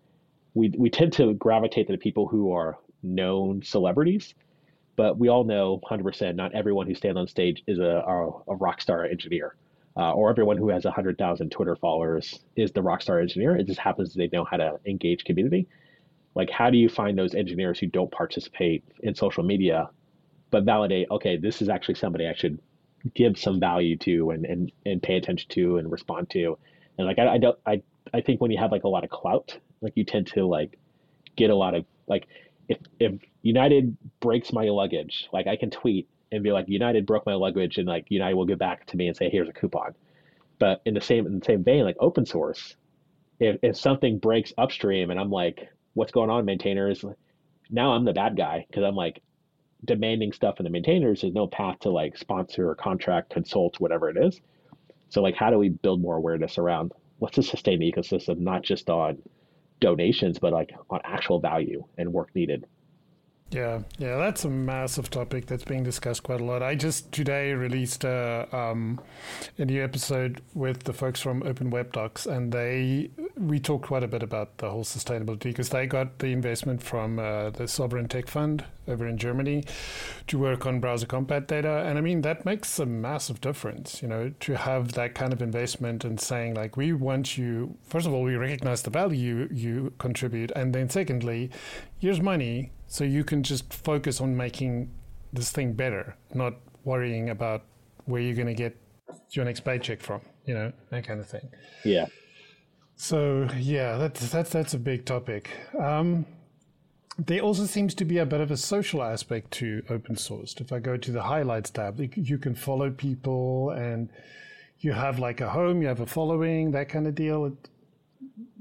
we 0.54 0.72
we 0.76 0.90
tend 0.90 1.12
to 1.14 1.34
gravitate 1.34 1.86
to 1.86 1.92
the 1.92 1.98
people 1.98 2.26
who 2.26 2.52
are 2.52 2.78
known 3.02 3.62
celebrities, 3.62 4.34
but 4.96 5.18
we 5.18 5.28
all 5.28 5.44
know 5.44 5.80
100% 5.90 6.34
not 6.34 6.54
everyone 6.54 6.86
who 6.86 6.94
stands 6.94 7.18
on 7.18 7.26
stage 7.28 7.62
is 7.66 7.78
a, 7.78 8.02
a, 8.06 8.30
a 8.48 8.56
rock 8.56 8.80
star 8.80 9.04
engineer. 9.04 9.54
Uh, 9.98 10.12
or 10.12 10.28
everyone 10.28 10.58
who 10.58 10.68
has 10.68 10.84
100,000 10.84 11.50
Twitter 11.50 11.74
followers 11.74 12.40
is 12.54 12.70
the 12.72 12.82
rock 12.82 13.00
star 13.00 13.18
engineer. 13.18 13.56
It 13.56 13.66
just 13.66 13.80
happens 13.80 14.12
they 14.12 14.28
know 14.30 14.44
how 14.44 14.58
to 14.58 14.78
engage 14.84 15.24
community. 15.24 15.68
Like, 16.36 16.50
how 16.50 16.68
do 16.68 16.76
you 16.76 16.90
find 16.90 17.16
those 17.18 17.34
engineers 17.34 17.78
who 17.78 17.86
don't 17.86 18.10
participate 18.10 18.84
in 19.02 19.14
social 19.14 19.42
media, 19.42 19.88
but 20.50 20.64
validate, 20.64 21.08
okay, 21.10 21.38
this 21.38 21.62
is 21.62 21.70
actually 21.70 21.94
somebody 21.94 22.28
I 22.28 22.34
should 22.34 22.60
give 23.14 23.38
some 23.38 23.58
value 23.58 23.96
to 23.98 24.30
and, 24.30 24.44
and, 24.44 24.70
and 24.84 25.02
pay 25.02 25.16
attention 25.16 25.48
to 25.50 25.78
and 25.78 25.90
respond 25.90 26.28
to. 26.30 26.58
And 26.98 27.06
like, 27.06 27.18
I, 27.18 27.28
I 27.28 27.38
don't, 27.38 27.58
I, 27.64 27.82
I 28.12 28.20
think 28.20 28.42
when 28.42 28.50
you 28.50 28.58
have 28.58 28.70
like 28.70 28.84
a 28.84 28.88
lot 28.88 29.02
of 29.02 29.08
clout, 29.08 29.56
like 29.80 29.94
you 29.96 30.04
tend 30.04 30.26
to 30.28 30.44
like 30.46 30.78
get 31.36 31.48
a 31.48 31.56
lot 31.56 31.74
of 31.74 31.86
like, 32.06 32.26
if, 32.68 32.78
if 33.00 33.12
United 33.40 33.96
breaks 34.20 34.52
my 34.52 34.64
luggage, 34.64 35.28
like 35.32 35.46
I 35.46 35.56
can 35.56 35.70
tweet 35.70 36.06
and 36.32 36.44
be 36.44 36.52
like, 36.52 36.68
United 36.68 37.06
broke 37.06 37.24
my 37.24 37.34
luggage 37.34 37.78
and 37.78 37.88
like 37.88 38.04
United 38.10 38.34
will 38.34 38.44
get 38.44 38.58
back 38.58 38.84
to 38.88 38.98
me 38.98 39.08
and 39.08 39.16
say, 39.16 39.30
here's 39.30 39.48
a 39.48 39.54
coupon. 39.54 39.94
But 40.58 40.82
in 40.84 40.92
the 40.92 41.00
same, 41.00 41.26
in 41.26 41.38
the 41.38 41.44
same 41.46 41.64
vein, 41.64 41.84
like 41.84 41.96
open 41.98 42.26
source, 42.26 42.76
if, 43.40 43.56
if 43.62 43.76
something 43.78 44.18
breaks 44.18 44.52
upstream 44.58 45.10
and 45.10 45.18
I'm 45.18 45.30
like, 45.30 45.70
what's 45.96 46.12
going 46.12 46.30
on 46.30 46.44
maintainers? 46.44 47.04
Now 47.70 47.92
I'm 47.92 48.04
the 48.04 48.12
bad 48.12 48.36
guy 48.36 48.66
because 48.68 48.84
I'm 48.84 48.94
like, 48.94 49.22
demanding 49.84 50.32
stuff 50.32 50.56
from 50.56 50.64
the 50.64 50.70
maintainers, 50.70 51.20
there's 51.20 51.32
no 51.32 51.46
path 51.46 51.78
to 51.80 51.90
like 51.90 52.16
sponsor 52.16 52.68
or 52.68 52.74
contract, 52.74 53.30
consult, 53.30 53.78
whatever 53.80 54.10
it 54.10 54.16
is. 54.16 54.40
So 55.08 55.22
like, 55.22 55.34
how 55.34 55.50
do 55.50 55.58
we 55.58 55.68
build 55.70 56.00
more 56.00 56.16
awareness 56.16 56.58
around 56.58 56.92
what's 57.18 57.36
to 57.36 57.42
sustain 57.42 57.80
the 57.80 57.90
ecosystem, 57.90 58.38
not 58.38 58.62
just 58.62 58.90
on 58.90 59.22
donations, 59.80 60.38
but 60.38 60.52
like 60.52 60.74
on 60.90 61.00
actual 61.04 61.40
value 61.40 61.84
and 61.96 62.12
work 62.12 62.34
needed? 62.34 62.66
Yeah, 63.50 63.82
yeah, 63.98 64.16
that's 64.16 64.44
a 64.44 64.50
massive 64.50 65.08
topic 65.08 65.46
that's 65.46 65.62
being 65.62 65.84
discussed 65.84 66.24
quite 66.24 66.40
a 66.40 66.44
lot. 66.44 66.64
I 66.64 66.74
just 66.74 67.12
today 67.12 67.52
released 67.52 68.02
a, 68.02 68.48
um, 68.50 69.00
a 69.56 69.64
new 69.64 69.84
episode 69.84 70.42
with 70.52 70.82
the 70.82 70.92
folks 70.92 71.20
from 71.20 71.44
Open 71.44 71.70
Web 71.70 71.92
Docs, 71.92 72.26
and 72.26 72.50
they 72.50 73.10
we 73.38 73.60
talked 73.60 73.86
quite 73.86 74.02
a 74.02 74.08
bit 74.08 74.22
about 74.22 74.58
the 74.58 74.70
whole 74.70 74.84
sustainability 74.84 75.44
because 75.44 75.68
they 75.68 75.86
got 75.86 76.18
the 76.20 76.28
investment 76.28 76.82
from 76.82 77.18
uh, 77.18 77.50
the 77.50 77.68
Sovereign 77.68 78.08
Tech 78.08 78.28
Fund 78.28 78.64
over 78.88 79.06
in 79.06 79.18
Germany 79.18 79.64
to 80.26 80.38
work 80.38 80.64
on 80.64 80.80
browser 80.80 81.06
compat 81.06 81.46
data, 81.46 81.84
and 81.86 81.98
I 81.98 82.00
mean 82.00 82.22
that 82.22 82.46
makes 82.46 82.78
a 82.78 82.86
massive 82.86 83.40
difference. 83.40 84.00
You 84.00 84.08
know, 84.08 84.32
to 84.40 84.56
have 84.56 84.92
that 84.92 85.14
kind 85.14 85.32
of 85.32 85.42
investment 85.42 86.04
and 86.04 86.18
saying 86.18 86.54
like 86.54 86.76
we 86.76 86.92
want 86.92 87.36
you. 87.36 87.76
First 87.84 88.06
of 88.06 88.14
all, 88.14 88.22
we 88.22 88.36
recognize 88.36 88.82
the 88.82 88.90
value 88.90 89.48
you 89.52 89.92
contribute, 89.98 90.50
and 90.56 90.74
then 90.74 90.88
secondly, 90.88 91.50
here's 91.98 92.20
money 92.20 92.72
so 92.86 93.04
you 93.04 93.24
can 93.24 93.42
just 93.42 93.72
focus 93.72 94.20
on 94.20 94.36
making 94.36 94.90
this 95.32 95.50
thing 95.50 95.72
better, 95.72 96.16
not 96.32 96.54
worrying 96.84 97.30
about 97.30 97.64
where 98.04 98.22
you're 98.22 98.34
going 98.34 98.46
to 98.46 98.54
get 98.54 98.76
your 99.30 99.44
next 99.44 99.60
paycheck 99.60 100.00
from, 100.00 100.20
you 100.44 100.54
know, 100.54 100.72
that 100.90 101.04
kind 101.06 101.20
of 101.20 101.28
thing. 101.28 101.48
Yeah. 101.84 102.06
So 102.96 103.48
yeah, 103.58 103.98
that's 103.98 104.30
that's 104.30 104.50
that's 104.50 104.74
a 104.74 104.78
big 104.78 105.04
topic. 105.04 105.50
Um, 105.78 106.24
there 107.18 107.40
also 107.40 107.66
seems 107.66 107.94
to 107.94 108.04
be 108.04 108.18
a 108.18 108.26
bit 108.26 108.40
of 108.40 108.50
a 108.50 108.56
social 108.56 109.02
aspect 109.02 109.50
to 109.52 109.82
open 109.88 110.16
source. 110.16 110.54
If 110.58 110.72
I 110.72 110.80
go 110.80 110.96
to 110.96 111.12
the 111.12 111.22
highlights 111.22 111.70
tab, 111.70 112.00
you 112.16 112.38
can 112.38 112.54
follow 112.54 112.90
people 112.90 113.70
and 113.70 114.10
you 114.80 114.92
have 114.92 115.18
like 115.18 115.40
a 115.40 115.48
home, 115.48 115.80
you 115.80 115.88
have 115.88 116.00
a 116.00 116.06
following, 116.06 116.72
that 116.72 116.88
kind 116.88 117.06
of 117.06 117.14
deal. 117.14 117.56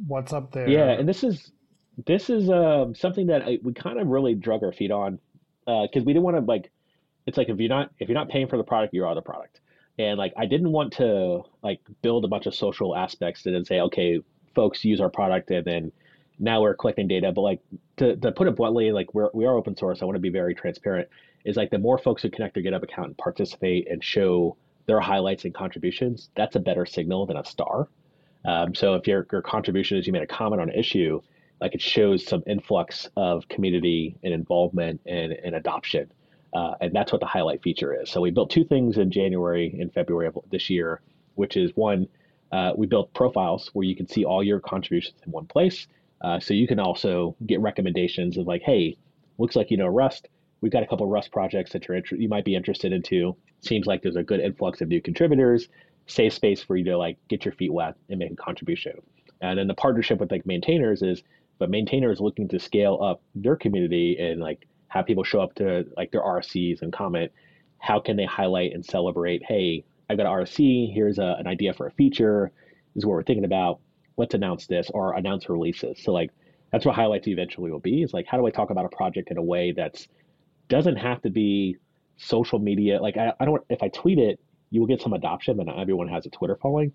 What's 0.08 0.32
up 0.32 0.52
there? 0.52 0.70
Yeah, 0.70 0.92
and 0.92 1.08
this 1.08 1.24
is 1.24 1.52
this 2.06 2.30
is 2.30 2.50
um, 2.50 2.94
something 2.94 3.28
that 3.28 3.44
I, 3.44 3.60
we 3.64 3.74
kind 3.74 4.00
of 4.00 4.08
really 4.08 4.36
drug 4.36 4.64
our 4.64 4.74
feet 4.74 4.92
on 4.92 5.20
because 5.66 5.90
uh, 6.02 6.06
we 6.06 6.14
didn't 6.14 6.24
want 6.24 6.38
to 6.38 6.42
like. 6.42 6.72
It's 7.26 7.38
like 7.38 7.50
if 7.50 7.60
you're 7.60 7.70
not 7.70 7.92
if 8.00 8.10
you're 8.10 8.18
not 8.18 8.30
paying 8.30 8.48
for 8.48 8.58
the 8.58 8.64
product, 8.64 8.94
you 8.94 9.06
are 9.06 9.16
the 9.16 9.22
product. 9.22 9.62
And 9.98 10.18
like 10.18 10.34
I 10.38 10.46
didn't 10.46 10.72
want 10.72 10.94
to 10.94 11.44
like 11.64 11.80
build 12.02 12.26
a 12.26 12.28
bunch 12.28 12.46
of 12.46 12.56
social 12.56 12.96
aspects 12.96 13.46
and 13.46 13.56
then 13.56 13.66
say, 13.66 13.80
okay, 13.82 14.22
folks 14.54 14.84
use 14.84 15.02
our 15.02 15.10
product 15.10 15.52
and 15.52 15.66
then 15.66 15.92
now 16.40 16.62
we're 16.62 16.74
collecting 16.74 17.08
data. 17.08 17.32
But 17.32 17.42
like 17.42 17.62
to, 17.98 18.16
to 18.18 18.32
put 18.32 18.48
it 18.48 18.56
bluntly, 18.56 18.92
like 18.92 19.14
we're 19.14 19.30
we 19.34 19.46
are 19.46 19.56
open 19.56 19.78
source. 19.78 20.02
I 20.02 20.06
want 20.06 20.16
to 20.16 20.22
be 20.22 20.30
very 20.30 20.54
transparent. 20.54 21.08
Is 21.46 21.56
like 21.56 21.70
the 21.70 21.78
more 21.78 21.98
folks 21.98 22.24
who 22.24 22.30
connect 22.30 22.56
their 22.56 22.64
GitHub 22.64 22.84
account 22.84 23.08
and 23.08 23.18
participate 23.18 23.88
and 23.90 24.04
show 24.04 24.58
their 24.88 25.00
highlights 25.00 25.46
and 25.46 25.54
contributions, 25.54 26.30
that's 26.36 26.56
a 26.56 26.60
better 26.60 26.86
signal 26.86 27.26
than 27.26 27.38
a 27.38 27.46
star. 27.46 27.88
Um, 28.44 28.76
so 28.76 28.96
if 28.96 29.08
your 29.08 29.26
your 29.32 29.42
contribution 29.42 29.98
is 29.98 30.08
you 30.08 30.14
made 30.14 30.24
a 30.24 30.28
comment 30.28 30.62
on 30.62 30.70
an 30.70 30.76
issue, 30.76 31.22
like 31.62 31.74
it 31.74 31.82
shows 31.82 32.26
some 32.26 32.44
influx 32.46 33.10
of 33.16 33.48
community 33.48 34.18
and 34.24 34.34
involvement 34.34 35.02
and, 35.06 35.32
and 35.32 35.56
adoption. 35.56 36.12
Uh, 36.56 36.76
and 36.80 36.94
that's 36.94 37.12
what 37.12 37.20
the 37.20 37.28
highlight 37.28 37.62
feature 37.62 37.94
is. 38.02 38.10
So 38.10 38.22
we 38.22 38.32
built 38.32 38.50
two 38.50 38.64
things 38.64 38.98
in 38.98 39.12
January 39.12 39.78
and 39.78 39.92
February 39.94 40.28
of 40.28 40.38
this 40.50 40.70
year, 40.70 41.02
which 41.36 41.58
is 41.58 41.72
one, 41.76 42.08
uh, 42.54 42.72
we 42.78 42.88
built 42.88 43.14
profiles 43.14 43.70
where 43.74 43.86
you 43.86 43.96
can 43.96 44.08
see 44.08 44.24
all 44.24 44.42
your 44.42 44.62
contributions 44.62 45.18
in 45.26 45.32
one 45.34 45.48
place. 45.48 45.88
Uh, 46.22 46.40
so 46.40 46.54
you 46.54 46.66
can 46.66 46.80
also 46.80 47.36
get 47.46 47.60
recommendations 47.60 48.38
of 48.38 48.48
like, 48.48 48.62
hey, 48.62 48.96
looks 49.38 49.56
like 49.56 49.70
you 49.70 49.76
know 49.76 49.88
Rust. 49.88 50.30
We've 50.62 50.72
got 50.72 50.82
a 50.82 50.88
couple 50.88 51.06
Rust 51.08 51.32
projects 51.34 51.74
that 51.74 51.88
you're 51.88 52.02
you 52.12 52.30
might 52.30 52.46
be 52.46 52.56
interested 52.56 52.94
into. 52.94 53.36
Seems 53.60 53.86
like 53.86 54.02
there's 54.02 54.16
a 54.16 54.24
good 54.24 54.40
influx 54.40 54.80
of 54.80 54.88
new 54.88 55.02
contributors. 55.02 55.68
Safe 56.08 56.32
space 56.32 56.64
for 56.64 56.78
you 56.78 56.86
to 56.86 56.98
like 56.98 57.18
get 57.28 57.44
your 57.44 57.54
feet 57.54 57.74
wet 57.74 57.96
and 58.10 58.20
make 58.20 58.32
a 58.32 58.36
contribution. 58.36 58.94
And 59.42 59.60
then 59.60 59.68
the 59.68 59.74
partnership 59.74 60.20
with 60.20 60.32
like 60.32 60.46
maintainers 60.46 61.02
is 61.02 61.22
but 61.58 61.70
maintainers 61.70 62.20
looking 62.20 62.48
to 62.50 62.60
scale 62.60 63.00
up 63.02 63.22
their 63.34 63.56
community 63.56 64.18
and 64.20 64.40
like 64.40 64.68
have 64.96 65.06
people 65.06 65.24
show 65.24 65.42
up 65.42 65.54
to 65.56 65.86
like 65.98 66.12
their 66.12 66.22
RCs 66.22 66.82
and 66.82 66.92
comment, 66.92 67.32
how 67.80 68.00
can 68.00 68.16
they 68.16 68.26
highlight 68.26 68.74
and 68.74 68.84
celebrate? 68.84 69.44
Hey, 69.44 69.84
I've 70.10 70.18
got 70.18 70.26
an 70.26 70.32
RC. 70.32 70.94
Here's 70.94 71.20
a, 71.20 71.36
an 71.38 71.48
idea 71.48 71.74
for 71.74 71.88
a 71.88 71.92
feature. 71.92 72.52
This 72.94 73.02
is 73.02 73.06
what 73.06 73.14
we're 73.14 73.24
thinking 73.24 73.44
about. 73.44 73.82
Let's 74.18 74.34
announce 74.34 74.68
this 74.68 74.90
or 74.94 75.14
announce 75.14 75.50
releases. 75.50 76.02
So 76.02 76.14
like 76.14 76.32
that's 76.72 76.86
what 76.86 76.96
highlights 76.96 77.28
eventually 77.28 77.72
will 77.72 77.80
be. 77.80 78.04
Is 78.04 78.14
like 78.14 78.26
how 78.26 78.38
do 78.38 78.48
I 78.48 78.52
talk 78.52 78.70
about 78.70 78.86
a 78.86 78.96
project 78.96 79.32
in 79.32 79.38
a 79.38 79.44
way 79.44 79.74
that's 79.74 80.08
doesn't 80.70 80.96
have 80.96 81.22
to 81.24 81.30
be 81.30 81.78
social 82.16 82.58
media. 82.58 83.02
Like 83.02 83.18
I, 83.18 83.34
I 83.40 83.46
don't 83.46 83.62
if 83.70 83.84
I 83.84 83.90
tweet 83.90 84.18
it, 84.18 84.40
you 84.72 84.80
will 84.80 84.88
get 84.88 85.02
some 85.02 85.12
adoption, 85.12 85.58
but 85.58 85.66
not 85.66 85.78
everyone 85.78 86.08
has 86.08 86.26
a 86.26 86.30
Twitter 86.30 86.58
following. 86.62 86.94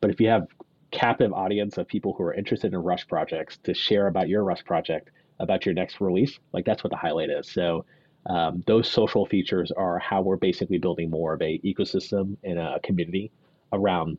But 0.00 0.10
if 0.10 0.20
you 0.20 0.28
have 0.28 0.46
captive 0.92 1.32
audience 1.32 1.78
of 1.78 1.88
people 1.88 2.14
who 2.16 2.22
are 2.22 2.34
interested 2.34 2.72
in 2.72 2.78
Rust 2.78 3.08
projects 3.08 3.58
to 3.64 3.74
share 3.74 4.06
about 4.06 4.28
your 4.28 4.44
Rust 4.44 4.64
project, 4.64 5.10
about 5.40 5.66
your 5.66 5.74
next 5.74 6.00
release. 6.00 6.38
Like 6.52 6.64
that's 6.64 6.84
what 6.84 6.90
the 6.90 6.96
highlight 6.96 7.30
is. 7.30 7.50
So 7.50 7.84
um, 8.26 8.62
those 8.66 8.90
social 8.90 9.26
features 9.26 9.72
are 9.76 9.98
how 9.98 10.20
we're 10.22 10.36
basically 10.36 10.78
building 10.78 11.10
more 11.10 11.34
of 11.34 11.42
a 11.42 11.58
ecosystem 11.64 12.36
and 12.44 12.58
a 12.58 12.78
community 12.84 13.32
around 13.72 14.18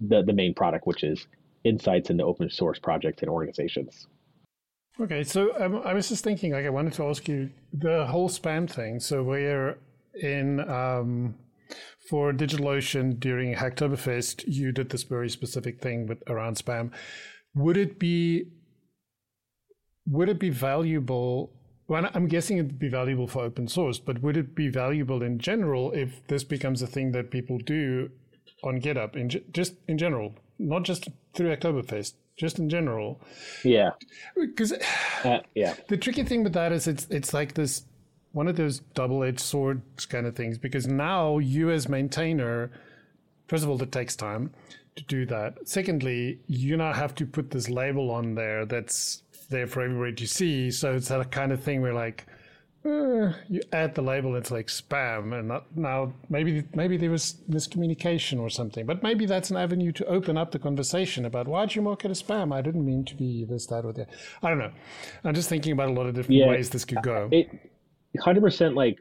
the, 0.00 0.22
the 0.22 0.32
main 0.32 0.54
product, 0.54 0.86
which 0.86 1.04
is 1.04 1.26
insights 1.64 2.10
into 2.10 2.24
open 2.24 2.50
source 2.50 2.78
projects 2.78 3.22
and 3.22 3.30
organizations. 3.30 4.08
Okay, 5.00 5.24
so 5.24 5.54
um, 5.62 5.82
I 5.84 5.94
was 5.94 6.08
just 6.08 6.22
thinking, 6.22 6.52
like, 6.52 6.66
I 6.66 6.70
wanted 6.70 6.92
to 6.94 7.06
ask 7.06 7.26
you 7.26 7.50
the 7.72 8.06
whole 8.06 8.28
spam 8.28 8.68
thing. 8.68 9.00
So 9.00 9.22
we're 9.22 9.78
in 10.14 10.60
um, 10.68 11.34
for 12.08 12.32
DigitalOcean 12.32 13.18
during 13.18 13.54
Hacktoberfest, 13.54 14.44
you 14.46 14.72
did 14.72 14.90
this 14.90 15.02
very 15.04 15.30
specific 15.30 15.80
thing 15.80 16.06
with 16.06 16.22
around 16.28 16.56
spam. 16.56 16.92
Would 17.54 17.76
it 17.76 17.98
be 17.98 18.46
would 20.06 20.28
it 20.28 20.38
be 20.38 20.50
valuable? 20.50 21.52
Well, 21.88 22.08
I'm 22.14 22.28
guessing 22.28 22.58
it'd 22.58 22.78
be 22.78 22.88
valuable 22.88 23.26
for 23.26 23.42
open 23.42 23.68
source, 23.68 23.98
but 23.98 24.22
would 24.22 24.36
it 24.36 24.54
be 24.54 24.68
valuable 24.68 25.22
in 25.22 25.38
general 25.38 25.92
if 25.92 26.26
this 26.28 26.44
becomes 26.44 26.80
a 26.82 26.86
thing 26.86 27.12
that 27.12 27.30
people 27.30 27.58
do 27.58 28.10
on 28.64 28.80
GitHub, 28.80 29.16
in 29.16 29.28
just 29.52 29.74
in 29.88 29.98
general, 29.98 30.34
not 30.58 30.84
just 30.84 31.08
through 31.34 31.54
Hacktoberfest, 31.54 32.14
just 32.36 32.58
in 32.58 32.68
general? 32.68 33.20
Yeah, 33.64 33.90
because 34.36 34.72
uh, 35.24 35.40
yeah, 35.54 35.74
the 35.88 35.96
tricky 35.96 36.24
thing 36.24 36.44
with 36.44 36.54
that 36.54 36.72
is 36.72 36.86
it's 36.86 37.06
it's 37.10 37.34
like 37.34 37.54
this 37.54 37.82
one 38.32 38.48
of 38.48 38.56
those 38.56 38.78
double-edged 38.94 39.40
swords 39.40 40.06
kind 40.06 40.26
of 40.26 40.34
things 40.34 40.56
because 40.56 40.86
now 40.86 41.36
you 41.36 41.70
as 41.70 41.86
maintainer 41.86 42.70
first 43.46 43.62
of 43.62 43.68
all 43.68 43.82
it 43.82 43.92
takes 43.92 44.16
time 44.16 44.50
to 44.96 45.04
do 45.04 45.26
that. 45.26 45.56
Secondly, 45.64 46.40
you 46.46 46.76
now 46.76 46.92
have 46.92 47.14
to 47.16 47.26
put 47.26 47.50
this 47.50 47.68
label 47.68 48.10
on 48.10 48.34
there 48.34 48.64
that's 48.66 49.22
there 49.52 49.68
for 49.68 49.82
everybody 49.82 50.14
to 50.14 50.26
see. 50.26 50.70
So 50.72 50.94
it's 50.94 51.08
that 51.08 51.30
kind 51.30 51.52
of 51.52 51.62
thing 51.62 51.80
where 51.80 51.94
like 51.94 52.26
uh, 52.84 53.32
you 53.48 53.60
add 53.72 53.94
the 53.94 54.02
label, 54.02 54.34
it's 54.34 54.50
like 54.50 54.66
spam, 54.66 55.38
and 55.38 55.46
not, 55.46 55.76
now 55.76 56.12
maybe 56.28 56.64
maybe 56.74 56.96
there 56.96 57.10
was 57.10 57.36
miscommunication 57.48 58.40
or 58.40 58.50
something. 58.50 58.86
But 58.86 59.04
maybe 59.04 59.24
that's 59.24 59.50
an 59.50 59.56
avenue 59.56 59.92
to 59.92 60.04
open 60.06 60.36
up 60.36 60.50
the 60.50 60.58
conversation 60.58 61.24
about 61.24 61.46
why'd 61.46 61.76
you 61.76 61.82
mark 61.82 62.04
it 62.04 62.10
as 62.10 62.20
spam? 62.20 62.52
I 62.52 62.60
didn't 62.60 62.84
mean 62.84 63.04
to 63.04 63.14
be 63.14 63.44
this, 63.44 63.66
that, 63.66 63.84
or 63.84 63.92
that. 63.92 64.08
I 64.42 64.48
don't 64.48 64.58
know. 64.58 64.72
I'm 65.22 65.34
just 65.34 65.48
thinking 65.48 65.72
about 65.72 65.90
a 65.90 65.92
lot 65.92 66.06
of 66.06 66.14
different 66.16 66.40
yeah, 66.40 66.48
ways 66.48 66.70
this 66.70 66.84
could 66.84 67.02
go. 67.02 67.28
It, 67.30 67.48
Hundred 68.20 68.42
percent. 68.42 68.74
Like 68.74 68.98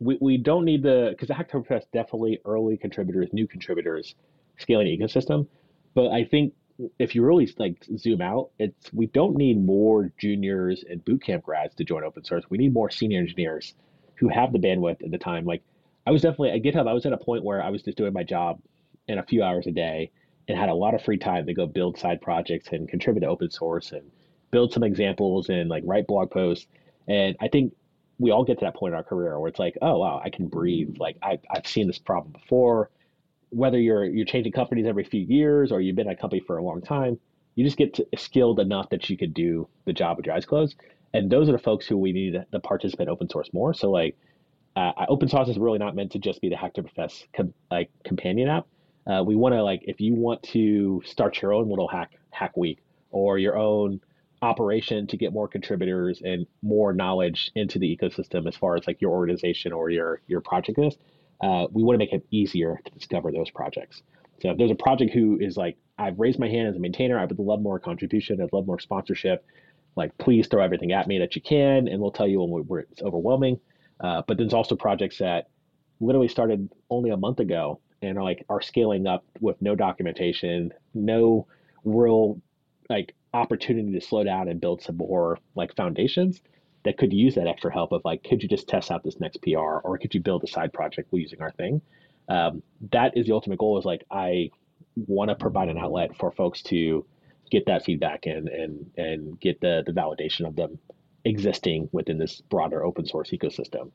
we, 0.00 0.18
we 0.20 0.36
don't 0.36 0.64
need 0.64 0.82
the 0.82 1.10
because 1.10 1.28
the 1.28 1.34
Hacktoberfest 1.34 1.84
definitely 1.92 2.40
early 2.44 2.76
contributors, 2.76 3.28
new 3.32 3.46
contributors, 3.46 4.14
scaling 4.58 4.86
ecosystem. 4.86 5.46
But 5.94 6.10
I 6.10 6.24
think 6.24 6.54
if 6.98 7.14
you 7.14 7.24
really 7.24 7.52
like 7.58 7.84
zoom 7.96 8.20
out, 8.20 8.50
it's 8.58 8.92
we 8.92 9.06
don't 9.06 9.36
need 9.36 9.64
more 9.64 10.12
juniors 10.18 10.84
and 10.88 11.04
bootcamp 11.04 11.42
grads 11.42 11.74
to 11.76 11.84
join 11.84 12.04
open 12.04 12.24
source. 12.24 12.44
We 12.48 12.58
need 12.58 12.72
more 12.72 12.90
senior 12.90 13.18
engineers 13.18 13.74
who 14.14 14.28
have 14.28 14.52
the 14.52 14.58
bandwidth 14.58 15.02
at 15.02 15.10
the 15.10 15.18
time. 15.18 15.44
Like 15.44 15.62
I 16.06 16.10
was 16.10 16.22
definitely 16.22 16.50
at 16.50 16.62
GitHub, 16.62 16.88
I 16.88 16.92
was 16.92 17.06
at 17.06 17.12
a 17.12 17.18
point 17.18 17.44
where 17.44 17.62
I 17.62 17.70
was 17.70 17.82
just 17.82 17.98
doing 17.98 18.12
my 18.12 18.22
job 18.22 18.60
in 19.08 19.18
a 19.18 19.22
few 19.22 19.42
hours 19.42 19.66
a 19.66 19.72
day 19.72 20.10
and 20.48 20.58
had 20.58 20.68
a 20.68 20.74
lot 20.74 20.94
of 20.94 21.02
free 21.02 21.18
time 21.18 21.46
to 21.46 21.54
go 21.54 21.66
build 21.66 21.98
side 21.98 22.20
projects 22.20 22.68
and 22.72 22.88
contribute 22.88 23.20
to 23.20 23.26
open 23.26 23.50
source 23.50 23.92
and 23.92 24.10
build 24.50 24.72
some 24.72 24.82
examples 24.82 25.48
and 25.48 25.68
like 25.68 25.82
write 25.86 26.06
blog 26.06 26.30
posts. 26.30 26.66
And 27.08 27.36
I 27.40 27.48
think 27.48 27.74
we 28.18 28.30
all 28.30 28.44
get 28.44 28.58
to 28.58 28.64
that 28.64 28.74
point 28.74 28.92
in 28.92 28.96
our 28.96 29.04
career 29.04 29.38
where 29.38 29.48
it's 29.48 29.58
like, 29.58 29.76
oh 29.82 29.98
wow, 29.98 30.20
I 30.24 30.30
can 30.30 30.48
breathe. 30.48 30.96
Like 30.98 31.16
I, 31.22 31.38
I've 31.50 31.66
seen 31.66 31.86
this 31.86 31.98
problem 31.98 32.32
before 32.32 32.90
whether 33.50 33.78
you're 33.78 34.04
you're 34.04 34.26
changing 34.26 34.52
companies 34.52 34.86
every 34.86 35.04
few 35.04 35.20
years 35.20 35.72
or 35.72 35.80
you've 35.80 35.96
been 35.96 36.08
at 36.08 36.14
a 36.14 36.16
company 36.16 36.40
for 36.46 36.56
a 36.56 36.62
long 36.62 36.80
time, 36.80 37.18
you 37.54 37.64
just 37.64 37.76
get 37.76 37.98
skilled 38.16 38.60
enough 38.60 38.88
that 38.90 39.10
you 39.10 39.16
could 39.16 39.34
do 39.34 39.68
the 39.84 39.92
job 39.92 40.16
with 40.16 40.26
your 40.26 40.34
eyes 40.34 40.46
closed. 40.46 40.76
And 41.12 41.30
those 41.30 41.48
are 41.48 41.52
the 41.52 41.58
folks 41.58 41.86
who 41.86 41.98
we 41.98 42.12
need 42.12 42.40
to 42.52 42.60
participate 42.60 43.08
open 43.08 43.28
source 43.28 43.52
more. 43.52 43.74
So 43.74 43.90
like, 43.90 44.16
uh, 44.76 44.92
Open 45.08 45.28
Sauced 45.28 45.50
is 45.50 45.58
really 45.58 45.78
not 45.78 45.96
meant 45.96 46.12
to 46.12 46.18
just 46.20 46.40
be 46.40 46.48
the 46.48 46.54
Hacktoberfest 46.54 47.26
com- 47.34 47.54
like 47.70 47.90
companion 48.04 48.48
app. 48.48 48.66
Uh, 49.06 49.22
we 49.24 49.34
want 49.34 49.54
to 49.54 49.62
like 49.62 49.82
if 49.84 50.00
you 50.00 50.14
want 50.14 50.42
to 50.42 51.02
start 51.04 51.42
your 51.42 51.52
own 51.52 51.68
little 51.68 51.88
hack 51.88 52.12
hack 52.30 52.56
week 52.56 52.78
or 53.10 53.38
your 53.38 53.56
own 53.56 54.00
operation 54.42 55.06
to 55.08 55.16
get 55.16 55.32
more 55.32 55.48
contributors 55.48 56.22
and 56.24 56.46
more 56.62 56.92
knowledge 56.92 57.50
into 57.56 57.78
the 57.78 57.96
ecosystem 57.96 58.46
as 58.46 58.56
far 58.56 58.76
as 58.76 58.86
like 58.86 59.00
your 59.00 59.10
organization 59.10 59.72
or 59.72 59.90
your 59.90 60.20
your 60.28 60.40
project 60.40 60.78
is 60.78 60.96
uh, 61.40 61.66
we 61.72 61.82
want 61.82 61.94
to 61.94 61.98
make 61.98 62.12
it 62.12 62.26
easier 62.30 62.80
to 62.84 62.90
discover 62.92 63.32
those 63.32 63.50
projects. 63.50 64.02
So 64.42 64.50
if 64.50 64.58
there's 64.58 64.70
a 64.70 64.76
project 64.76 65.12
who 65.12 65.38
is 65.40 65.56
like, 65.56 65.76
I've 65.98 66.18
raised 66.18 66.38
my 66.38 66.48
hand 66.48 66.68
as 66.68 66.76
a 66.76 66.78
maintainer, 66.78 67.18
I 67.18 67.24
would 67.24 67.38
love 67.38 67.60
more 67.60 67.78
contribution, 67.78 68.40
I'd 68.40 68.52
love 68.52 68.66
more 68.66 68.80
sponsorship. 68.80 69.44
Like, 69.96 70.16
please 70.18 70.46
throw 70.46 70.62
everything 70.62 70.92
at 70.92 71.06
me 71.06 71.18
that 71.18 71.34
you 71.34 71.42
can, 71.42 71.88
and 71.88 72.00
we'll 72.00 72.12
tell 72.12 72.28
you 72.28 72.40
when 72.42 72.66
we're, 72.66 72.80
it's 72.80 73.02
overwhelming. 73.02 73.60
Uh, 73.98 74.22
but 74.26 74.38
there's 74.38 74.54
also 74.54 74.76
projects 74.76 75.18
that 75.18 75.48
literally 76.00 76.28
started 76.28 76.70
only 76.88 77.10
a 77.10 77.16
month 77.16 77.40
ago 77.40 77.80
and 78.00 78.16
are 78.16 78.24
like 78.24 78.44
are 78.48 78.62
scaling 78.62 79.06
up 79.06 79.24
with 79.40 79.60
no 79.60 79.74
documentation, 79.74 80.72
no 80.94 81.46
real 81.84 82.40
like 82.88 83.14
opportunity 83.34 83.92
to 83.92 84.00
slow 84.00 84.24
down 84.24 84.48
and 84.48 84.60
build 84.60 84.82
some 84.82 84.96
more 84.96 85.38
like 85.54 85.76
foundations 85.76 86.40
that 86.84 86.96
could 86.96 87.12
use 87.12 87.34
that 87.34 87.46
extra 87.46 87.72
help 87.72 87.92
of 87.92 88.02
like, 88.04 88.24
could 88.24 88.42
you 88.42 88.48
just 88.48 88.68
test 88.68 88.90
out 88.90 89.04
this 89.04 89.20
next 89.20 89.42
PR 89.42 89.58
or 89.58 89.98
could 89.98 90.14
you 90.14 90.20
build 90.20 90.42
a 90.44 90.46
side 90.46 90.72
project 90.72 91.08
using 91.12 91.40
our 91.42 91.50
thing? 91.52 91.80
Um, 92.28 92.62
that 92.92 93.16
is 93.16 93.26
the 93.26 93.32
ultimate 93.32 93.58
goal 93.58 93.78
is 93.78 93.84
like, 93.84 94.04
I 94.10 94.50
want 94.96 95.28
to 95.28 95.34
provide 95.34 95.68
an 95.68 95.78
outlet 95.78 96.16
for 96.16 96.30
folks 96.30 96.62
to 96.62 97.04
get 97.50 97.66
that 97.66 97.84
feedback 97.84 98.26
and, 98.26 98.48
and, 98.48 98.90
and 98.96 99.40
get 99.40 99.60
the, 99.60 99.82
the 99.84 99.92
validation 99.92 100.46
of 100.46 100.56
them 100.56 100.78
existing 101.24 101.88
within 101.92 102.16
this 102.16 102.40
broader 102.40 102.84
open 102.84 103.04
source 103.04 103.30
ecosystem. 103.30 103.90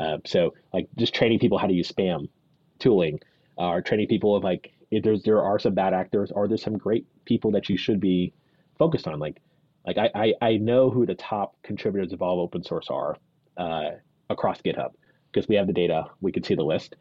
Uh, 0.00 0.18
so 0.24 0.54
like 0.72 0.86
just 0.96 1.14
training 1.14 1.38
people 1.38 1.58
how 1.58 1.66
to 1.66 1.72
use 1.72 1.90
spam 1.90 2.28
tooling 2.78 3.18
uh, 3.58 3.68
or 3.68 3.80
training 3.80 4.06
people 4.06 4.36
of 4.36 4.44
like, 4.44 4.72
if 4.90 5.02
there's, 5.02 5.22
there 5.22 5.42
are 5.42 5.58
some 5.58 5.74
bad 5.74 5.92
actors, 5.92 6.30
are 6.30 6.46
there 6.46 6.56
some 6.56 6.78
great 6.78 7.06
people 7.24 7.50
that 7.50 7.68
you 7.68 7.76
should 7.76 8.00
be 8.00 8.32
focused 8.78 9.08
on? 9.08 9.18
Like 9.18 9.40
like 9.88 9.96
I, 9.96 10.10
I, 10.14 10.34
I 10.46 10.56
know 10.58 10.90
who 10.90 11.06
the 11.06 11.14
top 11.14 11.56
contributors 11.62 12.12
of 12.12 12.20
all 12.20 12.40
open 12.40 12.62
source 12.62 12.88
are 12.90 13.16
uh, 13.56 13.92
across 14.28 14.60
GitHub 14.60 14.90
because 15.32 15.48
we 15.48 15.54
have 15.54 15.66
the 15.66 15.72
data. 15.72 16.04
We 16.20 16.30
can 16.30 16.42
see 16.42 16.54
the 16.54 16.62
list. 16.62 16.94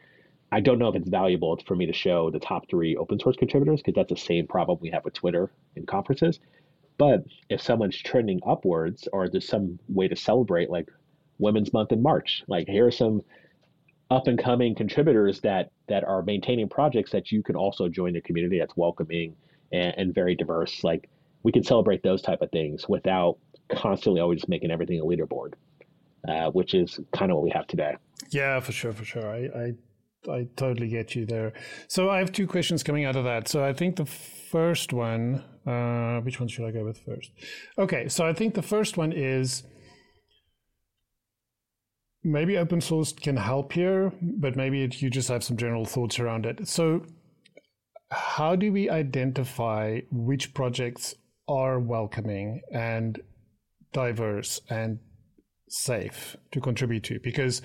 I 0.53 0.61
don't 0.61 0.79
know 0.79 0.87
if 0.87 0.95
it's 0.95 1.09
valuable 1.09 1.59
for 1.67 1.75
me 1.75 1.85
to 1.85 1.91
show 1.91 2.31
the 2.31 2.39
top 2.39 2.69
three 2.69 2.95
open 2.95 3.19
source 3.19 3.35
contributors 3.35 3.81
because 3.81 3.95
that's 3.95 4.09
the 4.09 4.25
same 4.25 4.47
problem 4.47 4.77
we 4.81 4.89
have 4.91 5.03
with 5.03 5.15
Twitter 5.15 5.51
and 5.75 5.85
conferences. 5.85 6.39
But 6.97 7.25
if 7.49 7.61
someone's 7.61 7.97
trending 7.97 8.39
upwards 8.47 9.09
or 9.11 9.27
there's 9.27 9.47
some 9.47 9.79
way 9.89 10.07
to 10.07 10.15
celebrate 10.15 10.69
like 10.69 10.89
Women's 11.39 11.73
Month 11.73 11.91
in 11.91 12.01
March, 12.01 12.43
like 12.47 12.69
here 12.69 12.87
are 12.87 12.91
some 12.91 13.21
up 14.09 14.27
and 14.27 14.39
coming 14.39 14.73
contributors 14.73 15.41
that 15.41 15.71
that 15.89 16.05
are 16.05 16.21
maintaining 16.21 16.69
projects 16.69 17.11
that 17.11 17.33
you 17.33 17.43
can 17.43 17.57
also 17.57 17.89
join 17.89 18.13
the 18.13 18.21
community 18.21 18.59
that's 18.59 18.77
welcoming 18.77 19.35
and, 19.73 19.93
and 19.97 20.15
very 20.15 20.35
diverse. 20.35 20.85
Like 20.85 21.09
we 21.47 21.51
can 21.53 21.63
celebrate 21.63 22.03
those 22.03 22.21
type 22.21 22.41
of 22.41 22.51
things 22.51 22.89
without 22.89 23.37
constantly 23.71 24.19
always 24.19 24.45
making 24.49 24.69
everything 24.69 24.99
a 24.99 25.05
leaderboard, 25.05 25.53
uh, 26.27 26.51
which 26.51 26.73
is 26.73 26.99
kind 27.13 27.31
of 27.31 27.37
what 27.37 27.43
we 27.45 27.49
have 27.51 27.65
today. 27.67 27.95
Yeah, 28.31 28.59
for 28.59 28.73
sure, 28.73 28.91
for 28.91 29.05
sure. 29.05 29.25
I, 29.25 29.39
I 29.63 29.73
I 30.29 30.47
totally 30.57 30.89
get 30.89 31.15
you 31.15 31.25
there. 31.25 31.53
So 31.87 32.09
I 32.09 32.17
have 32.17 32.33
two 32.33 32.47
questions 32.47 32.83
coming 32.83 33.05
out 33.05 33.15
of 33.15 33.23
that. 33.23 33.47
So 33.47 33.63
I 33.63 33.71
think 33.71 33.95
the 33.95 34.05
first 34.05 34.91
one, 34.91 35.41
uh, 35.65 36.19
which 36.19 36.37
one 36.41 36.49
should 36.49 36.65
I 36.65 36.71
go 36.71 36.83
with 36.83 36.99
first? 36.99 37.31
Okay, 37.77 38.09
so 38.09 38.27
I 38.27 38.33
think 38.33 38.53
the 38.53 38.61
first 38.61 38.97
one 38.97 39.13
is 39.13 39.63
maybe 42.25 42.57
Open 42.57 42.81
Sauced 42.81 43.21
can 43.21 43.37
help 43.37 43.71
here, 43.71 44.11
but 44.21 44.57
maybe 44.57 44.83
it, 44.83 45.01
you 45.01 45.09
just 45.09 45.29
have 45.29 45.45
some 45.45 45.55
general 45.55 45.85
thoughts 45.85 46.19
around 46.19 46.45
it. 46.45 46.67
So 46.67 47.05
how 48.11 48.57
do 48.57 48.69
we 48.73 48.89
identify 48.89 50.01
which 50.11 50.53
projects 50.53 51.15
are 51.47 51.79
welcoming 51.79 52.61
and 52.71 53.19
diverse 53.93 54.61
and 54.69 54.99
safe 55.69 56.37
to 56.51 56.59
contribute 56.61 57.03
to. 57.03 57.19
Because 57.19 57.61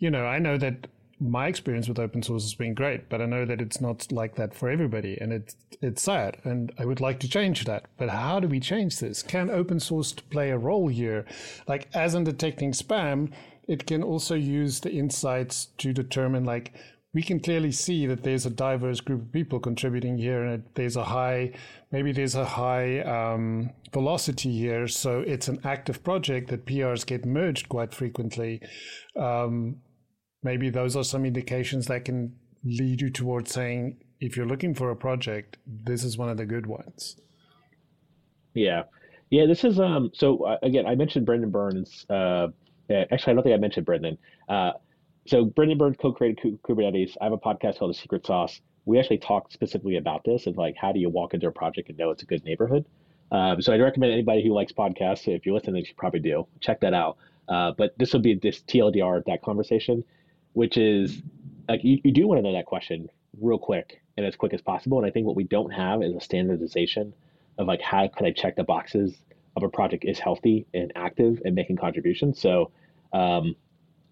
you 0.00 0.10
know 0.10 0.26
i 0.26 0.38
know 0.38 0.58
that 0.58 0.88
my 1.20 1.46
experience 1.46 1.86
with 1.86 1.98
open 1.98 2.22
source 2.22 2.42
has 2.42 2.54
been 2.54 2.72
great 2.74 3.10
but 3.10 3.20
i 3.20 3.26
know 3.26 3.44
that 3.44 3.60
it's 3.60 3.80
not 3.80 4.10
like 4.10 4.34
that 4.36 4.54
for 4.54 4.70
everybody 4.70 5.18
and 5.20 5.32
it's 5.32 5.54
it's 5.82 6.02
sad 6.02 6.38
and 6.44 6.72
i 6.78 6.84
would 6.84 7.00
like 7.00 7.20
to 7.20 7.28
change 7.28 7.64
that. 7.66 7.84
But 7.98 8.08
how 8.08 8.40
do 8.40 8.48
we 8.48 8.58
change 8.58 8.98
this? 8.98 9.22
Can 9.22 9.50
Open 9.50 9.78
Sauced 9.78 10.28
play 10.30 10.50
a 10.50 10.58
role 10.58 10.88
here? 10.88 11.26
Like 11.68 11.88
as 11.94 12.14
in 12.14 12.24
detecting 12.24 12.72
spam 12.72 13.30
it 13.68 13.86
can 13.86 14.02
also 14.02 14.34
use 14.34 14.80
the 14.80 14.90
insights 14.90 15.66
to 15.78 15.92
determine 15.92 16.44
like 16.44 16.72
we 17.12 17.22
can 17.22 17.40
clearly 17.40 17.72
see 17.72 18.06
that 18.06 18.22
there's 18.22 18.46
a 18.46 18.50
diverse 18.50 19.00
group 19.00 19.22
of 19.22 19.32
people 19.32 19.58
contributing 19.58 20.16
here 20.16 20.44
and 20.44 20.62
there's 20.74 20.96
a 20.96 21.04
high 21.04 21.52
maybe 21.90 22.12
there's 22.12 22.36
a 22.36 22.44
high 22.44 23.00
um, 23.00 23.70
velocity 23.92 24.52
here. 24.52 24.86
So 24.86 25.20
it's 25.20 25.48
an 25.48 25.60
active 25.64 26.04
project 26.04 26.50
that 26.50 26.66
prs 26.66 27.04
get 27.04 27.26
merged 27.26 27.68
quite 27.68 27.92
frequently. 27.92 28.62
Um, 29.16 29.76
maybe 30.42 30.70
those 30.70 30.96
are 30.96 31.02
some 31.02 31.24
indications 31.24 31.86
that 31.86 32.04
can 32.04 32.36
lead 32.64 33.00
you 33.00 33.10
towards 33.10 33.52
saying 33.52 33.96
if 34.20 34.36
you're 34.36 34.46
looking 34.46 34.74
for 34.74 34.90
a 34.90 34.96
project 34.96 35.56
this 35.66 36.04
is 36.04 36.16
one 36.16 36.28
of 36.28 36.36
the 36.36 36.46
good 36.46 36.66
ones. 36.66 37.16
Yeah. 38.54 38.84
Yeah 39.30 39.46
this 39.46 39.64
is 39.64 39.80
um 39.80 40.10
so 40.14 40.44
uh, 40.44 40.58
again 40.62 40.86
i 40.86 40.94
mentioned 40.94 41.26
brendan 41.26 41.50
burns 41.50 42.06
uh, 42.08 42.48
actually 42.90 43.32
i 43.32 43.34
don't 43.34 43.42
think 43.42 43.54
i 43.54 43.58
mentioned 43.58 43.86
brendan. 43.86 44.16
Uh, 44.48 44.72
so 45.26 45.44
Brendan 45.44 45.78
Burns 45.78 45.96
co-created 46.00 46.62
Kubernetes. 46.62 47.16
I 47.20 47.24
have 47.24 47.32
a 47.32 47.38
podcast 47.38 47.78
called 47.78 47.90
The 47.90 47.98
Secret 47.98 48.26
Sauce. 48.26 48.60
We 48.86 48.98
actually 48.98 49.18
talked 49.18 49.52
specifically 49.52 49.96
about 49.96 50.24
this 50.24 50.46
and 50.46 50.56
like 50.56 50.76
how 50.76 50.92
do 50.92 50.98
you 50.98 51.08
walk 51.08 51.34
into 51.34 51.46
a 51.46 51.52
project 51.52 51.88
and 51.88 51.98
know 51.98 52.10
it's 52.10 52.22
a 52.22 52.26
good 52.26 52.44
neighborhood. 52.44 52.86
Um, 53.30 53.62
so 53.62 53.72
I'd 53.72 53.80
recommend 53.80 54.12
anybody 54.12 54.42
who 54.42 54.52
likes 54.52 54.72
podcasts. 54.72 55.28
If 55.28 55.46
you're 55.46 55.54
listening, 55.54 55.84
you 55.84 55.94
probably 55.96 56.20
do. 56.20 56.46
Check 56.60 56.80
that 56.80 56.94
out. 56.94 57.16
Uh, 57.48 57.72
but 57.76 57.94
this 57.98 58.12
will 58.12 58.20
be 58.20 58.34
this 58.34 58.60
TLDR 58.62 59.18
of 59.18 59.24
that 59.26 59.42
conversation, 59.42 60.04
which 60.54 60.76
is 60.76 61.22
like 61.68 61.84
you, 61.84 62.00
you 62.02 62.12
do 62.12 62.26
want 62.26 62.38
to 62.38 62.42
know 62.42 62.52
that 62.52 62.66
question 62.66 63.08
real 63.40 63.58
quick 63.58 64.00
and 64.16 64.26
as 64.26 64.36
quick 64.36 64.52
as 64.54 64.60
possible. 64.60 64.98
And 64.98 65.06
I 65.06 65.10
think 65.10 65.26
what 65.26 65.36
we 65.36 65.44
don't 65.44 65.70
have 65.70 66.02
is 66.02 66.14
a 66.14 66.20
standardization 66.20 67.12
of 67.58 67.66
like 67.66 67.80
how 67.80 68.08
can 68.08 68.26
I 68.26 68.32
check 68.32 68.56
the 68.56 68.64
boxes 68.64 69.16
of 69.56 69.62
a 69.62 69.68
project 69.68 70.04
is 70.04 70.18
healthy 70.18 70.66
and 70.74 70.92
active 70.96 71.40
and 71.44 71.54
making 71.54 71.76
contributions. 71.76 72.40
So 72.40 72.70
um, 73.12 73.54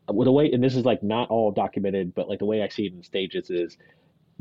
the 0.08 0.32
way, 0.32 0.50
and 0.50 0.62
this 0.62 0.76
is 0.76 0.84
like 0.84 1.02
not 1.02 1.30
all 1.30 1.50
documented, 1.50 2.14
but 2.14 2.28
like 2.28 2.38
the 2.38 2.46
way 2.46 2.62
I 2.62 2.68
see 2.68 2.86
it 2.86 2.92
in 2.92 3.02
stages 3.02 3.50
is 3.50 3.76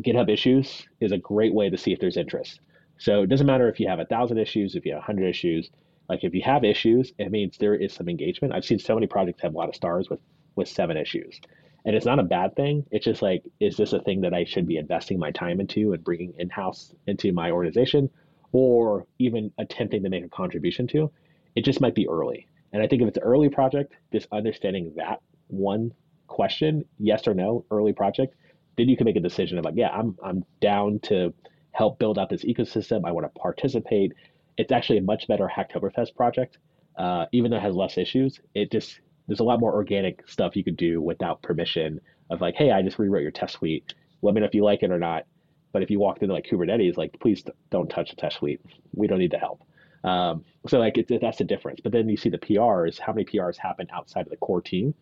GitHub 0.01 0.29
issues 0.29 0.87
is 0.99 1.11
a 1.11 1.17
great 1.17 1.53
way 1.53 1.69
to 1.69 1.77
see 1.77 1.91
if 1.91 1.99
there's 1.99 2.17
interest. 2.17 2.59
So 2.97 3.23
it 3.23 3.27
doesn't 3.27 3.47
matter 3.47 3.69
if 3.69 3.79
you 3.79 3.87
have 3.87 3.99
a 3.99 4.05
thousand 4.05 4.37
issues, 4.39 4.75
if 4.75 4.85
you 4.85 4.93
have 4.93 5.01
a 5.01 5.05
hundred 5.05 5.29
issues. 5.29 5.69
Like 6.09 6.23
if 6.23 6.33
you 6.33 6.41
have 6.43 6.63
issues, 6.63 7.13
it 7.17 7.31
means 7.31 7.57
there 7.57 7.75
is 7.75 7.93
some 7.93 8.09
engagement. 8.09 8.53
I've 8.53 8.65
seen 8.65 8.79
so 8.79 8.95
many 8.95 9.07
projects 9.07 9.41
have 9.41 9.53
a 9.53 9.57
lot 9.57 9.69
of 9.69 9.75
stars 9.75 10.09
with 10.09 10.19
with 10.57 10.67
seven 10.67 10.97
issues, 10.97 11.39
And 11.85 11.95
it's 11.95 12.05
not 12.05 12.19
a 12.19 12.23
bad 12.23 12.55
thing. 12.55 12.85
It's 12.91 13.05
just 13.05 13.21
like, 13.21 13.43
is 13.59 13.77
this 13.77 13.93
a 13.93 13.99
thing 14.01 14.21
that 14.21 14.33
I 14.33 14.43
should 14.43 14.67
be 14.67 14.77
investing 14.77 15.19
my 15.19 15.31
time 15.31 15.61
into 15.61 15.93
and 15.93 16.03
bringing 16.03 16.33
in 16.37 16.49
house 16.49 16.93
into 17.05 17.31
my 17.31 17.51
organization 17.51 18.09
or 18.51 19.05
even 19.19 19.51
attempting 19.59 20.03
to 20.03 20.09
make 20.09 20.25
a 20.25 20.29
contribution 20.29 20.87
to? 20.87 21.11
It 21.55 21.63
just 21.63 21.79
might 21.79 21.95
be 21.95 22.09
early. 22.09 22.47
And 22.73 22.83
I 22.83 22.87
think 22.87 23.01
if 23.01 23.07
it's 23.07 23.17
an 23.17 23.23
early 23.23 23.49
project, 23.49 23.93
just 24.11 24.27
understanding 24.31 24.93
that 24.97 25.21
one 25.47 25.93
question, 26.27 26.85
yes 26.99 27.27
or 27.27 27.33
no, 27.33 27.65
early 27.71 27.93
project, 27.93 28.35
then 28.77 28.87
you 28.89 28.95
can 28.97 29.05
make 29.05 29.15
a 29.15 29.21
decision 29.21 29.57
of 29.57 29.65
like, 29.65 29.75
yeah, 29.75 29.89
I'm 29.89 30.17
I'm 30.23 30.45
down 30.61 30.99
to 31.03 31.33
help 31.71 31.99
build 31.99 32.17
out 32.17 32.29
this 32.29 32.43
ecosystem. 32.43 33.01
I 33.05 33.11
want 33.11 33.25
to 33.25 33.39
participate. 33.39 34.13
It's 34.57 34.71
actually 34.71 34.99
a 34.99 35.01
much 35.01 35.27
better 35.27 35.49
Hacktoberfest 35.53 36.15
project, 36.15 36.57
uh, 36.97 37.25
even 37.31 37.51
though 37.51 37.57
it 37.57 37.63
has 37.63 37.75
less 37.75 37.97
issues. 37.97 38.39
It 38.53 38.71
just 38.71 38.99
there's 39.27 39.39
a 39.39 39.43
lot 39.43 39.59
more 39.59 39.73
organic 39.73 40.27
stuff 40.27 40.55
you 40.55 40.63
could 40.63 40.77
do 40.77 41.01
without 41.01 41.41
permission 41.41 41.99
of 42.29 42.41
like, 42.41 42.55
hey, 42.55 42.71
I 42.71 42.81
just 42.81 42.99
rewrote 42.99 43.21
your 43.21 43.31
test 43.31 43.55
suite. 43.55 43.93
Let 44.21 44.33
me 44.33 44.41
know 44.41 44.47
if 44.47 44.55
you 44.55 44.63
like 44.63 44.83
it 44.83 44.91
or 44.91 44.99
not. 44.99 45.25
But 45.73 45.83
if 45.83 45.91
you 45.91 45.99
walked 45.99 46.21
into 46.21 46.33
like 46.33 46.45
Kubernetes, 46.45 46.97
like 46.97 47.19
please 47.19 47.43
don't 47.69 47.89
touch 47.89 48.09
the 48.09 48.15
test 48.15 48.37
suite. 48.37 48.61
We 48.95 49.07
don't 49.07 49.19
need 49.19 49.31
the 49.31 49.37
help. 49.37 49.61
Um, 50.03 50.45
so 50.67 50.79
like 50.79 50.97
it, 50.97 51.11
that's 51.21 51.37
the 51.37 51.43
difference. 51.43 51.81
But 51.81 51.91
then 51.91 52.07
you 52.09 52.17
see 52.17 52.29
the 52.29 52.37
PRs. 52.37 52.99
How 52.99 53.13
many 53.13 53.25
PRs 53.25 53.57
happen 53.57 53.87
outside 53.93 54.21
of 54.21 54.29
the 54.29 54.37
core 54.37 54.61
team? 54.61 54.93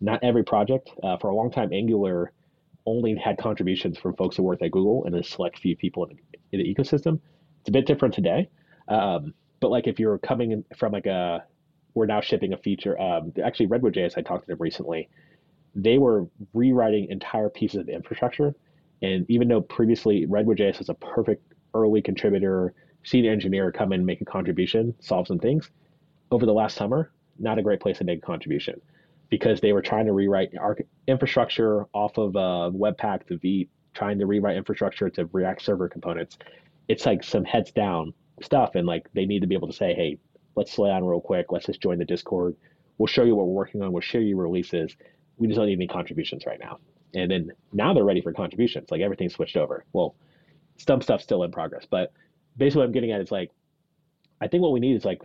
Not 0.00 0.22
every 0.22 0.44
project. 0.44 0.90
Uh, 1.02 1.16
for 1.16 1.28
a 1.30 1.34
long 1.34 1.50
time, 1.50 1.72
Angular 1.72 2.32
only 2.86 3.14
had 3.16 3.36
contributions 3.38 3.98
from 3.98 4.14
folks 4.16 4.36
who 4.36 4.42
worked 4.42 4.62
at 4.62 4.70
Google 4.70 5.04
and 5.04 5.14
a 5.14 5.22
select 5.22 5.58
few 5.58 5.76
people 5.76 6.04
in 6.04 6.16
the, 6.16 6.38
in 6.52 6.64
the 6.64 6.74
ecosystem. 6.74 7.20
It's 7.60 7.68
a 7.68 7.72
bit 7.72 7.86
different 7.86 8.14
today. 8.14 8.48
Um, 8.88 9.34
but 9.60 9.70
like 9.70 9.86
if 9.86 9.98
you're 9.98 10.18
coming 10.18 10.64
from 10.76 10.92
like 10.92 11.06
a, 11.06 11.44
we're 11.94 12.06
now 12.06 12.20
shipping 12.20 12.52
a 12.52 12.56
feature. 12.56 12.98
Um, 13.00 13.32
actually, 13.44 13.66
Redwood.js, 13.66 14.16
I 14.16 14.22
talked 14.22 14.44
to 14.44 14.46
them 14.46 14.58
recently. 14.60 15.08
They 15.74 15.98
were 15.98 16.26
rewriting 16.54 17.08
entire 17.10 17.50
pieces 17.50 17.80
of 17.80 17.88
infrastructure, 17.88 18.54
and 19.02 19.26
even 19.28 19.48
though 19.48 19.60
previously 19.60 20.26
Redwood 20.26 20.58
JS 20.58 20.78
was 20.78 20.88
a 20.88 20.94
perfect 20.94 21.54
early 21.74 22.00
contributor, 22.00 22.72
senior 23.02 23.32
engineer 23.32 23.70
come 23.72 23.92
in, 23.92 24.04
make 24.04 24.20
a 24.20 24.24
contribution, 24.24 24.94
solve 25.00 25.26
some 25.26 25.38
things. 25.38 25.70
Over 26.30 26.46
the 26.46 26.52
last 26.52 26.76
summer, 26.76 27.12
not 27.38 27.58
a 27.58 27.62
great 27.62 27.80
place 27.80 27.98
to 27.98 28.04
make 28.04 28.18
a 28.18 28.26
contribution 28.26 28.80
because 29.30 29.60
they 29.60 29.72
were 29.72 29.82
trying 29.82 30.06
to 30.06 30.12
rewrite 30.12 30.50
infrastructure 31.06 31.84
off 31.92 32.16
of 32.18 32.36
uh, 32.36 32.70
Webpack 32.74 33.26
to 33.26 33.38
Vite, 33.38 33.68
trying 33.94 34.18
to 34.18 34.26
rewrite 34.26 34.56
infrastructure 34.56 35.10
to 35.10 35.26
React 35.32 35.62
server 35.62 35.88
components. 35.88 36.38
It's 36.88 37.04
like 37.04 37.22
some 37.22 37.44
heads 37.44 37.70
down 37.72 38.14
stuff, 38.42 38.74
and 38.74 38.86
like 38.86 39.06
they 39.14 39.26
need 39.26 39.40
to 39.40 39.46
be 39.46 39.54
able 39.54 39.68
to 39.68 39.74
say, 39.74 39.94
"Hey, 39.94 40.18
let's 40.56 40.72
slow 40.72 40.88
down 40.88 41.04
real 41.04 41.20
quick. 41.20 41.46
Let's 41.50 41.66
just 41.66 41.80
join 41.80 41.98
the 41.98 42.04
Discord. 42.04 42.56
We'll 42.96 43.06
show 43.06 43.24
you 43.24 43.36
what 43.36 43.46
we're 43.46 43.54
working 43.54 43.82
on. 43.82 43.92
We'll 43.92 44.00
show 44.00 44.18
you 44.18 44.36
releases. 44.36 44.96
We 45.36 45.46
just 45.46 45.58
don't 45.58 45.66
need 45.66 45.74
any 45.74 45.88
contributions 45.88 46.46
right 46.46 46.58
now." 46.58 46.78
And 47.14 47.30
then 47.30 47.52
now 47.72 47.94
they're 47.94 48.04
ready 48.04 48.20
for 48.20 48.32
contributions. 48.32 48.90
Like 48.90 49.00
everything's 49.00 49.34
switched 49.34 49.56
over. 49.56 49.84
Well, 49.92 50.14
some 50.76 51.00
stuff's 51.00 51.24
still 51.24 51.42
in 51.42 51.50
progress, 51.50 51.86
but 51.88 52.12
basically 52.56 52.80
what 52.80 52.86
I'm 52.86 52.92
getting 52.92 53.12
at 53.12 53.20
is 53.20 53.30
like, 53.30 53.50
I 54.40 54.48
think 54.48 54.62
what 54.62 54.72
we 54.72 54.80
need 54.80 54.96
is 54.96 55.04
like 55.04 55.22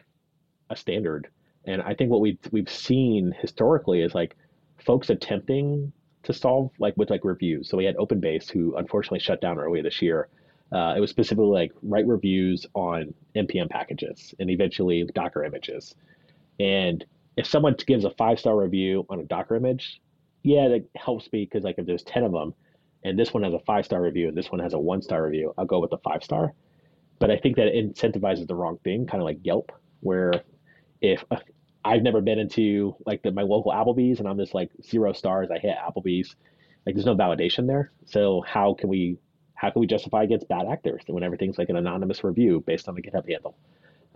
a 0.70 0.76
standard. 0.76 1.28
And 1.66 1.82
I 1.82 1.94
think 1.94 2.12
what 2.12 2.22
we've 2.22 2.40
we've 2.52 2.70
seen 2.70 3.34
historically 3.40 4.02
is 4.02 4.14
like 4.14 4.36
folks 4.86 5.10
attempting 5.10 5.92
to 6.24 6.34
solve 6.34 6.72
like 6.80 6.96
with 6.98 7.10
like 7.10 7.24
reviews. 7.24 7.70
So 7.70 7.78
we 7.78 7.86
had 7.86 7.96
OpenBase 7.98 8.50
who 8.50 8.76
unfortunately 8.76 9.20
shut 9.20 9.42
down 9.42 9.60
earlier 9.60 9.84
this 9.84 10.02
year. 10.02 10.30
Uh, 10.72 10.96
it 10.98 11.00
was 11.00 11.10
specifically 11.10 11.46
like 11.46 11.72
write 11.84 12.08
reviews 12.08 12.66
on 12.74 13.14
npm 13.36 13.70
packages 13.70 14.34
and 14.40 14.50
eventually 14.50 15.04
Docker 15.14 15.44
images. 15.44 15.96
And 16.60 17.06
if 17.38 17.46
someone 17.46 17.76
gives 17.86 18.06
a 18.06 18.12
five 18.12 18.40
star 18.40 18.58
review 18.58 19.06
on 19.10 19.20
a 19.20 19.24
Docker 19.24 19.56
image, 19.56 20.02
yeah, 20.44 20.68
that 20.68 20.86
helps 20.96 21.32
me 21.32 21.46
because 21.46 21.64
like 21.64 21.76
if 21.78 21.86
there's 21.86 22.04
ten 22.04 22.24
of 22.24 22.32
them, 22.32 22.54
and 23.04 23.18
this 23.18 23.34
one 23.34 23.44
has 23.44 23.54
a 23.54 23.60
five 23.60 23.86
star 23.86 24.02
review 24.02 24.28
and 24.28 24.38
this 24.38 24.52
one 24.52 24.60
has 24.60 24.74
a 24.74 24.80
one 24.80 25.02
star 25.02 25.24
review, 25.24 25.54
I'll 25.58 25.66
go 25.66 25.80
with 25.80 25.92
the 25.92 25.98
five 26.00 26.24
star. 26.24 26.54
But 27.20 27.32
I 27.32 27.38
think 27.38 27.56
that 27.56 27.74
incentivizes 27.74 28.48
the 28.48 28.56
wrong 28.56 28.78
thing, 28.84 29.06
kind 29.08 29.22
of 29.22 29.26
like 29.26 29.40
Yelp, 29.44 29.72
where 30.02 30.44
if 31.04 31.24
uh, 31.30 31.38
I've 31.86 32.02
never 32.02 32.22
been 32.22 32.40
into 32.40 32.96
like 33.06 33.22
the, 33.22 33.32
my 33.32 33.44
local 33.44 33.72
Applebee's 33.72 34.20
and 34.20 34.28
I'm 34.28 34.38
just 34.38 34.56
like 34.56 34.72
zero 34.84 35.14
stars, 35.14 35.50
I 35.54 35.60
hit 35.60 35.76
Applebee's, 35.78 36.36
like 36.86 36.96
there's 36.96 37.06
no 37.06 37.16
validation 37.16 37.68
there. 37.68 37.92
So 38.06 38.42
how 38.48 38.74
can 38.74 38.90
we 38.90 39.20
how 39.54 39.70
can 39.70 39.82
we 39.82 39.88
justify 39.88 40.24
against 40.24 40.48
bad 40.48 40.66
actors 40.70 41.04
when 41.08 41.24
everything's 41.24 41.58
like 41.60 41.70
an 41.70 41.76
anonymous 41.76 42.24
review 42.24 42.64
based 42.66 42.90
on 42.90 42.96
the 42.96 43.02
GitHub 43.02 43.30
handle? 43.30 43.56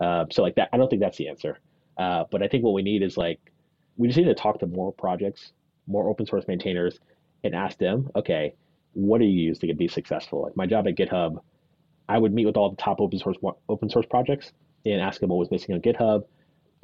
Uh, 0.00 0.24
so 0.30 0.42
like 0.42 0.56
that, 0.56 0.68
I 0.72 0.76
don't 0.76 0.90
think 0.90 1.00
that's 1.00 1.18
the 1.18 1.28
answer. 1.28 1.58
Uh, 1.96 2.24
but 2.30 2.42
I 2.42 2.48
think 2.48 2.64
what 2.64 2.74
we 2.74 2.82
need 2.82 3.02
is 3.02 3.16
like 3.16 3.40
we 3.96 4.08
just 4.08 4.18
need 4.18 4.24
to 4.24 4.34
talk 4.34 4.58
to 4.60 4.66
more 4.66 4.92
projects, 4.92 5.52
more 5.86 6.08
open 6.08 6.26
source 6.26 6.44
maintainers, 6.48 6.98
and 7.44 7.54
ask 7.54 7.78
them, 7.78 8.10
okay, 8.16 8.54
what 8.94 9.18
do 9.18 9.26
you 9.26 9.48
use 9.48 9.58
to 9.60 9.74
be 9.74 9.88
successful? 9.88 10.42
Like 10.42 10.56
my 10.56 10.66
job 10.66 10.88
at 10.88 10.96
GitHub 10.96 11.38
I 12.08 12.18
would 12.18 12.32
meet 12.32 12.46
with 12.46 12.56
all 12.56 12.70
the 12.70 12.76
top 12.76 13.00
open 13.00 13.18
source 13.18 13.36
open 13.68 13.90
source 13.90 14.06
projects 14.06 14.52
and 14.86 15.00
ask 15.00 15.20
them 15.20 15.28
what 15.28 15.38
was 15.38 15.50
missing 15.50 15.74
on 15.74 15.82
GitHub. 15.82 16.22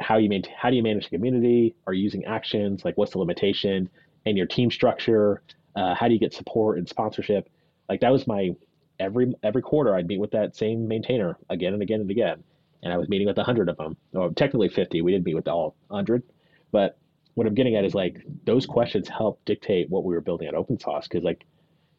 How 0.00 0.16
you 0.16 0.28
maintain, 0.28 0.54
how 0.56 0.70
do 0.70 0.76
you 0.76 0.82
manage 0.82 1.04
the 1.04 1.16
community? 1.16 1.74
Are 1.86 1.92
you 1.92 2.02
using 2.02 2.24
actions? 2.24 2.84
Like 2.84 2.96
what's 2.96 3.12
the 3.12 3.18
limitation? 3.18 3.88
And 4.26 4.36
your 4.36 4.46
team 4.46 4.70
structure? 4.70 5.42
Uh, 5.76 5.94
how 5.94 6.08
do 6.08 6.14
you 6.14 6.20
get 6.20 6.32
support 6.32 6.78
and 6.78 6.88
sponsorship? 6.88 7.48
Like 7.88 8.00
that 8.00 8.12
was 8.12 8.26
my 8.26 8.50
every 8.98 9.32
every 9.42 9.62
quarter 9.62 9.94
I'd 9.94 10.06
meet 10.06 10.20
with 10.20 10.30
that 10.32 10.56
same 10.56 10.88
maintainer 10.88 11.36
again 11.50 11.74
and 11.74 11.82
again 11.82 12.00
and 12.00 12.10
again. 12.10 12.42
And 12.82 12.92
I 12.92 12.98
was 12.98 13.08
meeting 13.08 13.26
with 13.26 13.38
a 13.38 13.44
hundred 13.44 13.68
of 13.68 13.76
them. 13.76 13.96
Or 14.14 14.30
technically 14.30 14.68
fifty. 14.68 15.00
We 15.02 15.12
didn't 15.12 15.24
meet 15.24 15.34
with 15.34 15.48
all 15.48 15.74
hundred, 15.90 16.22
but 16.72 16.98
what 17.34 17.46
I'm 17.46 17.54
getting 17.54 17.76
at 17.76 17.84
is 17.84 17.94
like 17.94 18.22
those 18.44 18.66
questions 18.66 19.08
help 19.08 19.44
dictate 19.44 19.90
what 19.90 20.04
we 20.04 20.14
were 20.14 20.20
building 20.20 20.48
at 20.48 20.54
open 20.54 20.78
source 20.78 21.06
because 21.08 21.24
like 21.24 21.44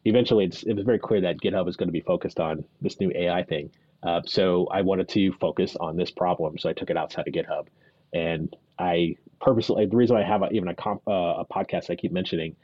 eventually 0.04 0.44
it 0.44 0.76
was 0.76 0.84
very 0.84 0.98
clear 0.98 1.20
that 1.20 1.38
GitHub 1.38 1.68
is 1.68 1.76
going 1.76 1.88
to 1.88 1.92
be 1.92 2.00
focused 2.00 2.40
on 2.40 2.64
this 2.80 2.98
new 3.00 3.12
AI 3.14 3.42
thing. 3.42 3.70
Uh, 4.06 4.22
so 4.24 4.68
I 4.70 4.82
wanted 4.82 5.08
to 5.10 5.32
focus 5.32 5.76
on 5.80 5.96
this 5.96 6.12
problem. 6.12 6.58
So 6.58 6.68
I 6.68 6.72
took 6.72 6.90
it 6.90 6.96
outside 6.96 7.26
of 7.26 7.34
GitHub. 7.34 7.66
And 8.14 8.54
I 8.78 9.16
purposely, 9.40 9.86
the 9.86 9.96
reason 9.96 10.16
I 10.16 10.22
have 10.22 10.42
a, 10.42 10.48
even 10.50 10.68
a, 10.68 10.74
comp, 10.74 11.02
uh, 11.08 11.10
a 11.10 11.44
podcast 11.44 11.90
I 11.90 11.96
keep 11.96 12.12
mentioning 12.12 12.54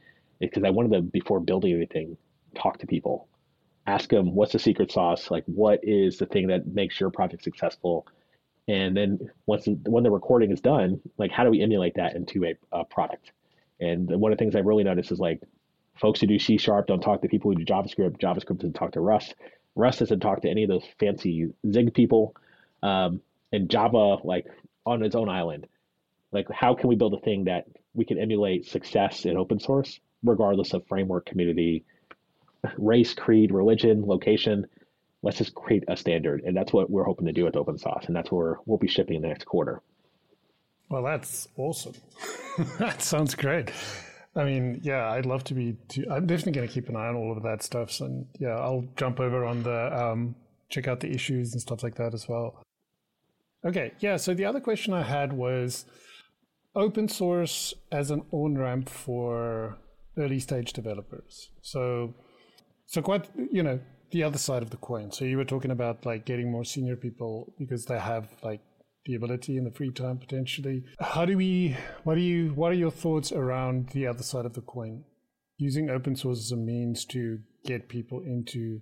is 0.40 0.50
because 0.50 0.62
I 0.62 0.70
wanted 0.70 0.92
to, 0.92 1.02
before 1.02 1.40
building 1.40 1.74
anything, 1.74 2.16
talk 2.54 2.78
to 2.78 2.86
people, 2.86 3.28
ask 3.86 4.08
them 4.08 4.34
what's 4.34 4.52
the 4.52 4.58
secret 4.60 4.92
sauce? 4.92 5.30
Like, 5.30 5.44
what 5.46 5.80
is 5.82 6.18
the 6.18 6.26
thing 6.26 6.46
that 6.46 6.68
makes 6.68 7.00
your 7.00 7.10
project 7.10 7.42
successful? 7.42 8.06
And 8.68 8.96
then 8.96 9.18
once 9.46 9.64
the, 9.64 9.72
when 9.86 10.04
the 10.04 10.10
recording 10.12 10.52
is 10.52 10.60
done, 10.60 11.00
like, 11.18 11.32
how 11.32 11.42
do 11.42 11.50
we 11.50 11.60
emulate 11.60 11.94
that 11.96 12.14
into 12.14 12.44
a, 12.44 12.54
a 12.70 12.84
product? 12.84 13.32
And 13.80 14.08
one 14.08 14.30
of 14.30 14.38
the 14.38 14.42
things 14.44 14.54
I've 14.54 14.66
really 14.66 14.84
noticed 14.84 15.10
is 15.10 15.18
like 15.18 15.40
folks 15.96 16.20
who 16.20 16.28
do 16.28 16.38
C 16.38 16.56
sharp 16.56 16.86
don't 16.86 17.00
talk 17.00 17.20
to 17.22 17.28
people 17.28 17.50
who 17.50 17.56
do 17.56 17.64
JavaScript. 17.64 18.20
JavaScript 18.20 18.58
doesn't 18.58 18.74
talk 18.74 18.92
to 18.92 19.00
Rust. 19.00 19.34
Rust 19.74 20.00
doesn't 20.00 20.20
talk 20.20 20.42
to 20.42 20.50
any 20.50 20.64
of 20.64 20.68
those 20.68 20.84
fancy 20.98 21.50
Zig 21.70 21.94
people. 21.94 22.34
Um, 22.82 23.20
and 23.52 23.68
Java, 23.68 24.16
like 24.24 24.46
on 24.84 25.02
its 25.02 25.14
own 25.14 25.28
island, 25.28 25.66
like 26.32 26.50
how 26.50 26.74
can 26.74 26.88
we 26.88 26.96
build 26.96 27.14
a 27.14 27.20
thing 27.20 27.44
that 27.44 27.66
we 27.94 28.04
can 28.04 28.18
emulate 28.18 28.66
success 28.66 29.24
in 29.24 29.36
open 29.36 29.60
source, 29.60 30.00
regardless 30.24 30.72
of 30.72 30.86
framework, 30.86 31.26
community, 31.26 31.84
race, 32.78 33.14
creed, 33.14 33.52
religion, 33.52 34.06
location? 34.06 34.66
Let's 35.22 35.38
just 35.38 35.54
create 35.54 35.84
a 35.86 35.96
standard, 35.96 36.42
and 36.44 36.56
that's 36.56 36.72
what 36.72 36.90
we're 36.90 37.04
hoping 37.04 37.26
to 37.26 37.32
do 37.32 37.44
with 37.44 37.54
Open 37.54 37.78
Sauced, 37.78 38.06
and 38.08 38.16
that's 38.16 38.32
where 38.32 38.58
we'll 38.66 38.78
be 38.78 38.88
shipping 38.88 39.16
in 39.16 39.22
the 39.22 39.28
next 39.28 39.44
quarter. 39.44 39.80
Well, 40.88 41.04
that's 41.04 41.46
awesome. 41.56 41.94
that 42.78 43.02
sounds 43.02 43.36
great. 43.36 43.70
I 44.34 44.44
mean, 44.44 44.80
yeah, 44.82 45.10
I'd 45.10 45.26
love 45.26 45.44
to 45.44 45.54
be. 45.54 45.76
Too, 45.88 46.06
I'm 46.10 46.26
definitely 46.26 46.52
going 46.52 46.68
to 46.68 46.72
keep 46.72 46.88
an 46.88 46.96
eye 46.96 47.08
on 47.08 47.16
all 47.16 47.36
of 47.36 47.42
that 47.42 47.62
stuff. 47.62 48.00
And 48.00 48.26
yeah, 48.38 48.56
I'll 48.56 48.88
jump 48.96 49.20
over 49.20 49.44
on 49.44 49.62
the 49.62 49.94
um, 49.94 50.34
check 50.70 50.88
out 50.88 51.00
the 51.00 51.10
issues 51.10 51.52
and 51.52 51.60
stuff 51.60 51.82
like 51.82 51.96
that 51.96 52.14
as 52.14 52.28
well. 52.28 52.62
Okay, 53.64 53.92
yeah. 54.00 54.16
So 54.16 54.34
the 54.34 54.46
other 54.46 54.60
question 54.60 54.94
I 54.94 55.02
had 55.02 55.32
was 55.32 55.84
open 56.74 57.08
source 57.08 57.74
as 57.90 58.10
an 58.10 58.22
on 58.30 58.56
ramp 58.56 58.88
for 58.88 59.76
early 60.16 60.40
stage 60.40 60.72
developers. 60.72 61.50
So, 61.60 62.14
so 62.86 63.02
quite 63.02 63.28
you 63.50 63.62
know 63.62 63.80
the 64.12 64.22
other 64.22 64.38
side 64.38 64.62
of 64.62 64.70
the 64.70 64.78
coin. 64.78 65.12
So 65.12 65.24
you 65.26 65.36
were 65.36 65.44
talking 65.44 65.70
about 65.70 66.06
like 66.06 66.24
getting 66.24 66.50
more 66.50 66.64
senior 66.64 66.96
people 66.96 67.52
because 67.58 67.84
they 67.84 67.98
have 67.98 68.28
like 68.42 68.60
the 69.04 69.14
ability 69.14 69.56
and 69.56 69.66
the 69.66 69.70
free 69.70 69.90
time 69.90 70.18
potentially. 70.18 70.84
How 71.00 71.24
do 71.24 71.36
we? 71.36 71.76
What 72.04 72.14
do 72.14 72.20
you? 72.20 72.50
What 72.50 72.72
are 72.72 72.76
your 72.76 72.90
thoughts 72.90 73.32
around 73.32 73.90
the 73.90 74.06
other 74.06 74.22
side 74.22 74.46
of 74.46 74.54
the 74.54 74.60
coin? 74.60 75.04
Using 75.58 75.90
open 75.90 76.16
source 76.16 76.38
as 76.38 76.52
a 76.52 76.56
means 76.56 77.04
to 77.06 77.40
get 77.64 77.88
people 77.88 78.20
into 78.20 78.80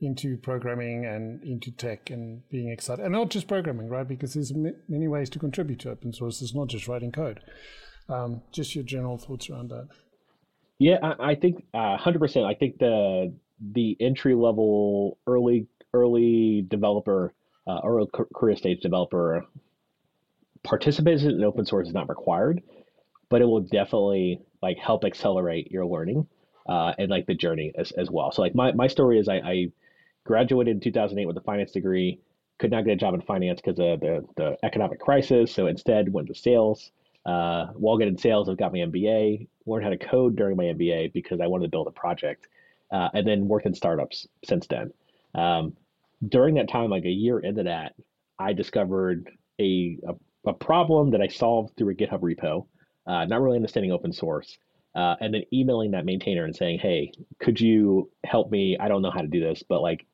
into 0.00 0.36
programming 0.36 1.04
and 1.04 1.42
into 1.42 1.72
tech 1.72 2.10
and 2.10 2.48
being 2.50 2.70
excited, 2.70 3.04
and 3.04 3.12
not 3.12 3.30
just 3.30 3.48
programming, 3.48 3.88
right? 3.88 4.06
Because 4.06 4.34
there's 4.34 4.52
many 4.54 5.08
ways 5.08 5.28
to 5.30 5.38
contribute 5.38 5.80
to 5.80 5.90
open 5.90 6.12
source. 6.12 6.40
It's 6.40 6.54
not 6.54 6.68
just 6.68 6.86
writing 6.88 7.12
code. 7.12 7.40
Um, 8.08 8.42
just 8.52 8.74
your 8.74 8.84
general 8.84 9.18
thoughts 9.18 9.50
around 9.50 9.70
that. 9.70 9.88
Yeah, 10.78 10.98
I, 11.02 11.30
I 11.30 11.34
think 11.34 11.64
uh, 11.74 11.96
hundred 11.96 12.18
uh, 12.18 12.26
percent. 12.26 12.46
I 12.46 12.54
think 12.54 12.78
the 12.78 13.34
the 13.60 13.96
entry 14.00 14.34
level 14.34 15.18
early 15.26 15.66
early 15.92 16.64
developer 16.68 17.34
uh, 17.68 17.80
or 17.82 18.00
a 18.00 18.06
career 18.06 18.56
stage 18.56 18.80
developer, 18.80 19.44
participation 20.62 21.30
in 21.30 21.44
open 21.44 21.66
source 21.66 21.86
is 21.88 21.94
not 21.94 22.08
required, 22.08 22.62
but 23.28 23.42
it 23.42 23.44
will 23.44 23.60
definitely 23.60 24.40
like 24.62 24.78
help 24.78 25.04
accelerate 25.04 25.70
your 25.70 25.86
learning 25.86 26.26
uh, 26.68 26.92
and 26.98 27.10
like 27.10 27.26
the 27.26 27.34
journey 27.34 27.72
as, 27.76 27.92
as 27.92 28.10
well. 28.10 28.32
So 28.32 28.42
like 28.42 28.54
my, 28.54 28.72
my 28.72 28.86
story 28.86 29.18
is 29.18 29.28
I, 29.28 29.36
I 29.36 29.72
graduated 30.24 30.76
in 30.76 30.80
2008 30.80 31.26
with 31.26 31.36
a 31.36 31.42
finance 31.42 31.72
degree, 31.72 32.20
could 32.58 32.70
not 32.70 32.84
get 32.84 32.92
a 32.92 32.96
job 32.96 33.14
in 33.14 33.20
finance 33.20 33.60
because 33.60 33.78
of 33.78 34.00
the, 34.00 34.26
the 34.36 34.56
economic 34.64 34.98
crisis. 34.98 35.52
So 35.52 35.66
instead 35.66 36.12
went 36.12 36.28
to 36.28 36.34
sales. 36.34 36.90
Uh, 37.24 37.66
while 37.74 37.98
getting 37.98 38.16
sales, 38.16 38.48
I 38.48 38.54
got 38.54 38.72
my 38.72 38.78
MBA, 38.78 39.46
learned 39.66 39.84
how 39.84 39.90
to 39.90 39.98
code 39.98 40.36
during 40.36 40.56
my 40.56 40.64
MBA 40.64 41.12
because 41.12 41.40
I 41.40 41.46
wanted 41.46 41.64
to 41.64 41.70
build 41.70 41.86
a 41.86 41.90
project, 41.90 42.48
uh, 42.90 43.10
and 43.12 43.26
then 43.26 43.48
worked 43.48 43.66
in 43.66 43.74
startups 43.74 44.26
since 44.44 44.66
then. 44.66 44.92
Um, 45.34 45.76
during 46.26 46.54
that 46.56 46.68
time, 46.68 46.90
like 46.90 47.04
a 47.04 47.10
year 47.10 47.38
into 47.38 47.64
that, 47.64 47.94
I 48.38 48.52
discovered 48.52 49.30
a, 49.60 49.98
a, 50.06 50.50
a 50.50 50.52
problem 50.54 51.10
that 51.10 51.20
I 51.20 51.28
solved 51.28 51.76
through 51.76 51.90
a 51.90 51.94
GitHub 51.94 52.20
repo, 52.20 52.66
uh, 53.06 53.24
not 53.24 53.40
really 53.40 53.56
understanding 53.56 53.92
open 53.92 54.12
source, 54.12 54.58
uh, 54.94 55.16
and 55.20 55.32
then 55.34 55.42
emailing 55.52 55.92
that 55.92 56.04
maintainer 56.04 56.44
and 56.44 56.54
saying, 56.54 56.78
"Hey, 56.78 57.12
could 57.38 57.60
you 57.60 58.10
help 58.24 58.50
me? 58.50 58.76
I 58.78 58.88
don't 58.88 59.02
know 59.02 59.10
how 59.10 59.20
to 59.20 59.28
do 59.28 59.40
this, 59.40 59.62
but 59.62 59.82
like, 59.82 60.06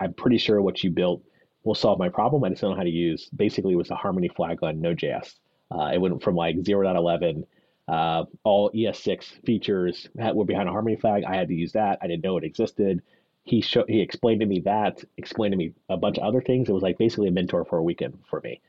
I'm 0.00 0.12
pretty 0.14 0.38
sure 0.38 0.60
what 0.62 0.82
you 0.82 0.90
built 0.90 1.22
will 1.64 1.74
solve 1.74 1.98
my 1.98 2.08
problem. 2.08 2.44
I 2.44 2.50
just 2.50 2.60
don't 2.62 2.70
know 2.72 2.76
how 2.76 2.82
to 2.82 2.90
use." 2.90 3.28
Basically, 3.34 3.72
it 3.72 3.76
was 3.76 3.90
a 3.90 3.96
Harmony 3.96 4.28
flag 4.28 4.62
on 4.62 4.80
Node.js. 4.80 5.34
Uh, 5.70 5.90
it 5.94 6.00
went 6.00 6.22
from 6.22 6.34
like 6.34 6.56
0.11 6.56 7.44
uh, 7.88 8.24
all 8.44 8.70
ES6 8.72 9.44
features 9.46 10.08
were 10.14 10.44
behind 10.44 10.68
a 10.68 10.72
Harmony 10.72 10.96
flag. 10.96 11.24
I 11.24 11.34
had 11.34 11.48
to 11.48 11.54
use 11.54 11.72
that. 11.72 11.98
I 12.02 12.06
didn't 12.06 12.22
know 12.22 12.36
it 12.36 12.44
existed. 12.44 13.02
He 13.48 13.60
show, 13.60 13.84
he 13.88 14.00
explained 14.00 14.40
to 14.40 14.46
me 14.46 14.60
that, 14.60 15.02
explained 15.16 15.52
to 15.52 15.58
me 15.58 15.72
a 15.88 15.96
bunch 15.96 16.18
of 16.18 16.24
other 16.24 16.42
things. 16.42 16.68
It 16.68 16.72
was 16.72 16.82
like 16.82 16.98
basically 16.98 17.28
a 17.28 17.32
mentor 17.32 17.64
for 17.64 17.78
a 17.78 17.82
weekend 17.82 18.18
for 18.28 18.40
me. 18.40 18.60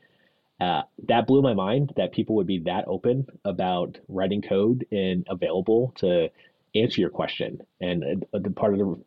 Uh, 0.60 0.82
that 1.08 1.26
blew 1.26 1.40
my 1.42 1.54
mind 1.54 1.92
that 1.96 2.12
people 2.12 2.36
would 2.36 2.46
be 2.46 2.58
that 2.60 2.84
open 2.86 3.26
about 3.44 3.98
writing 4.08 4.42
code 4.42 4.86
and 4.92 5.26
available 5.30 5.92
to 5.96 6.28
answer 6.74 7.00
your 7.00 7.10
question. 7.10 7.60
And 7.80 8.26
uh, 8.34 8.38
the 8.38 8.50
part 8.50 8.74
of 8.74 8.78
the 8.78 9.00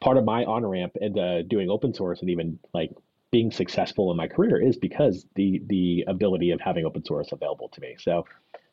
part 0.00 0.16
of 0.16 0.24
my 0.24 0.44
on 0.44 0.66
ramp 0.66 0.96
and 1.00 1.18
uh, 1.18 1.42
doing 1.42 1.70
open 1.70 1.94
source 1.94 2.20
and 2.20 2.30
even 2.30 2.58
like 2.74 2.90
being 3.30 3.50
successful 3.50 4.10
in 4.10 4.16
my 4.16 4.28
career 4.28 4.60
is 4.60 4.76
because 4.76 5.26
the 5.34 5.62
the 5.66 6.04
ability 6.06 6.50
of 6.50 6.60
having 6.60 6.84
open 6.84 7.04
source 7.04 7.32
available 7.32 7.68
to 7.70 7.80
me. 7.80 7.96
So 7.98 8.24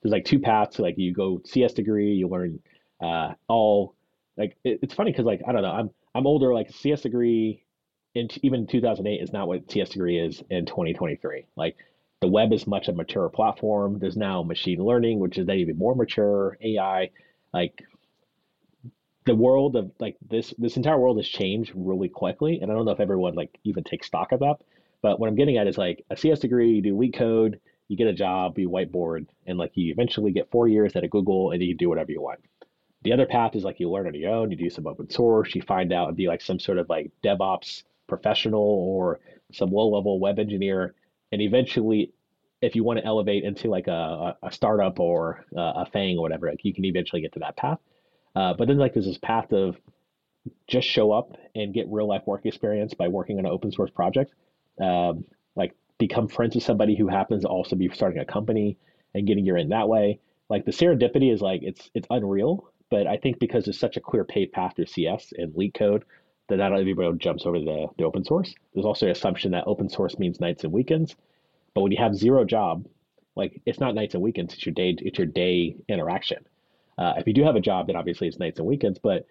there's 0.02 0.12
like 0.12 0.26
two 0.26 0.40
paths. 0.40 0.80
Like 0.80 0.98
you 0.98 1.14
go 1.14 1.42
CS 1.46 1.74
degree, 1.74 2.14
you 2.14 2.28
learn 2.28 2.60
uh, 3.02 3.34
all 3.48 3.96
like 4.38 4.58
it, 4.64 4.80
it's 4.84 4.94
funny 4.94 5.12
because 5.12 5.26
like 5.26 5.42
I 5.48 5.52
don't 5.52 5.62
know, 5.62 5.72
I'm 5.72 5.90
I'm 6.16 6.28
older. 6.28 6.54
Like 6.54 6.72
CS 6.72 7.02
degree 7.02 7.64
in 8.16 8.28
even 8.42 8.68
2008 8.68 9.22
is 9.22 9.32
not 9.32 9.48
what 9.48 9.72
CS 9.72 9.90
degree 9.90 10.20
is 10.20 10.42
in 10.50 10.66
2023. 10.66 11.46
Like 11.56 11.78
the 12.22 12.28
web 12.28 12.52
is 12.52 12.68
much 12.68 12.88
a 12.88 12.94
mature 12.94 13.30
platform. 13.30 14.00
There's 14.00 14.18
now 14.18 14.44
machine 14.44 14.84
learning, 14.84 15.20
which 15.20 15.38
is 15.38 15.46
then 15.46 15.58
even 15.58 15.78
more 15.78 15.96
mature. 15.96 16.58
AI, 16.62 17.12
like 17.54 17.84
the 19.26 19.36
world 19.36 19.76
of 19.76 19.92
like 20.00 20.18
this 20.28 20.54
this 20.58 20.76
entire 20.76 21.00
world 21.00 21.18
has 21.18 21.28
changed 21.28 21.72
really 21.76 22.10
quickly, 22.10 22.60
and 22.62 22.72
I 22.72 22.76
don't 22.76 22.86
know 22.86 22.92
if 22.92 23.00
everyone 23.00 23.36
like 23.36 23.58
even 23.64 23.84
takes 23.84 24.08
stock 24.08 24.32
of 24.32 24.40
that. 24.40 24.58
But 25.02 25.20
what 25.20 25.30
I'm 25.30 25.36
getting 25.36 25.58
at 25.58 25.68
is 25.68 25.78
like 25.78 26.04
a 26.10 26.18
CS 26.18 26.40
degree, 26.40 26.72
you 26.72 26.82
do 26.82 26.96
LeetCode, 26.96 27.60
you 27.88 27.96
get 27.96 28.08
a 28.08 28.14
job, 28.14 28.58
you 28.60 28.70
whiteboard, 28.70 29.28
and 29.46 29.58
like 29.58 29.72
you 29.76 29.92
eventually 29.92 30.32
get 30.32 30.52
four 30.52 30.68
years 30.68 30.96
at 30.96 31.04
a 31.04 31.08
Google 31.08 31.52
and 31.52 31.62
you 31.62 31.70
can 31.70 31.78
do 31.78 31.90
whatever 31.90 32.12
you 32.12 32.22
want. 32.22 32.40
The 33.04 33.14
other 33.14 33.26
path 33.26 33.56
is 33.56 33.64
like 33.64 33.80
you 33.80 33.90
learn 33.90 34.08
on 34.08 34.14
your 34.14 34.34
own, 34.34 34.52
you 34.52 34.58
do 34.58 34.70
some 34.70 34.88
open 34.88 35.10
source, 35.10 35.56
you 35.56 35.62
find 35.62 35.94
out 35.94 36.10
and 36.10 36.18
be 36.18 36.28
like 36.28 36.42
some 36.42 36.60
sort 36.60 36.78
of 36.78 36.90
like 36.90 37.12
DevOps 37.24 37.84
professional 38.08 38.62
or 38.62 39.20
some 39.54 39.72
low 39.72 39.88
level 39.90 40.20
web 40.20 40.40
engineer. 40.40 40.94
And 41.32 41.42
eventually, 41.42 42.12
if 42.62 42.76
you 42.76 42.84
want 42.84 43.00
to 43.00 43.06
elevate 43.06 43.44
into 43.44 43.70
like 43.70 43.88
a, 43.88 44.36
a 44.44 44.52
startup 44.52 45.00
or 45.00 45.46
a 45.56 45.86
FANG 45.86 46.18
or 46.18 46.22
whatever, 46.22 46.50
like 46.50 46.66
you 46.66 46.74
can 46.74 46.84
eventually 46.84 47.22
get 47.22 47.34
to 47.34 47.40
that 47.40 47.56
path. 47.56 47.80
Uh, 48.36 48.54
but 48.54 48.68
then 48.68 48.78
like 48.78 48.94
there's 48.94 49.06
this 49.06 49.18
path 49.18 49.52
of 49.54 49.78
just 50.68 50.88
show 50.88 51.12
up 51.12 51.38
and 51.56 51.74
get 51.74 51.88
real 51.90 52.08
life 52.08 52.24
work 52.26 52.46
experience 52.46 52.94
by 52.94 53.08
working 53.08 53.40
on 53.40 53.46
an 53.46 53.52
open 53.52 53.72
source 53.72 53.92
project. 53.92 54.34
Um, 54.82 55.26
like 55.56 55.74
become 55.98 56.28
friends 56.28 56.56
with 56.56 56.64
somebody 56.64 56.96
who 56.98 57.08
happens 57.08 57.44
to 57.44 57.50
also 57.50 57.76
be 57.76 57.90
starting 57.94 58.20
a 58.20 58.26
company 58.26 58.78
and 59.14 59.26
getting 59.26 59.46
your 59.46 59.58
in 59.58 59.70
that 59.70 59.88
way. 59.88 60.20
Like 60.50 60.66
the 60.66 60.72
serendipity 60.72 61.34
is 61.34 61.42
like 61.42 61.62
it's 61.64 61.90
it's 61.94 62.08
unreal, 62.10 62.72
but 62.90 63.08
I 63.08 63.18
think 63.18 63.40
because 63.40 63.66
there's 63.66 63.80
such 63.80 63.98
a 63.98 64.02
clear 64.02 64.24
paid 64.24 64.52
path 64.52 64.76
through 64.76 64.88
CS 64.88 65.34
and 65.38 65.54
LeetCode 65.54 66.04
that 66.50 66.58
not 66.58 66.74
everybody 66.74 67.16
jumps 67.18 67.46
over 67.46 67.60
the, 67.60 67.88
the 67.98 68.04
open 68.04 68.24
source. 68.24 68.54
There's 68.74 68.86
also 68.86 69.06
an 69.06 69.12
assumption 69.12 69.52
that 69.52 69.66
open 69.68 69.90
source 69.90 70.18
means 70.18 70.40
nights 70.40 70.64
and 70.64 70.74
weekends. 70.74 71.16
But 71.74 71.82
when 71.82 71.92
you 71.92 72.00
have 72.00 72.16
zero 72.16 72.44
job, 72.44 72.86
like 73.36 73.62
it's 73.66 73.80
not 73.80 73.96
nights 73.96 74.16
and 74.16 74.24
weekends, 74.24 74.54
it's 74.54 74.66
your 74.66 74.74
day 74.74 74.96
it's 75.00 75.18
your 75.18 75.28
day 75.28 75.76
interaction. 75.88 76.46
Uh, 76.98 77.14
if 77.18 77.28
you 77.28 77.34
do 77.34 77.44
have 77.44 77.56
a 77.56 77.62
job, 77.62 77.88
then 77.88 77.96
obviously 77.96 78.28
it's 78.28 78.40
nights 78.40 78.60
and 78.60 78.68
weekends. 78.68 79.00
But 79.00 79.26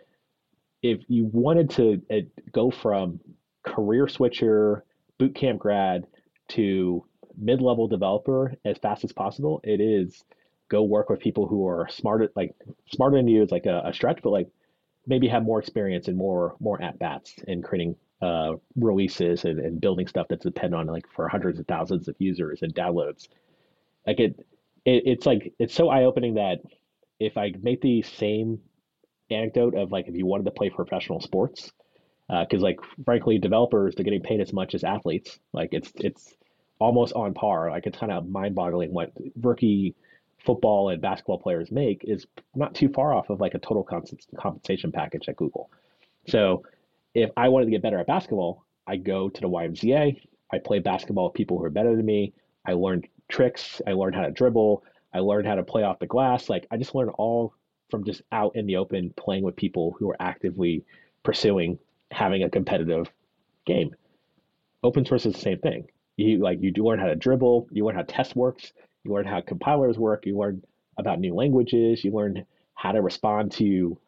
if 0.82 1.00
you 1.08 1.28
wanted 1.32 1.70
to 1.70 2.00
uh, 2.10 2.16
go 2.52 2.70
from 2.70 3.20
career 3.64 4.08
switcher, 4.08 4.84
bootcamp 5.20 5.58
grad 5.58 6.06
to 6.50 7.04
mid-level 7.36 7.88
developer 7.88 8.54
as 8.64 8.78
fast 8.78 9.04
as 9.04 9.12
possible, 9.12 9.60
it 9.64 9.80
is 9.80 10.24
go 10.68 10.82
work 10.82 11.08
with 11.10 11.20
people 11.20 11.46
who 11.46 11.66
are 11.66 11.88
smarter, 11.90 12.30
like 12.36 12.54
smarter 12.90 13.16
than 13.16 13.28
you 13.28 13.42
is 13.42 13.50
like 13.50 13.66
a, 13.66 13.82
a 13.86 13.92
stretch, 13.92 14.20
but 14.22 14.30
like 14.30 14.48
maybe 15.06 15.28
have 15.28 15.42
more 15.42 15.58
experience 15.58 16.08
and 16.08 16.16
more 16.16 16.54
more 16.60 16.80
at 16.82 16.98
bats 16.98 17.34
in 17.46 17.62
creating 17.62 17.96
uh, 18.20 18.52
releases 18.76 19.44
and, 19.44 19.58
and 19.58 19.80
building 19.80 20.06
stuff 20.06 20.26
that's 20.28 20.44
dependent 20.44 20.80
on 20.80 20.86
like 20.86 21.06
for 21.14 21.28
hundreds 21.28 21.58
of 21.58 21.66
thousands 21.66 22.08
of 22.08 22.16
users 22.18 22.62
and 22.62 22.74
downloads. 22.74 23.28
Like 24.06 24.20
it, 24.20 24.38
it 24.84 25.02
it's 25.06 25.26
like 25.26 25.54
it's 25.58 25.74
so 25.74 25.88
eye 25.88 26.04
opening 26.04 26.34
that 26.34 26.58
if 27.20 27.36
I 27.36 27.52
make 27.62 27.80
the 27.80 28.02
same 28.02 28.60
anecdote 29.30 29.74
of 29.74 29.92
like 29.92 30.08
if 30.08 30.16
you 30.16 30.26
wanted 30.26 30.44
to 30.44 30.50
play 30.50 30.70
professional 30.70 31.20
sports, 31.20 31.72
because 32.28 32.62
uh, 32.62 32.64
like 32.64 32.80
frankly 33.04 33.38
developers 33.38 33.94
they're 33.94 34.04
getting 34.04 34.22
paid 34.22 34.40
as 34.40 34.52
much 34.52 34.74
as 34.74 34.84
athletes. 34.84 35.38
Like 35.52 35.70
it's 35.72 35.92
it's 35.96 36.34
almost 36.78 37.14
on 37.14 37.34
par. 37.34 37.70
Like 37.70 37.86
it's 37.86 37.98
kind 37.98 38.12
of 38.12 38.28
mind 38.28 38.54
boggling 38.54 38.92
what 38.92 39.12
rookie 39.40 39.94
football 40.44 40.90
and 40.90 41.02
basketball 41.02 41.38
players 41.38 41.70
make 41.70 42.04
is 42.04 42.26
not 42.54 42.74
too 42.74 42.88
far 42.88 43.12
off 43.12 43.30
of 43.30 43.40
like 43.40 43.54
a 43.54 43.58
total 43.58 43.82
compensation 44.36 44.92
package 44.92 45.28
at 45.28 45.36
Google. 45.36 45.70
So 46.26 46.64
if 47.14 47.30
I 47.36 47.48
wanted 47.48 47.66
to 47.66 47.70
get 47.70 47.82
better 47.82 47.98
at 47.98 48.06
basketball, 48.06 48.64
I 48.86 48.96
go 48.96 49.28
to 49.28 49.40
the 49.40 49.48
YMCA. 49.48 50.20
I 50.52 50.58
play 50.58 50.78
basketball 50.78 51.24
with 51.24 51.34
people 51.34 51.58
who 51.58 51.64
are 51.64 51.70
better 51.70 51.94
than 51.94 52.06
me. 52.06 52.32
I 52.64 52.72
learned 52.72 53.08
tricks. 53.28 53.82
I 53.86 53.92
learned 53.92 54.14
how 54.14 54.22
to 54.22 54.30
dribble. 54.30 54.82
I 55.12 55.20
learned 55.20 55.46
how 55.46 55.54
to 55.54 55.62
play 55.62 55.82
off 55.82 55.98
the 55.98 56.06
glass. 56.06 56.48
Like 56.48 56.66
I 56.70 56.76
just 56.76 56.94
learned 56.94 57.10
all 57.18 57.54
from 57.90 58.04
just 58.04 58.22
out 58.32 58.54
in 58.56 58.66
the 58.66 58.76
open 58.76 59.12
playing 59.16 59.42
with 59.42 59.56
people 59.56 59.96
who 59.98 60.10
are 60.10 60.16
actively 60.20 60.84
pursuing 61.22 61.78
having 62.10 62.42
a 62.42 62.50
competitive 62.50 63.10
game. 63.66 63.94
Open 64.82 65.04
source 65.04 65.26
is 65.26 65.34
the 65.34 65.40
same 65.40 65.58
thing. 65.58 65.86
You 66.16 66.38
like 66.38 66.60
you 66.60 66.70
do 66.70 66.84
learn 66.84 66.98
how 66.98 67.06
to 67.06 67.16
dribble, 67.16 67.68
you 67.70 67.84
learn 67.84 67.94
how 67.94 68.02
test 68.02 68.36
works, 68.36 68.72
you 69.04 69.12
learn 69.12 69.26
how 69.26 69.40
compilers 69.40 69.98
work, 69.98 70.26
you 70.26 70.36
learn 70.36 70.62
about 70.98 71.20
new 71.20 71.34
languages, 71.34 72.04
you 72.04 72.12
learn 72.12 72.44
how 72.74 72.92
to 72.92 73.02
respond 73.02 73.52
to 73.52 73.98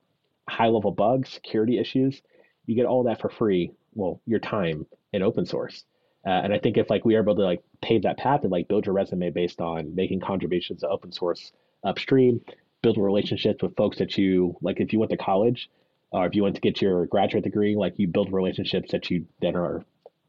high 0.49 0.67
level 0.67 0.91
bugs, 0.91 1.31
security 1.31 1.79
issues. 1.79 2.21
You 2.67 2.75
get 2.75 2.87
all 2.87 3.05
that 3.05 3.21
for 3.21 3.31
free. 3.31 3.73
Well, 3.95 4.21
your 4.27 4.41
time 4.41 4.87
in 5.13 5.23
open 5.23 5.47
source. 5.47 5.85
Uh, 6.27 6.31
and 6.31 6.53
I 6.53 6.59
think 6.59 6.77
if 6.77 6.91
like 6.91 7.05
we 7.05 7.17
are 7.17 7.23
able 7.23 7.37
to 7.37 7.43
like 7.43 7.63
pave 7.83 8.03
that 8.03 8.19
path 8.19 8.43
and 8.43 8.53
like 8.53 8.69
build 8.69 8.87
your 8.87 8.95
resume 8.95 9.31
based 9.31 9.61
on 9.61 9.95
making 9.95 10.21
contributions 10.21 10.81
to 10.81 10.89
open 10.89 11.13
source 11.13 11.53
upstream, 11.83 12.41
build 12.83 12.99
relationships 12.99 13.63
with 13.63 13.77
folks 13.77 13.99
that 13.99 14.19
you 14.19 14.57
like. 14.61 14.81
If 14.81 14.93
you 14.93 14.99
went 14.99 15.11
to 15.11 15.17
college, 15.17 15.71
or 16.13 16.27
if 16.27 16.35
you 16.35 16.43
went 16.43 16.57
to 16.57 16.61
get 16.61 16.83
your 16.83 17.07
graduate 17.07 17.45
degree, 17.45 17.77
like 17.77 17.95
you 17.99 18.09
build 18.09 18.33
relationships 18.33 18.93
that 18.93 19.11
you 19.11 19.27
then 19.41 19.57
are 19.57 19.85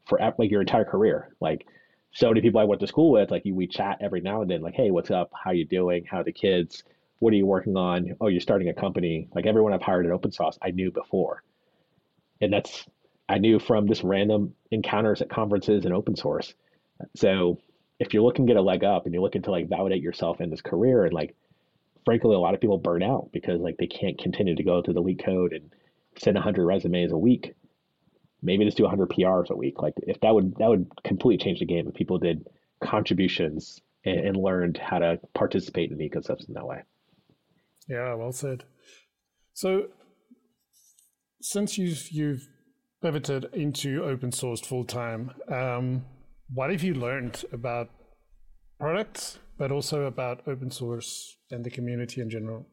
for 0.06 0.18
like 0.38 0.50
your 0.50 0.60
entire 0.60 0.84
career. 0.84 1.34
Like 1.40 1.66
so 2.12 2.28
many 2.28 2.40
people 2.40 2.60
I 2.60 2.64
went 2.64 2.80
to 2.80 2.86
school 2.86 3.10
with, 3.10 3.30
like 3.30 3.42
we 3.44 3.66
chat 3.66 3.98
every 4.00 4.20
now 4.20 4.42
and 4.42 4.50
then, 4.50 4.60
like, 4.60 4.74
hey, 4.74 4.90
what's 4.90 5.10
up? 5.10 5.30
How 5.32 5.50
you 5.52 5.64
doing? 5.64 6.04
How 6.04 6.20
are 6.20 6.24
the 6.24 6.32
kids? 6.32 6.84
What 7.18 7.32
are 7.32 7.36
you 7.36 7.46
working 7.46 7.76
on? 7.76 8.16
Oh, 8.20 8.28
you're 8.28 8.40
starting 8.40 8.68
a 8.68 8.74
company. 8.74 9.28
Like 9.34 9.46
everyone 9.46 9.72
I've 9.72 9.82
hired 9.82 10.06
at 10.06 10.12
Open 10.12 10.32
Sauced, 10.32 10.58
I 10.62 10.70
knew 10.72 10.90
before, 10.90 11.42
and 12.40 12.52
that's 12.52 12.86
I 13.28 13.38
knew 13.38 13.58
from 13.58 13.88
just 13.88 14.02
random 14.02 14.54
encounters 14.70 15.22
at 15.22 15.30
conferences 15.30 15.84
and 15.84 15.94
open 15.94 16.16
source. 16.16 16.52
So 17.16 17.58
if 17.98 18.12
you're 18.12 18.22
looking 18.22 18.46
to 18.46 18.50
get 18.52 18.58
a 18.58 18.62
leg 18.62 18.84
up 18.84 19.04
and 19.04 19.14
you're 19.14 19.22
looking 19.22 19.42
to 19.42 19.50
like 19.50 19.68
validate 19.68 20.02
yourself 20.02 20.40
in 20.40 20.50
this 20.50 20.60
career 20.60 21.04
and 21.04 21.14
like 21.14 21.34
frankly, 22.04 22.34
a 22.34 22.38
lot 22.38 22.54
of 22.54 22.60
people 22.60 22.78
burn 22.78 23.02
out 23.02 23.30
because 23.32 23.60
like 23.60 23.76
they 23.78 23.86
can't 23.86 24.18
continue 24.18 24.54
to 24.54 24.62
go 24.62 24.82
to 24.82 24.92
the 24.92 25.14
code 25.24 25.52
and 25.52 25.74
send 26.18 26.34
100 26.34 26.64
resumes 26.64 27.12
a 27.12 27.16
week. 27.16 27.54
Maybe 28.42 28.64
just 28.64 28.76
do 28.76 28.82
100 28.82 29.10
PRs 29.10 29.50
a 29.50 29.56
week. 29.56 29.80
Like 29.80 29.94
if 29.98 30.20
that 30.20 30.34
would 30.34 30.54
that 30.58 30.68
would 30.68 30.90
completely 31.04 31.42
change 31.42 31.60
the 31.60 31.66
game 31.66 31.86
if 31.88 31.94
people 31.94 32.18
did 32.18 32.46
contributions 32.82 33.80
and, 34.04 34.20
and 34.20 34.36
learned 34.36 34.78
how 34.78 34.98
to 34.98 35.20
participate 35.34 35.90
in 35.90 35.98
the 35.98 36.08
ecosystem 36.08 36.54
that 36.54 36.66
way. 36.66 36.82
Yeah, 37.88 38.14
well 38.14 38.32
said. 38.32 38.64
So 39.54 39.88
since 41.40 41.78
you've 41.78 42.10
you've 42.10 42.48
pivoted 43.02 43.46
into 43.52 44.04
open 44.04 44.32
source 44.32 44.60
full 44.60 44.84
time, 44.84 45.32
um, 45.48 46.04
what 46.52 46.70
have 46.70 46.82
you 46.82 46.94
learned 46.94 47.44
about 47.52 47.90
products, 48.78 49.38
but 49.58 49.70
also 49.72 50.04
about 50.04 50.42
open 50.46 50.70
source 50.70 51.36
and 51.50 51.64
the 51.64 51.70
community 51.70 52.20
in 52.20 52.30
general? 52.30 52.66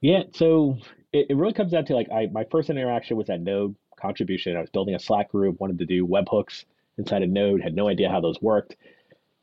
Yeah, 0.00 0.22
so 0.32 0.78
it, 1.12 1.26
it 1.30 1.36
really 1.36 1.52
comes 1.52 1.72
down 1.72 1.84
to 1.86 1.94
like 1.94 2.08
I 2.10 2.26
my 2.32 2.44
first 2.50 2.70
interaction 2.70 3.16
was 3.16 3.26
that 3.26 3.40
Node 3.40 3.74
contribution. 3.98 4.56
I 4.56 4.60
was 4.60 4.70
building 4.70 4.94
a 4.94 4.98
Slack 4.98 5.30
group, 5.30 5.60
wanted 5.60 5.78
to 5.78 5.86
do 5.86 6.06
webhooks 6.06 6.64
inside 6.96 7.22
of 7.22 7.30
Node, 7.30 7.60
had 7.60 7.74
no 7.74 7.88
idea 7.88 8.10
how 8.10 8.20
those 8.20 8.40
worked, 8.40 8.76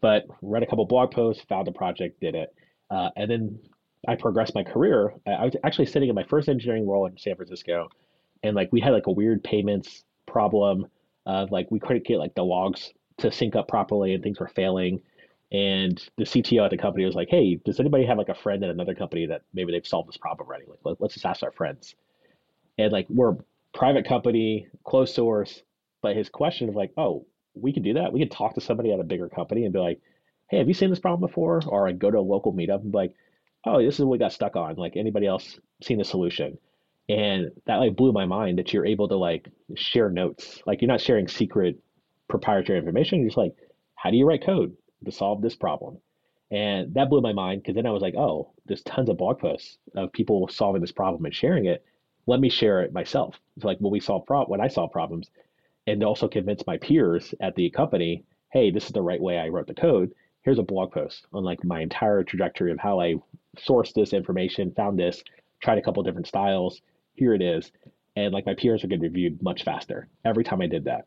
but 0.02 0.26
read 0.42 0.64
a 0.64 0.66
couple 0.66 0.86
blog 0.86 1.12
posts, 1.12 1.44
found 1.48 1.68
a 1.68 1.72
project, 1.72 2.20
did 2.20 2.36
it, 2.36 2.54
uh, 2.90 3.10
and 3.16 3.30
then 3.30 3.60
I 4.08 4.16
progressed 4.16 4.56
my 4.56 4.64
career. 4.64 5.14
I 5.26 5.46
was 5.46 5.56
actually 5.64 5.88
sitting 5.88 6.10
in 6.10 6.16
my 6.16 6.24
first 6.24 6.50
engineering 6.50 6.88
role 6.88 7.06
in 7.08 7.18
San 7.18 7.36
Francisco, 7.36 7.90
and 8.44 8.56
like 8.56 8.72
we 8.72 8.80
had 8.80 8.92
like 8.92 9.08
a 9.08 9.12
weird 9.12 9.44
payments 9.44 10.04
problem 10.28 10.88
of 11.26 11.52
like 11.52 11.70
we 11.72 11.80
couldn't 11.80 12.06
get 12.06 12.20
like 12.20 12.36
the 12.36 12.44
logs 12.44 12.92
to 13.18 13.32
sync 13.32 13.56
up 13.56 13.68
properly 13.68 14.14
and 14.14 14.24
things 14.24 14.40
were 14.40 14.48
failing. 14.48 15.02
And 15.52 16.04
the 16.18 16.26
CTO 16.26 16.66
at 16.66 16.72
the 16.72 16.78
company 16.78 17.06
was 17.06 17.16
like, 17.16 17.30
"Hey, 17.30 17.56
does 17.66 17.80
anybody 17.80 18.06
have 18.06 18.18
like 18.18 18.30
a 18.30 18.36
friend 18.36 18.64
at 18.64 18.70
another 18.70 18.96
company 18.96 19.26
that 19.28 19.44
maybe 19.54 19.72
they've 19.72 19.88
solved 19.88 20.10
this 20.10 20.18
problem 20.18 20.48
already? 20.48 20.66
Like, 20.68 20.80
let, 20.84 21.02
let's 21.02 21.14
just 21.14 21.26
ask 21.26 21.44
our 21.44 21.52
friends." 21.52 21.96
And 22.78 22.92
like 22.92 23.08
we're 23.10 23.36
private 23.76 24.08
company, 24.08 24.68
closed 24.84 25.14
source, 25.14 25.62
but 26.02 26.16
his 26.16 26.30
question 26.30 26.70
of 26.70 26.76
like, 26.76 26.94
"Oh, 26.98 27.28
we 27.54 27.74
could 27.74 27.84
do 27.84 27.94
that. 27.94 28.12
We 28.14 28.20
could 28.20 28.32
talk 28.32 28.56
to 28.56 28.62
somebody 28.62 28.92
at 28.92 29.00
a 29.00 29.04
bigger 29.04 29.30
company 29.30 29.66
and 29.66 29.74
be 29.74 29.80
like, 29.80 30.02
"Hey, 30.50 30.58
have 30.58 30.68
you 30.68 30.74
seen 30.74 30.90
this 30.90 31.00
problem 31.00 31.22
before?" 31.22 31.62
Or 31.68 31.88
I 31.88 31.92
go 31.92 32.10
to 32.10 32.20
a 32.20 32.22
local 32.22 32.54
meetup 32.54 32.82
and 32.82 32.92
be 32.92 32.98
like, 32.98 33.14
"Oh, 33.66 33.84
this 33.84 34.00
is 34.00 34.06
what 34.06 34.12
we 34.12 34.18
got 34.18 34.34
stuck 34.34 34.56
on. 34.56 34.76
Like 34.78 34.98
anybody 34.98 35.28
else 35.28 35.60
seen 35.84 36.00
the 36.00 36.06
solution?" 36.06 36.58
And 37.08 37.52
that 37.66 37.78
like 37.78 37.96
blew 37.96 38.12
my 38.12 38.26
mind 38.26 38.58
that 38.58 38.74
you're 38.74 38.86
able 38.86 39.08
to 39.10 39.16
like 39.18 39.48
share 39.76 40.10
notes. 40.10 40.62
Like 40.66 40.82
you're 40.82 40.88
not 40.88 41.02
sharing 41.02 41.28
secret 41.28 41.80
proprietary 42.28 42.80
information. 42.80 43.20
You're 43.20 43.30
just 43.30 43.38
like, 43.38 43.56
how 43.96 44.12
do 44.12 44.18
you 44.18 44.28
write 44.28 44.44
code 44.44 44.76
to 45.06 45.12
solve 45.12 45.42
this 45.42 45.56
problem? 45.56 45.98
And 46.52 46.94
that 46.94 47.10
blew 47.10 47.22
my 47.22 47.34
mind 47.34 47.62
because 47.62 47.76
then 47.76 47.86
I 47.86 47.92
was 47.92 48.02
like, 48.02 48.16
oh, 48.16 48.54
there's 48.66 48.84
tons 48.84 49.10
of 49.10 49.18
blog 49.18 49.40
posts 49.40 49.78
of 49.96 50.12
people 50.14 50.48
solving 50.48 50.82
this 50.82 50.92
problem 50.92 51.26
and 51.26 51.34
sharing 51.34 51.66
it. 51.66 51.84
Let 52.28 52.40
me 52.40 52.50
share 52.50 52.82
it 52.82 52.94
myself. 52.94 53.40
It's 53.56 53.66
like 53.66 53.80
when 53.80 53.92
we 53.92 54.00
solve 54.00 54.26
pro- 54.26 54.46
when 54.46 54.62
I 54.62 54.68
solve 54.68 54.92
problems, 54.92 55.30
and 55.88 56.04
also 56.04 56.28
convince 56.28 56.66
my 56.66 56.78
peers 56.78 57.34
at 57.40 57.56
the 57.56 57.70
company, 57.70 58.24
hey, 58.52 58.72
this 58.72 58.86
is 58.86 58.92
the 58.92 59.02
right 59.02 59.22
way 59.22 59.38
I 59.38 59.50
wrote 59.50 59.68
the 59.68 59.74
code. 59.74 60.14
Here's 60.42 60.60
a 60.60 60.64
blog 60.64 60.92
post 60.92 61.26
on 61.34 61.44
like 61.44 61.64
my 61.64 61.82
entire 61.82 62.24
trajectory 62.24 62.72
of 62.72 62.80
how 62.80 63.00
I 63.00 63.16
sourced 63.58 63.94
this 63.94 64.14
information, 64.14 64.72
found 64.72 64.98
this, 64.98 65.24
tried 65.62 65.78
a 65.78 65.82
couple 65.82 66.04
different 66.04 66.28
styles. 66.28 66.82
Here 67.16 67.34
it 67.34 67.42
is. 67.42 67.72
And 68.16 68.34
like 68.34 68.46
my 68.46 68.54
peers 68.54 68.82
would 68.82 68.90
get 68.90 69.02
reviewed 69.02 69.42
much 69.42 69.64
faster 69.64 70.08
every 70.24 70.44
time 70.44 70.62
I 70.62 70.68
did 70.68 70.86
that. 70.86 71.06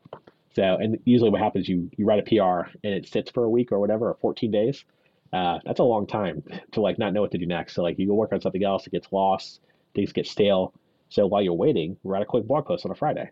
So, 0.55 0.63
and 0.63 0.99
usually 1.05 1.29
what 1.29 1.41
happens, 1.41 1.67
you 1.67 1.89
you 1.97 2.05
write 2.05 2.19
a 2.19 2.23
PR 2.23 2.69
and 2.83 2.93
it 2.93 3.07
sits 3.07 3.31
for 3.31 3.43
a 3.43 3.49
week 3.49 3.71
or 3.71 3.79
whatever, 3.79 4.09
or 4.09 4.17
14 4.21 4.51
days. 4.51 4.83
Uh, 5.31 5.59
that's 5.65 5.79
a 5.79 5.83
long 5.83 6.07
time 6.07 6.43
to 6.71 6.81
like 6.81 6.97
not 6.97 7.13
know 7.13 7.21
what 7.21 7.31
to 7.31 7.37
do 7.37 7.45
next. 7.45 7.75
So 7.75 7.83
like 7.83 7.99
you 7.99 8.07
go 8.07 8.13
work 8.15 8.33
on 8.33 8.41
something 8.41 8.63
else, 8.63 8.87
it 8.87 8.91
gets 8.91 9.11
lost, 9.11 9.61
things 9.93 10.11
get 10.11 10.27
stale. 10.27 10.73
So 11.09 11.27
while 11.27 11.41
you're 11.41 11.53
waiting, 11.53 11.97
write 12.03 12.21
a 12.21 12.25
quick 12.25 12.47
blog 12.47 12.65
post 12.65 12.85
on 12.85 12.91
a 12.91 12.95
Friday. 12.95 13.29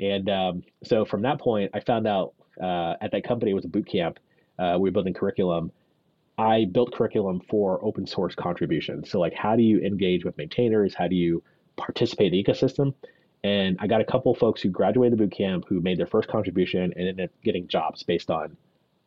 And 0.00 0.28
um, 0.28 0.62
so 0.84 1.04
from 1.04 1.22
that 1.22 1.40
point, 1.40 1.70
I 1.74 1.80
found 1.80 2.06
out 2.06 2.34
uh, 2.60 2.94
at 3.00 3.12
that 3.12 3.24
company 3.24 3.52
it 3.52 3.54
was 3.54 3.64
a 3.64 3.68
boot 3.68 3.86
camp. 3.86 4.18
Uh, 4.58 4.76
we 4.78 4.88
were 4.88 4.92
building 4.92 5.14
curriculum. 5.14 5.70
I 6.36 6.66
built 6.70 6.92
curriculum 6.92 7.40
for 7.48 7.84
open 7.84 8.06
source 8.06 8.34
contributions. 8.34 9.10
So 9.10 9.20
like, 9.20 9.34
how 9.34 9.54
do 9.54 9.62
you 9.62 9.80
engage 9.80 10.24
with 10.24 10.36
maintainers? 10.36 10.94
How 10.94 11.06
do 11.06 11.14
you 11.14 11.42
participate 11.76 12.32
in 12.32 12.32
the 12.32 12.44
ecosystem? 12.44 12.94
And 13.44 13.76
I 13.80 13.86
got 13.86 14.00
a 14.00 14.04
couple 14.04 14.34
folks 14.34 14.62
who 14.62 14.70
graduated 14.70 15.18
the 15.18 15.24
boot 15.24 15.32
camp 15.32 15.64
who 15.68 15.80
made 15.80 15.98
their 15.98 16.06
first 16.06 16.28
contribution 16.28 16.92
and 16.96 17.08
ended 17.08 17.20
up 17.20 17.30
getting 17.42 17.68
jobs 17.68 18.02
based 18.02 18.30
on 18.30 18.56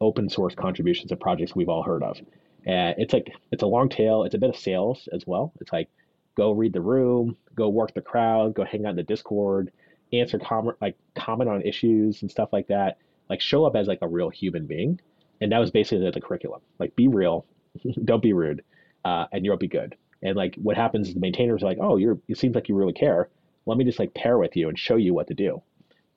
open 0.01 0.30
source 0.30 0.55
contributions 0.55 1.11
of 1.11 1.20
projects 1.20 1.55
we've 1.55 1.70
all 1.70 1.84
heard 1.84 2.03
of. 2.03 2.20
And 2.66 2.95
it's 2.97 3.13
like 3.13 3.32
it's 3.51 3.63
a 3.63 3.68
long 3.68 3.89
tail. 3.89 4.24
It's 4.24 4.36
a 4.36 4.38
bit 4.38 4.49
of 4.49 4.57
sales 4.57 5.07
as 5.13 5.26
well. 5.26 5.53
It's 5.61 5.72
like 5.72 5.89
go 6.36 6.52
read 6.52 6.74
the 6.74 6.82
room, 6.82 7.36
go 7.56 7.70
work 7.70 7.94
the 7.94 8.02
crowd, 8.02 8.54
go 8.54 8.64
hang 8.64 8.86
out 8.86 8.92
in 8.92 8.96
the 8.96 9.04
Discord, 9.04 9.72
answer 10.14 10.40
comment 10.40 10.78
like 10.82 10.98
comment 11.16 11.50
on 11.50 11.62
issues 11.62 12.22
and 12.22 12.30
stuff 12.30 12.50
like 12.52 12.68
that. 12.68 12.98
Like 13.30 13.42
show 13.42 13.66
up 13.66 13.76
as 13.76 13.88
like 13.88 14.00
a 14.02 14.08
real 14.08 14.30
human 14.30 14.68
being. 14.68 15.00
And 15.42 15.52
that 15.52 15.60
was 15.60 15.72
basically 15.72 16.10
the 16.10 16.22
curriculum. 16.22 16.62
Like 16.80 16.96
be 16.96 17.08
real, 17.08 17.46
don't 18.06 18.24
be 18.24 18.34
rude, 18.34 18.64
uh, 19.04 19.26
and 19.32 19.44
you'll 19.44 19.58
be 19.58 19.68
good. 19.68 19.96
And 20.22 20.36
like 20.36 20.56
what 20.56 20.78
happens 20.78 21.10
is 21.10 21.14
the 21.14 21.20
maintainers 21.20 21.64
are 21.64 21.68
like, 21.68 21.80
oh, 21.82 21.98
you're 21.98 22.20
it 22.28 22.38
seems 22.38 22.56
like 22.56 22.70
you 22.70 22.76
really 22.76 22.94
care. 22.94 23.30
Let 23.66 23.78
me 23.78 23.84
just 23.84 24.00
like 24.00 24.14
pair 24.14 24.38
with 24.38 24.56
you 24.56 24.70
and 24.70 24.78
show 24.78 24.96
you 24.96 25.14
what 25.14 25.28
to 25.28 25.34
do. 25.34 25.62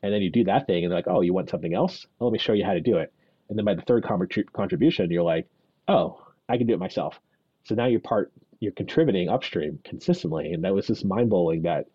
And 0.03 0.13
then 0.13 0.23
you 0.23 0.31
do 0.31 0.45
that 0.45 0.67
thing, 0.67 0.85
and 0.85 0.93
they're 0.93 0.99
like, 0.99 1.09
oh, 1.09 1.23
you 1.23 1.35
want 1.35 1.51
something 1.51 1.75
else? 1.75 2.07
Well, 2.19 2.31
let 2.31 2.33
me 2.33 2.39
show 2.39 2.53
you 2.53 2.65
how 2.65 2.75
to 2.75 2.81
do 2.81 2.99
it. 2.99 3.13
And 3.49 3.59
then 3.59 3.65
by 3.65 3.75
the 3.75 3.83
third 3.83 4.05
contribution, 4.05 5.11
you're 5.11 5.23
like, 5.23 5.49
oh, 5.89 6.25
I 6.49 6.57
can 6.57 6.67
do 6.67 6.75
it 6.75 6.79
myself. 6.79 7.19
So 7.65 7.75
now 7.75 7.87
you're 7.87 8.01
part, 8.01 8.33
you're 8.61 8.73
contributing 8.73 9.29
upstream 9.29 9.79
consistently, 9.85 10.53
and 10.53 10.65
that 10.65 10.75
was 10.75 10.87
just 10.87 11.05
mind 11.05 11.31
blowing 11.31 11.63
that 11.63 11.87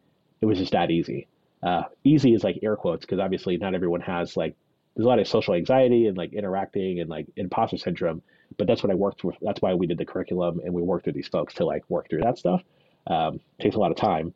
it 0.41 0.45
was 0.45 0.57
just 0.57 0.71
that 0.71 0.91
easy. 0.91 1.27
Uh, 1.61 1.83
easy 2.03 2.33
is 2.33 2.43
like 2.43 2.59
air 2.63 2.75
quotes 2.75 3.05
because 3.05 3.19
obviously 3.19 3.57
not 3.57 3.73
everyone 3.73 4.01
has 4.01 4.35
like 4.35 4.55
there's 4.95 5.05
a 5.05 5.07
lot 5.07 5.19
of 5.19 5.27
social 5.27 5.53
anxiety 5.53 6.07
and 6.07 6.17
like 6.17 6.33
interacting 6.33 6.99
and 6.99 7.09
like 7.09 7.25
imposter 7.35 7.77
syndrome. 7.77 8.21
But 8.57 8.67
that's 8.67 8.83
what 8.83 8.91
I 8.91 8.95
worked 8.95 9.23
with. 9.23 9.35
That's 9.41 9.61
why 9.61 9.73
we 9.73 9.87
did 9.87 9.97
the 9.97 10.05
curriculum 10.05 10.61
and 10.63 10.73
we 10.73 10.81
worked 10.81 11.07
with 11.07 11.15
these 11.15 11.27
folks 11.27 11.55
to 11.55 11.65
like 11.65 11.83
work 11.89 12.09
through 12.09 12.21
that 12.21 12.37
stuff. 12.37 12.61
Um, 13.07 13.39
takes 13.59 13.75
a 13.75 13.79
lot 13.79 13.91
of 13.91 13.97
time. 13.97 14.33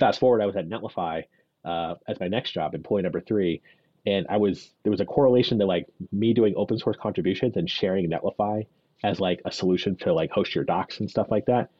Fast 0.00 0.18
forward, 0.18 0.42
I 0.42 0.46
was 0.46 0.56
at 0.56 0.68
Netlify 0.68 1.24
uh, 1.64 1.94
as 2.08 2.18
my 2.18 2.28
next 2.28 2.50
job, 2.50 2.74
employee 2.74 3.02
number 3.02 3.20
three, 3.20 3.62
and 4.06 4.26
I 4.28 4.38
was 4.38 4.72
there 4.82 4.90
was 4.90 5.00
a 5.00 5.04
correlation 5.04 5.58
to 5.60 5.66
like 5.66 5.86
me 6.12 6.34
doing 6.34 6.54
open 6.56 6.78
source 6.78 6.96
contributions 7.00 7.56
and 7.56 7.70
sharing 7.70 8.10
Netlify 8.10 8.66
as 9.02 9.20
like 9.20 9.40
a 9.44 9.52
solution 9.52 9.96
to 9.96 10.12
like 10.12 10.30
host 10.30 10.54
your 10.54 10.64
docs 10.64 11.00
and 11.00 11.10
stuff 11.10 11.30
like 11.30 11.46
that 11.46 11.70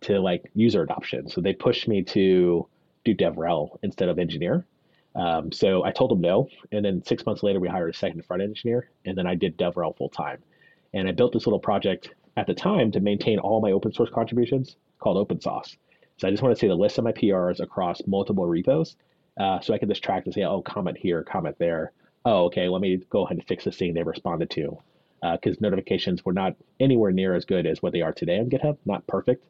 to 0.00 0.20
like 0.20 0.50
user 0.54 0.82
adoption. 0.82 1.28
So 1.28 1.40
they 1.40 1.52
pushed 1.52 1.88
me 1.88 2.02
to 2.04 2.66
do 3.04 3.14
DevRel 3.14 3.78
instead 3.82 4.08
of 4.08 4.18
engineer. 4.18 4.64
Um, 5.14 5.50
so 5.50 5.84
I 5.84 5.90
told 5.90 6.10
them 6.10 6.20
no, 6.20 6.48
and 6.70 6.84
then 6.84 7.02
six 7.04 7.26
months 7.26 7.42
later 7.42 7.58
we 7.58 7.68
hired 7.68 7.90
a 7.90 7.96
second 7.96 8.24
front 8.24 8.42
engineer, 8.42 8.90
and 9.04 9.18
then 9.18 9.26
I 9.26 9.34
did 9.34 9.58
DevRel 9.58 9.96
full 9.96 10.10
time. 10.10 10.38
And 10.94 11.08
I 11.08 11.12
built 11.12 11.32
this 11.32 11.46
little 11.46 11.58
project 11.58 12.10
at 12.36 12.46
the 12.46 12.54
time 12.54 12.92
to 12.92 13.00
maintain 13.00 13.38
all 13.38 13.60
my 13.60 13.72
open 13.72 13.92
source 13.92 14.10
contributions 14.10 14.76
called 15.00 15.28
OpenSauce. 15.28 15.76
So 16.18 16.28
I 16.28 16.30
just 16.30 16.42
want 16.42 16.54
to 16.54 16.60
see 16.60 16.68
the 16.68 16.74
list 16.74 16.98
of 16.98 17.04
my 17.04 17.12
PRs 17.12 17.60
across 17.60 18.00
multiple 18.06 18.46
repos, 18.46 18.96
uh, 19.38 19.60
so 19.60 19.74
I 19.74 19.78
can 19.78 19.88
just 19.88 20.02
track 20.02 20.24
and 20.24 20.34
say, 20.34 20.44
oh, 20.44 20.62
comment 20.62 20.96
here, 20.96 21.22
comment 21.22 21.56
there. 21.58 21.92
Oh, 22.24 22.44
okay, 22.44 22.68
let 22.68 22.80
me 22.80 22.98
go 23.10 23.24
ahead 23.24 23.38
and 23.38 23.46
fix 23.46 23.64
this 23.64 23.76
thing 23.76 23.94
they 23.94 24.02
responded 24.02 24.50
to, 24.50 24.78
because 25.20 25.56
uh, 25.56 25.60
notifications 25.60 26.24
were 26.24 26.32
not 26.32 26.54
anywhere 26.80 27.10
near 27.10 27.34
as 27.34 27.44
good 27.44 27.66
as 27.66 27.82
what 27.82 27.92
they 27.92 28.02
are 28.02 28.12
today 28.12 28.38
on 28.38 28.48
GitHub, 28.48 28.78
not 28.86 29.06
perfect. 29.06 29.44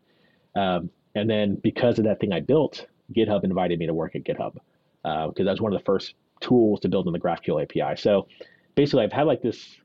Um, 0.56 0.90
and 1.14 1.28
then 1.28 1.56
because 1.56 1.98
of 1.98 2.04
that 2.04 2.20
thing 2.20 2.32
I 2.32 2.40
built, 2.40 2.86
GitHub 3.14 3.44
invited 3.44 3.78
me 3.78 3.86
to 3.86 3.94
work 3.94 4.14
at 4.14 4.24
GitHub 4.24 4.54
because 5.02 5.34
uh, 5.40 5.44
that 5.44 5.50
was 5.50 5.60
one 5.60 5.72
of 5.72 5.78
the 5.78 5.84
first 5.84 6.14
tools 6.40 6.80
to 6.80 6.88
build 6.88 7.06
in 7.06 7.12
the 7.12 7.18
GraphQL 7.18 7.62
API. 7.62 8.00
So 8.00 8.28
basically, 8.74 9.04
I've 9.04 9.12
had 9.12 9.26
like 9.26 9.42
this 9.42 9.76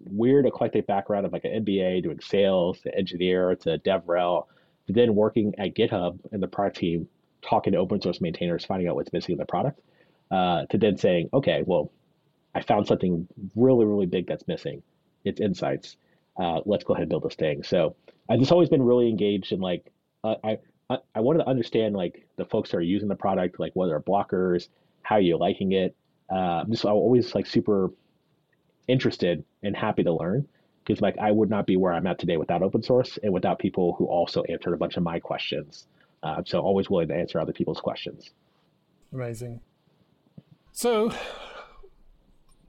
weird 0.00 0.46
eclectic 0.46 0.86
background 0.86 1.26
of 1.26 1.32
like 1.32 1.44
an 1.44 1.64
MBA, 1.64 2.02
doing 2.02 2.20
sales, 2.20 2.80
to 2.80 2.94
engineer, 2.96 3.54
to 3.56 3.78
DevRel, 3.78 4.46
then 4.88 5.14
working 5.14 5.54
at 5.58 5.74
GitHub 5.74 6.18
and 6.32 6.42
the 6.42 6.48
product 6.48 6.78
team, 6.78 7.08
talking 7.42 7.72
to 7.72 7.78
open 7.78 8.00
source 8.00 8.20
maintainers, 8.20 8.64
finding 8.64 8.88
out 8.88 8.94
what's 8.94 9.12
missing 9.12 9.34
in 9.34 9.38
the 9.38 9.44
product, 9.44 9.80
uh, 10.30 10.64
to 10.66 10.78
then 10.78 10.96
saying, 10.96 11.28
okay, 11.32 11.62
well, 11.66 11.92
I 12.54 12.62
found 12.62 12.86
something 12.86 13.28
really, 13.54 13.84
really 13.84 14.06
big 14.06 14.26
that's 14.26 14.46
missing. 14.48 14.82
It's 15.24 15.40
insights. 15.40 15.96
Uh, 16.36 16.60
let's 16.64 16.84
go 16.84 16.94
ahead 16.94 17.02
and 17.02 17.10
build 17.10 17.24
this 17.24 17.34
thing. 17.34 17.62
So 17.62 17.96
I've 18.28 18.38
just 18.38 18.52
always 18.52 18.68
been 18.68 18.82
really 18.82 19.08
engaged 19.08 19.52
in 19.52 19.60
like, 19.60 19.90
uh, 20.24 20.36
I, 20.44 20.58
I, 21.14 21.20
wanted 21.20 21.40
to 21.40 21.48
understand 21.48 21.94
like 21.94 22.26
the 22.36 22.44
folks 22.44 22.70
that 22.70 22.78
are 22.78 22.82
using 22.82 23.08
the 23.08 23.16
product, 23.16 23.58
like 23.58 23.72
what 23.74 23.90
are 23.90 24.00
blockers, 24.00 24.68
how 25.02 25.16
are 25.16 25.20
you 25.20 25.36
liking 25.36 25.72
it. 25.72 25.96
Uh, 26.30 26.34
just 26.34 26.66
I'm 26.66 26.70
just 26.70 26.84
always 26.84 27.34
like 27.34 27.46
super 27.46 27.90
interested 28.86 29.44
and 29.62 29.76
happy 29.76 30.02
to 30.02 30.12
learn 30.12 30.46
because 30.84 31.00
like 31.00 31.16
I 31.18 31.30
would 31.30 31.50
not 31.50 31.66
be 31.66 31.76
where 31.76 31.92
I'm 31.92 32.06
at 32.06 32.18
today 32.18 32.36
without 32.36 32.62
open 32.62 32.82
source 32.82 33.18
and 33.22 33.32
without 33.32 33.58
people 33.58 33.94
who 33.94 34.06
also 34.06 34.42
answered 34.44 34.72
a 34.72 34.76
bunch 34.76 34.96
of 34.96 35.02
my 35.02 35.18
questions. 35.18 35.86
Uh, 36.22 36.42
so 36.44 36.60
always 36.60 36.90
willing 36.90 37.08
to 37.08 37.14
answer 37.14 37.38
other 37.38 37.52
people's 37.52 37.80
questions. 37.80 38.30
Amazing. 39.12 39.60
So, 40.72 41.12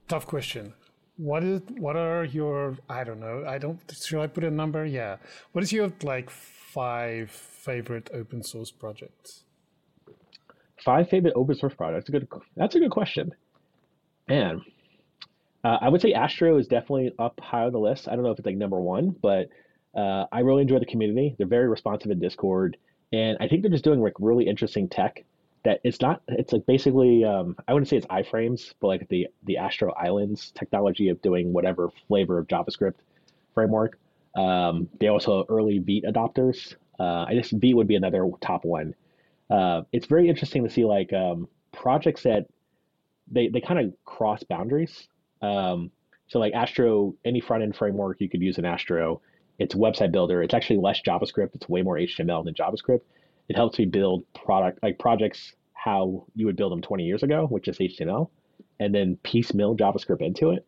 tough 0.08 0.26
question. 0.26 0.74
What 1.20 1.44
is 1.44 1.60
what 1.76 1.96
are 1.96 2.24
your 2.24 2.78
I 2.88 3.04
don't 3.04 3.20
know 3.20 3.44
I 3.46 3.58
don't 3.58 3.78
should 3.92 4.20
I 4.20 4.26
put 4.26 4.42
a 4.42 4.50
number? 4.50 4.86
Yeah. 4.86 5.16
What 5.52 5.62
is 5.62 5.70
your 5.70 5.92
like 6.02 6.30
five 6.30 7.30
favorite 7.30 8.08
open 8.14 8.42
source 8.42 8.70
projects? 8.70 9.44
Five 10.82 11.10
favorite 11.10 11.34
open 11.36 11.56
source 11.56 11.74
projects. 11.74 12.08
Good. 12.08 12.26
That's 12.56 12.74
a 12.74 12.80
good 12.80 12.90
question. 12.90 13.34
Man, 14.28 14.62
uh, 15.62 15.76
I 15.80 15.90
would 15.90 16.00
say 16.00 16.14
Astro 16.14 16.56
is 16.56 16.66
definitely 16.66 17.12
up 17.18 17.38
high 17.38 17.64
on 17.64 17.72
the 17.72 17.78
list. 17.78 18.08
I 18.08 18.14
don't 18.14 18.24
know 18.24 18.30
if 18.30 18.38
it's 18.38 18.46
like 18.46 18.56
number 18.56 18.80
one, 18.80 19.14
but 19.20 19.50
uh, 19.94 20.24
I 20.32 20.40
really 20.40 20.62
enjoy 20.62 20.78
the 20.78 20.86
community. 20.86 21.34
They're 21.36 21.46
very 21.46 21.68
responsive 21.68 22.10
in 22.10 22.18
Discord, 22.18 22.78
and 23.12 23.36
I 23.40 23.48
think 23.48 23.60
they're 23.60 23.70
just 23.70 23.84
doing 23.84 24.00
like 24.00 24.14
really 24.18 24.46
interesting 24.46 24.88
tech. 24.88 25.24
That 25.64 25.80
it's 25.84 26.00
not. 26.00 26.22
It's 26.28 26.52
like 26.52 26.64
basically. 26.66 27.24
Um, 27.24 27.56
I 27.68 27.74
wouldn't 27.74 27.88
say 27.88 27.96
it's 27.98 28.06
iframes, 28.06 28.72
but 28.80 28.86
like 28.88 29.08
the 29.08 29.28
the 29.44 29.58
Astro 29.58 29.92
Islands 29.92 30.52
technology 30.52 31.08
of 31.08 31.20
doing 31.20 31.52
whatever 31.52 31.90
flavor 32.08 32.38
of 32.38 32.46
JavaScript 32.48 32.94
framework. 33.54 33.98
Um, 34.34 34.88
they 34.98 35.08
also 35.08 35.44
early 35.48 35.78
Vite 35.78 36.04
adopters, 36.04 36.76
Uh, 36.98 37.24
I 37.28 37.34
guess 37.34 37.50
Vite 37.50 37.76
would 37.76 37.88
be 37.88 37.96
another 37.96 38.28
top 38.40 38.64
one. 38.64 38.94
Uh, 39.50 39.82
it's 39.92 40.06
very 40.06 40.28
interesting 40.28 40.64
to 40.64 40.70
see 40.70 40.84
like 40.84 41.12
um, 41.12 41.48
projects 41.72 42.22
that 42.22 42.46
they 43.30 43.48
they 43.48 43.60
kind 43.60 43.80
of 43.80 43.92
cross 44.04 44.42
boundaries. 44.44 45.08
Um, 45.42 45.90
so 46.28 46.38
like 46.38 46.54
Astro, 46.54 47.14
any 47.24 47.40
front 47.40 47.62
end 47.64 47.76
framework 47.76 48.20
you 48.20 48.28
could 48.28 48.40
use 48.42 48.58
in 48.58 48.64
Astro. 48.64 49.20
It's 49.58 49.74
website 49.74 50.12
builder. 50.12 50.42
It's 50.42 50.54
actually 50.54 50.78
less 50.78 51.02
JavaScript. 51.06 51.54
It's 51.54 51.68
way 51.68 51.82
more 51.82 51.96
HTML 51.96 52.44
than 52.44 52.54
JavaScript. 52.54 53.02
It 53.50 53.56
helps 53.56 53.80
me 53.80 53.84
build 53.84 54.24
product 54.32 54.80
like 54.80 55.00
projects 55.00 55.56
how 55.72 56.24
you 56.36 56.46
would 56.46 56.54
build 56.54 56.70
them 56.70 56.80
20 56.80 57.02
years 57.02 57.24
ago, 57.24 57.48
which 57.48 57.66
is 57.66 57.78
HTML, 57.78 58.30
and 58.78 58.94
then 58.94 59.18
piecemeal 59.24 59.76
JavaScript 59.76 60.22
into 60.22 60.50
it. 60.50 60.64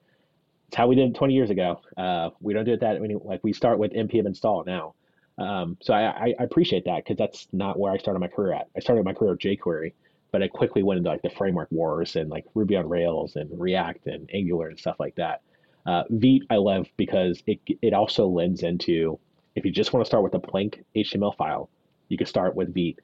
It's 0.66 0.76
how 0.76 0.88
we 0.88 0.96
did 0.96 1.10
it 1.10 1.14
20 1.14 1.32
years 1.32 1.50
ago. 1.50 1.80
Uh, 1.96 2.30
we 2.40 2.52
don't 2.52 2.64
do 2.64 2.72
it 2.72 2.80
that 2.80 3.00
many. 3.00 3.14
Like 3.14 3.44
we 3.44 3.52
start 3.52 3.78
with 3.78 3.92
npm 3.92 4.26
install 4.26 4.64
now. 4.64 4.94
Um, 5.38 5.76
so 5.80 5.94
I, 5.94 6.34
I 6.40 6.42
appreciate 6.42 6.84
that 6.86 7.04
because 7.04 7.16
that's 7.16 7.46
not 7.52 7.78
where 7.78 7.92
I 7.92 7.98
started 7.98 8.18
my 8.18 8.26
career 8.26 8.52
at. 8.52 8.68
I 8.76 8.80
started 8.80 9.04
my 9.04 9.12
career 9.12 9.34
at 9.34 9.38
jQuery, 9.38 9.92
but 10.32 10.42
I 10.42 10.48
quickly 10.48 10.82
went 10.82 10.98
into 10.98 11.10
like 11.10 11.22
the 11.22 11.30
framework 11.30 11.70
wars 11.70 12.16
and 12.16 12.30
like 12.30 12.46
Ruby 12.52 12.74
on 12.74 12.88
Rails 12.88 13.36
and 13.36 13.48
React 13.60 14.08
and 14.08 14.28
Angular 14.34 14.70
and 14.70 14.78
stuff 14.78 14.96
like 14.98 15.14
that. 15.14 15.42
Uh, 15.86 16.02
I 16.50 16.56
love 16.56 16.88
because 16.96 17.44
it 17.46 17.60
it 17.80 17.94
also 17.94 18.26
lends 18.26 18.64
into 18.64 19.20
if 19.54 19.64
you 19.64 19.70
just 19.70 19.92
want 19.92 20.04
to 20.04 20.08
start 20.08 20.24
with 20.24 20.34
a 20.34 20.40
blank 20.40 20.84
HTML 20.96 21.36
file, 21.36 21.70
you 22.12 22.18
can 22.18 22.26
start 22.26 22.54
with 22.54 22.74
Vite 22.74 22.98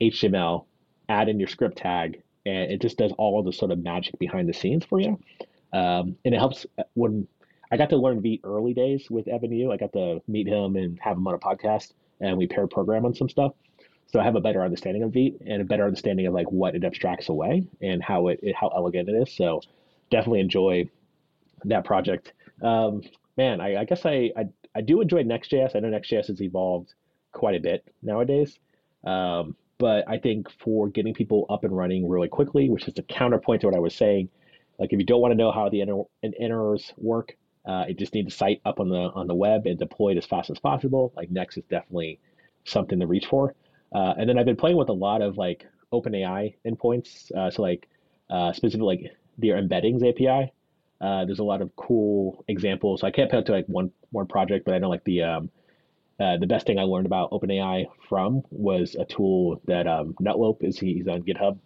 HTML, 0.00 0.66
add 1.08 1.28
in 1.28 1.40
your 1.40 1.48
script 1.48 1.78
tag, 1.78 2.22
and 2.46 2.70
it 2.70 2.80
just 2.80 2.96
does 2.96 3.12
all 3.18 3.42
the 3.42 3.52
sort 3.52 3.72
of 3.72 3.82
magic 3.82 4.16
behind 4.20 4.48
the 4.48 4.54
scenes 4.54 4.84
for 4.84 5.00
you. 5.00 5.18
Um, 5.72 6.16
and 6.24 6.32
it 6.34 6.38
helps 6.38 6.64
uh, 6.78 6.84
when 6.94 7.26
I 7.72 7.76
got 7.76 7.90
to 7.90 7.96
learn 7.96 8.22
Vite 8.22 8.40
early 8.44 8.72
days 8.72 9.10
with 9.10 9.26
Evan 9.26 9.50
You. 9.50 9.72
I 9.72 9.76
got 9.76 9.92
to 9.94 10.22
meet 10.28 10.46
him 10.46 10.76
and 10.76 10.96
have 11.00 11.16
him 11.16 11.26
on 11.26 11.34
a 11.34 11.38
podcast, 11.38 11.92
and 12.20 12.38
we 12.38 12.46
pair 12.46 12.68
program 12.68 13.04
on 13.04 13.14
some 13.14 13.28
stuff. 13.28 13.52
So 14.06 14.20
I 14.20 14.24
have 14.24 14.36
a 14.36 14.40
better 14.40 14.62
understanding 14.62 15.02
of 15.02 15.12
Vite 15.12 15.40
and 15.44 15.60
a 15.60 15.64
better 15.64 15.84
understanding 15.84 16.26
of 16.26 16.34
like 16.34 16.50
what 16.52 16.76
it 16.76 16.84
abstracts 16.84 17.28
away 17.30 17.66
and 17.80 18.02
how 18.02 18.28
it, 18.28 18.38
it 18.42 18.54
how 18.54 18.68
elegant 18.68 19.08
it 19.08 19.12
is. 19.12 19.34
So 19.34 19.60
definitely 20.10 20.40
enjoy 20.40 20.88
that 21.64 21.84
project. 21.84 22.32
Um, 22.62 23.02
man, 23.36 23.60
I, 23.60 23.80
I 23.80 23.84
guess 23.84 24.04
I, 24.04 24.30
I, 24.36 24.44
I 24.74 24.82
do 24.82 25.00
enjoy 25.00 25.22
Next.js. 25.22 25.74
I 25.74 25.80
know 25.80 25.88
Next.js 25.88 26.28
has 26.28 26.40
evolved 26.40 26.94
quite 27.32 27.54
a 27.54 27.60
bit 27.60 27.84
nowadays. 28.02 28.58
Um, 29.04 29.56
but 29.78 30.04
I 30.08 30.18
think 30.18 30.48
for 30.62 30.88
getting 30.88 31.12
people 31.12 31.46
up 31.50 31.64
and 31.64 31.76
running 31.76 32.08
really 32.08 32.28
quickly, 32.28 32.68
which 32.68 32.86
is 32.86 32.94
the 32.94 33.02
counterpoint 33.02 33.62
to 33.62 33.66
what 33.66 33.76
I 33.76 33.80
was 33.80 33.94
saying, 33.94 34.28
like 34.78 34.92
if 34.92 34.98
you 34.98 35.04
don't 35.04 35.20
want 35.20 35.32
to 35.32 35.36
know 35.36 35.50
how 35.50 35.68
the 35.68 35.80
inter- 35.80 36.04
iterers 36.22 36.92
work, 36.96 37.36
uh, 37.66 37.86
you 37.88 37.94
just 37.94 38.14
need 38.14 38.26
the 38.26 38.30
site 38.30 38.60
up 38.64 38.80
on 38.80 38.88
the 38.88 39.10
on 39.14 39.26
the 39.26 39.34
web 39.34 39.66
and 39.66 39.78
deployed 39.78 40.16
as 40.16 40.26
fast 40.26 40.50
as 40.50 40.58
possible. 40.58 41.12
Like 41.16 41.30
Next 41.30 41.56
is 41.56 41.64
definitely 41.64 42.20
something 42.64 43.00
to 43.00 43.06
reach 43.06 43.26
for. 43.26 43.54
Uh, 43.94 44.14
and 44.16 44.28
then 44.28 44.38
I've 44.38 44.46
been 44.46 44.56
playing 44.56 44.76
with 44.76 44.88
a 44.88 44.94
lot 44.94 45.22
of 45.22 45.36
like 45.36 45.66
OpenAI 45.92 46.54
endpoints. 46.66 47.30
Uh, 47.32 47.50
so 47.50 47.62
like 47.62 47.88
uh, 48.30 48.52
specifically 48.52 49.04
like 49.04 49.16
their 49.38 49.60
embeddings 49.60 50.08
API. 50.08 50.52
Uh, 51.00 51.24
there's 51.24 51.40
a 51.40 51.44
lot 51.44 51.60
of 51.60 51.74
cool 51.76 52.44
examples. 52.48 53.00
So 53.00 53.06
I 53.06 53.10
can't 53.10 53.32
it 53.32 53.46
to 53.46 53.52
like 53.52 53.66
one 53.66 53.90
one 54.10 54.26
project, 54.26 54.64
but 54.64 54.74
I 54.74 54.78
know 54.78 54.88
like 54.88 55.04
the 55.04 55.22
um, 55.22 55.50
uh, 56.22 56.36
the 56.36 56.46
best 56.46 56.66
thing 56.66 56.78
I 56.78 56.84
learned 56.84 57.06
about 57.06 57.32
OpenAI 57.32 57.86
from 58.08 58.42
was 58.50 58.94
a 58.94 59.04
tool 59.04 59.60
that 59.66 59.86
um, 59.88 60.14
Nutlope 60.20 60.62
is 60.62 60.78
he's 60.78 61.08
on 61.08 61.22
GitHub 61.22 61.58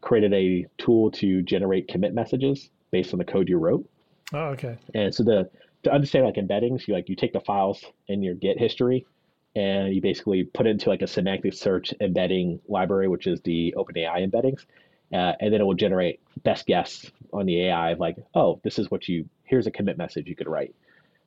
created 0.00 0.32
a 0.32 0.66
tool 0.78 1.10
to 1.10 1.42
generate 1.42 1.88
commit 1.88 2.14
messages 2.14 2.70
based 2.90 3.12
on 3.12 3.18
the 3.18 3.24
code 3.24 3.48
you 3.48 3.58
wrote. 3.58 3.86
Oh, 4.32 4.46
okay. 4.50 4.78
And 4.94 5.14
so 5.14 5.24
the 5.24 5.50
to 5.82 5.92
understand 5.92 6.24
like 6.24 6.36
embeddings, 6.36 6.88
you 6.88 6.94
like 6.94 7.08
you 7.08 7.16
take 7.16 7.32
the 7.32 7.40
files 7.40 7.84
in 8.06 8.22
your 8.22 8.34
Git 8.34 8.58
history 8.58 9.06
and 9.54 9.94
you 9.94 10.00
basically 10.00 10.44
put 10.44 10.66
it 10.66 10.70
into 10.70 10.88
like 10.88 11.02
a 11.02 11.06
semantic 11.06 11.52
search 11.52 11.92
embedding 12.00 12.60
library, 12.68 13.08
which 13.08 13.26
is 13.26 13.40
the 13.42 13.74
OpenAI 13.76 14.26
embeddings. 14.26 14.64
Uh, 15.12 15.32
and 15.40 15.52
then 15.52 15.60
it 15.60 15.64
will 15.64 15.74
generate 15.74 16.20
best 16.44 16.66
guess 16.66 17.10
on 17.32 17.46
the 17.46 17.64
AI 17.64 17.90
of 17.90 17.98
like, 17.98 18.16
oh, 18.34 18.60
this 18.64 18.78
is 18.78 18.90
what 18.90 19.08
you, 19.08 19.28
here's 19.44 19.66
a 19.66 19.70
commit 19.70 19.98
message 19.98 20.28
you 20.28 20.36
could 20.36 20.48
write. 20.48 20.74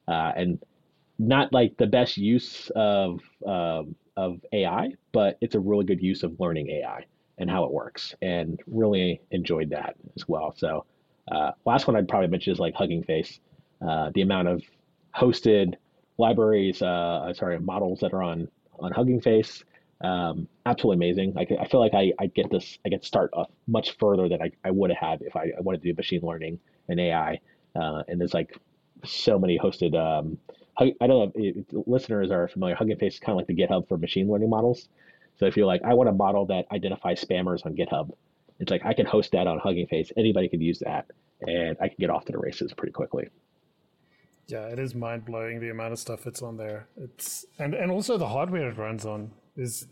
Uh, 0.07 0.31
and 0.35 0.59
not 1.27 1.53
like 1.53 1.77
the 1.77 1.87
best 1.87 2.17
use 2.17 2.71
of, 2.75 3.21
of 4.17 4.41
AI, 4.53 4.91
but 5.11 5.37
it's 5.41 5.55
a 5.55 5.59
really 5.59 5.85
good 5.85 6.01
use 6.01 6.23
of 6.23 6.39
learning 6.39 6.69
AI 6.69 7.05
and 7.37 7.49
how 7.49 7.63
it 7.63 7.71
works 7.71 8.13
and 8.21 8.59
really 8.67 9.21
enjoyed 9.31 9.69
that 9.71 9.95
as 10.15 10.27
well. 10.27 10.53
So 10.55 10.85
uh, 11.31 11.51
last 11.65 11.87
one 11.87 11.95
I'd 11.95 12.07
probably 12.07 12.27
mention 12.27 12.53
is 12.53 12.59
like 12.59 12.75
Hugging 12.75 13.03
Face. 13.03 13.39
Uh, 13.85 14.11
the 14.13 14.21
amount 14.21 14.47
of 14.47 14.63
hosted 15.15 15.75
libraries, 16.17 16.81
uh, 16.81 17.33
sorry, 17.33 17.59
models 17.59 17.99
that 18.01 18.13
are 18.13 18.21
on 18.23 18.47
on 18.79 18.91
Hugging 18.91 19.21
Face, 19.21 19.63
um, 20.01 20.47
absolutely 20.65 21.05
amazing. 21.05 21.35
I, 21.37 21.47
I 21.61 21.67
feel 21.67 21.79
like 21.79 21.93
I, 21.93 22.11
I 22.19 22.27
get 22.27 22.49
this, 22.49 22.79
I 22.85 22.89
get 22.89 23.05
start 23.05 23.31
off 23.33 23.49
much 23.67 23.97
further 23.97 24.27
than 24.27 24.41
I, 24.41 24.51
I 24.63 24.71
would 24.71 24.89
have 24.91 24.97
had 24.97 25.21
if 25.21 25.35
I, 25.35 25.51
I 25.57 25.61
wanted 25.61 25.81
to 25.83 25.89
do 25.89 25.95
machine 25.95 26.21
learning 26.23 26.59
and 26.89 26.99
AI. 26.99 27.39
Uh, 27.75 28.03
and 28.07 28.19
there's 28.19 28.33
like 28.33 28.57
so 29.05 29.37
many 29.39 29.57
hosted. 29.59 29.95
Um, 29.95 30.37
I 30.81 31.07
don't 31.07 31.09
know 31.09 31.31
if, 31.35 31.65
listeners 31.87 32.31
are 32.31 32.47
familiar. 32.47 32.75
Hugging 32.75 32.97
Face 32.97 33.15
is 33.15 33.19
kind 33.19 33.31
of 33.33 33.37
like 33.37 33.47
the 33.47 33.55
GitHub 33.55 33.87
for 33.87 33.97
machine 33.97 34.29
learning 34.29 34.49
models. 34.49 34.89
So 35.37 35.45
if 35.45 35.55
you're 35.57 35.65
like, 35.65 35.81
I 35.83 35.93
want 35.93 36.09
a 36.09 36.13
model 36.13 36.45
that 36.47 36.65
identifies 36.71 37.23
spammers 37.23 37.65
on 37.65 37.75
GitHub, 37.75 38.11
it's 38.59 38.71
like 38.71 38.85
I 38.85 38.93
can 38.93 39.05
host 39.05 39.31
that 39.31 39.47
on 39.47 39.59
Hugging 39.59 39.87
Face. 39.87 40.11
Anybody 40.17 40.47
could 40.49 40.61
use 40.61 40.79
that, 40.79 41.07
and 41.41 41.77
I 41.81 41.87
can 41.87 41.97
get 41.99 42.09
off 42.09 42.25
to 42.25 42.31
the 42.31 42.37
races 42.37 42.73
pretty 42.73 42.93
quickly. 42.93 43.29
Yeah, 44.47 44.67
it 44.67 44.79
is 44.79 44.93
mind 44.93 45.25
blowing 45.25 45.59
the 45.59 45.69
amount 45.69 45.93
of 45.93 45.99
stuff 45.99 46.23
that's 46.23 46.41
on 46.41 46.57
there. 46.57 46.87
It's 46.97 47.45
and 47.57 47.73
and 47.73 47.91
also 47.91 48.17
the 48.17 48.27
hardware 48.27 48.69
it 48.69 48.77
runs 48.77 49.05
on 49.05 49.31
is. 49.55 49.87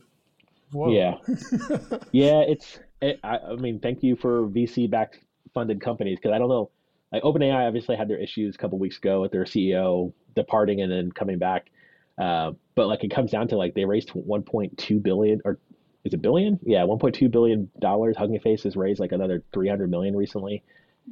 Whoa. 0.71 0.91
Yeah, 0.91 1.15
yeah. 2.11 2.41
It's. 2.41 2.79
It, 3.01 3.19
I, 3.23 3.37
I 3.37 3.55
mean, 3.55 3.79
thank 3.79 4.03
you 4.03 4.15
for 4.15 4.47
VC 4.47 4.89
backed 4.89 5.17
funded 5.53 5.81
companies 5.81 6.19
because 6.19 6.35
I 6.35 6.37
don't 6.37 6.49
know. 6.49 6.69
Like 7.11 7.23
OpenAI 7.23 7.67
obviously 7.67 7.95
had 7.95 8.07
their 8.07 8.19
issues 8.19 8.53
a 8.53 8.57
couple 8.59 8.77
weeks 8.77 8.97
ago 8.97 9.21
with 9.21 9.31
their 9.31 9.45
CEO 9.45 10.13
departing 10.35 10.81
and 10.81 10.91
then 10.91 11.11
coming 11.11 11.37
back. 11.37 11.69
Uh, 12.17 12.51
but 12.75 12.87
like 12.87 13.03
it 13.03 13.11
comes 13.11 13.31
down 13.31 13.47
to 13.47 13.57
like 13.57 13.73
they 13.73 13.85
raised 13.85 14.09
1.2 14.09 15.03
billion 15.03 15.41
or 15.45 15.57
is 16.03 16.13
it 16.13 16.21
billion? 16.21 16.59
Yeah, 16.63 16.81
1.2 16.81 17.29
billion 17.31 17.69
dollars. 17.79 18.15
Hugging 18.17 18.39
Face 18.39 18.63
has 18.63 18.75
raised 18.75 18.99
like 18.99 19.11
another 19.11 19.43
300 19.53 19.89
million 19.89 20.15
recently. 20.15 20.63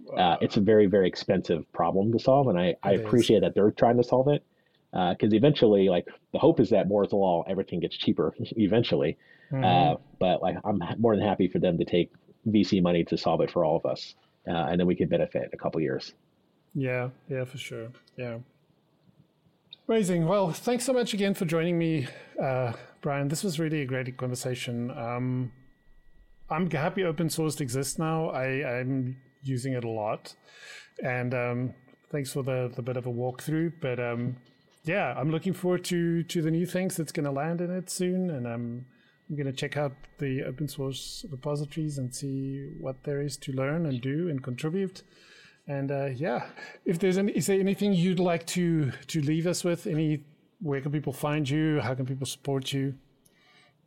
Wow. 0.05 0.33
Uh, 0.33 0.37
it's 0.41 0.57
a 0.57 0.61
very 0.61 0.85
very 0.85 1.07
expensive 1.07 1.71
problem 1.73 2.11
to 2.11 2.19
solve, 2.19 2.47
and 2.47 2.59
I, 2.59 2.75
I 2.83 2.93
appreciate 2.93 3.41
that 3.41 3.55
they're 3.55 3.71
trying 3.71 3.97
to 3.97 4.03
solve 4.03 4.27
it 4.27 4.43
because 4.91 5.33
uh, 5.33 5.35
eventually, 5.35 5.89
like 5.89 6.07
the 6.33 6.39
hope 6.39 6.59
is 6.59 6.69
that 6.69 6.87
Moore's 6.87 7.11
law, 7.11 7.43
everything 7.47 7.79
gets 7.79 7.97
cheaper 7.97 8.33
eventually. 8.39 9.17
Uh, 9.51 9.95
but 10.19 10.41
like 10.41 10.57
I'm 10.63 10.81
more 10.97 11.15
than 11.15 11.25
happy 11.25 11.47
for 11.47 11.59
them 11.59 11.77
to 11.77 11.85
take 11.85 12.11
VC 12.47 12.81
money 12.81 13.03
to 13.05 13.17
solve 13.17 13.41
it 13.41 13.51
for 13.51 13.63
all 13.63 13.77
of 13.77 13.85
us, 13.85 14.15
uh, 14.47 14.51
and 14.51 14.79
then 14.79 14.87
we 14.87 14.95
could 14.95 15.09
benefit 15.09 15.43
in 15.43 15.49
a 15.53 15.57
couple 15.57 15.81
years. 15.81 16.13
Yeah, 16.75 17.09
yeah, 17.29 17.45
for 17.45 17.57
sure. 17.57 17.89
Yeah. 18.17 18.37
Amazing. 19.89 20.27
Well, 20.27 20.51
thanks 20.51 20.83
so 20.83 20.91
much 20.91 21.13
again 21.13 21.33
for 21.33 21.45
joining 21.45 21.77
me, 21.77 22.07
uh, 22.43 22.73
Brian. 22.99 23.29
This 23.29 23.41
was 23.41 23.57
really 23.57 23.81
a 23.83 23.85
great 23.85 24.17
conversation. 24.17 24.91
Um, 24.91 25.53
I'm 26.49 26.69
happy 26.69 27.05
Open 27.05 27.29
Sauced 27.29 27.61
exists 27.61 27.97
now. 27.97 28.27
I, 28.31 28.79
I'm 28.79 29.15
using 29.43 29.71
it 29.71 29.85
a 29.85 29.89
lot, 29.89 30.35
and 31.01 31.33
um, 31.33 31.73
thanks 32.11 32.33
for 32.33 32.43
the, 32.43 32.69
the 32.75 32.81
bit 32.81 32.97
of 32.97 33.05
a 33.05 33.09
walkthrough. 33.09 33.75
But 33.79 33.97
um, 34.01 34.35
yeah, 34.83 35.13
I'm 35.17 35.31
looking 35.31 35.53
forward 35.53 35.85
to 35.85 36.21
to 36.21 36.41
the 36.41 36.51
new 36.51 36.65
things 36.65 36.97
that's 36.97 37.13
going 37.13 37.23
to 37.23 37.31
land 37.31 37.61
in 37.61 37.71
it 37.71 37.89
soon, 37.89 38.29
and 38.29 38.45
I'm 38.45 38.85
I'm 39.29 39.37
going 39.37 39.47
to 39.47 39.53
check 39.53 39.77
out 39.77 39.93
the 40.17 40.43
open 40.43 40.67
source 40.67 41.23
repositories 41.31 41.97
and 41.97 42.13
see 42.13 42.71
what 42.77 43.05
there 43.05 43.21
is 43.21 43.37
to 43.37 43.53
learn 43.53 43.85
and 43.85 44.01
do 44.01 44.27
and 44.27 44.43
contribute. 44.43 45.03
And 45.67 45.91
uh, 45.91 46.05
yeah, 46.05 46.47
if 46.85 46.99
there's 46.99 47.17
any, 47.17 47.33
is 47.33 47.47
there 47.47 47.59
anything 47.59 47.93
you'd 47.93 48.19
like 48.19 48.45
to 48.47 48.91
to 49.07 49.21
leave 49.21 49.47
us 49.47 49.63
with? 49.63 49.85
Any 49.85 50.23
where 50.61 50.79
can 50.81 50.91
people 50.91 51.13
find 51.13 51.47
you? 51.49 51.81
How 51.81 51.93
can 51.93 52.05
people 52.05 52.25
support 52.25 52.71
you? 52.71 52.95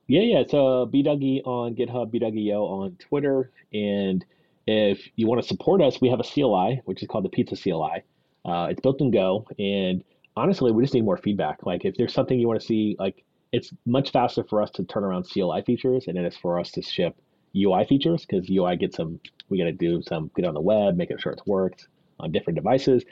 Yeah, 0.06 0.22
yeah. 0.22 0.38
It's 0.40 0.52
uh, 0.52 0.82
on 0.82 1.74
GitHub, 1.74 2.12
bdougieyo 2.12 2.68
on 2.68 2.96
Twitter, 2.96 3.50
and 3.72 4.24
if 4.66 5.08
you 5.16 5.26
want 5.26 5.40
to 5.40 5.46
support 5.46 5.80
us, 5.80 6.00
we 6.00 6.08
have 6.08 6.20
a 6.20 6.24
CLI, 6.24 6.82
which 6.84 7.02
is 7.02 7.08
called 7.08 7.24
the 7.24 7.28
Pizza 7.28 7.56
CLI. 7.56 8.02
Uh, 8.44 8.68
it's 8.70 8.80
built 8.80 9.00
in 9.00 9.10
Go, 9.10 9.46
and 9.58 10.04
honestly, 10.36 10.72
we 10.72 10.82
just 10.82 10.94
need 10.94 11.04
more 11.04 11.16
feedback. 11.16 11.64
Like, 11.64 11.84
if 11.84 11.96
there's 11.96 12.12
something 12.12 12.38
you 12.38 12.48
want 12.48 12.60
to 12.60 12.66
see, 12.66 12.96
like, 12.98 13.24
it's 13.52 13.72
much 13.86 14.10
faster 14.10 14.44
for 14.44 14.62
us 14.62 14.70
to 14.72 14.84
turn 14.84 15.04
around 15.04 15.24
CLI 15.24 15.62
features, 15.62 16.04
and 16.06 16.18
it's 16.18 16.36
for 16.36 16.58
us 16.58 16.70
to 16.72 16.82
ship 16.82 17.16
UI 17.56 17.84
features 17.86 18.24
because 18.26 18.48
UI 18.50 18.76
gets 18.76 18.96
some 18.96 19.20
we 19.48 19.58
got 19.58 19.64
to 19.64 19.72
do 19.72 20.02
some 20.02 20.30
get 20.36 20.44
on 20.46 20.54
the 20.54 20.60
web, 20.60 20.96
making 20.96 21.18
sure 21.18 21.32
it's 21.32 21.46
worked 21.46 21.88
on 22.20 22.32
different 22.32 22.56
devices. 22.56 23.04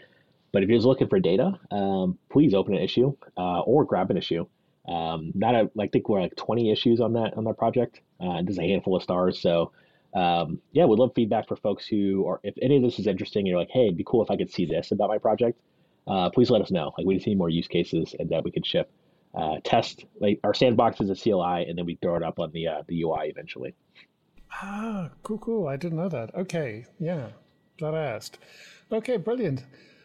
But 0.53 0.63
if 0.63 0.69
you're 0.69 0.79
just 0.79 0.87
looking 0.87 1.09
for 1.09 1.21
data, 1.21 1.59
um, 1.71 2.19
please 2.31 2.55
open 2.55 2.75
an 2.75 2.83
issue 2.83 3.15
uh, 3.37 3.61
or 3.61 3.85
grab 3.85 4.11
an 4.11 4.17
issue. 4.17 4.47
Um, 4.89 5.33
not 5.35 5.55
a, 5.55 5.71
I 5.79 5.89
think 5.89 6.09
we're 6.09 6.23
like 6.23 6.37
20 6.37 6.71
issues 6.73 7.01
on 7.01 7.13
that 7.15 7.35
on 7.37 7.45
that 7.45 7.59
project. 7.59 8.01
Uh, 8.21 8.43
there's 8.43 8.59
a 8.59 8.63
handful 8.63 8.97
of 8.97 9.03
stars. 9.03 9.41
So 9.41 9.73
um, 10.15 10.61
yeah, 10.73 10.87
we'd 10.87 10.99
love 10.99 11.13
feedback 11.15 11.49
for 11.49 11.57
folks 11.57 11.87
who 11.87 12.27
are 12.27 12.41
if 12.45 12.55
any 12.63 12.77
of 12.77 12.83
this 12.83 12.99
is 12.99 13.07
interesting. 13.07 13.47
You're 13.47 13.59
like, 13.59 13.71
hey, 13.71 13.85
it'd 13.87 13.97
be 13.99 14.05
cool 14.07 14.23
if 14.23 14.31
I 14.31 14.37
could 14.37 14.51
see 14.53 14.67
this 14.67 14.93
about 14.93 15.09
my 15.11 15.19
project. 15.19 15.61
Uh, 16.07 16.31
please 16.31 16.51
let 16.51 16.63
us 16.63 16.71
know. 16.71 16.93
Like 16.97 17.07
we 17.07 17.15
just 17.17 17.27
need 17.27 17.39
more 17.39 17.51
use 17.51 17.69
cases 17.69 18.15
and 18.19 18.31
that 18.31 18.45
we 18.45 18.51
could 18.51 18.67
ship. 18.67 18.91
uh, 19.35 19.57
test 19.65 20.05
like 20.21 20.41
our 20.45 20.55
sandbox 20.55 21.01
is 21.01 21.11
a 21.11 21.15
CLI, 21.15 21.67
and 21.69 21.79
then 21.79 21.87
we 21.87 21.97
throw 21.97 22.17
it 22.17 22.23
up 22.23 22.39
on 22.39 22.51
the 22.53 22.67
uh, 22.69 22.83
the 22.89 23.03
UI 23.03 23.29
eventually. 23.29 23.75
Ah, 24.53 25.11
cool, 25.23 25.39
cool. 25.39 25.69
I 25.69 25.77
didn't 25.77 25.99
know 25.99 26.09
that. 26.09 26.35
Okay, 26.35 26.87
yeah, 26.99 27.29
glad 27.79 27.95
I 27.95 28.05
asked. 28.05 28.39
Okay, 28.91 29.17
brilliant. 29.17 29.65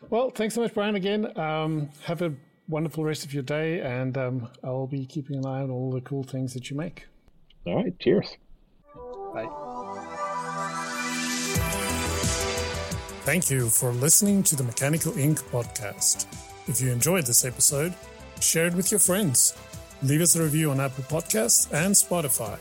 Well, 0.09 0.29
thanks 0.29 0.55
so 0.55 0.61
much, 0.61 0.73
Brian. 0.73 0.95
Again, 0.95 1.37
um, 1.39 1.89
have 2.03 2.21
a 2.21 2.33
wonderful 2.67 3.03
rest 3.03 3.23
of 3.25 3.33
your 3.33 3.43
day, 3.43 3.79
and 3.79 4.17
um, 4.17 4.49
I'll 4.63 4.87
be 4.87 5.05
keeping 5.05 5.37
an 5.37 5.45
eye 5.45 5.61
on 5.61 5.71
all 5.71 5.91
the 5.91 6.01
cool 6.01 6.23
things 6.23 6.53
that 6.53 6.69
you 6.69 6.77
make. 6.77 7.05
All 7.65 7.75
right, 7.75 7.97
cheers. 7.99 8.37
Bye. 9.33 9.49
Thank 13.23 13.49
you 13.49 13.69
for 13.69 13.91
listening 13.93 14.43
to 14.43 14.55
the 14.57 14.63
Mechanical 14.63 15.17
Ink. 15.17 15.39
podcast. 15.49 16.27
If 16.67 16.81
you 16.81 16.91
enjoyed 16.91 17.25
this 17.25 17.45
episode, 17.45 17.93
share 18.41 18.67
it 18.67 18.73
with 18.73 18.91
your 18.91 18.99
friends. 18.99 19.55
Leave 20.01 20.19
us 20.21 20.35
a 20.35 20.43
review 20.43 20.71
on 20.71 20.81
Apple 20.81 21.05
Podcasts 21.05 21.71
and 21.73 21.95
Spotify. 21.95 22.59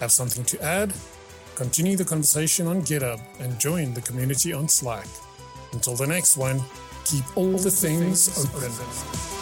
Have 0.00 0.12
something 0.12 0.44
to 0.44 0.62
add? 0.62 0.92
Continue 1.56 1.96
the 1.96 2.04
conversation 2.04 2.68
on 2.68 2.82
GitHub 2.82 3.20
and 3.40 3.58
join 3.58 3.94
the 3.94 4.00
community 4.00 4.52
on 4.52 4.68
Slack. 4.68 5.08
Until 5.72 5.96
the 5.96 6.06
next 6.06 6.36
one, 6.36 6.60
keep 7.04 7.24
all 7.36 7.58
the 7.58 7.70
things 7.70 8.38
open. 8.54 9.37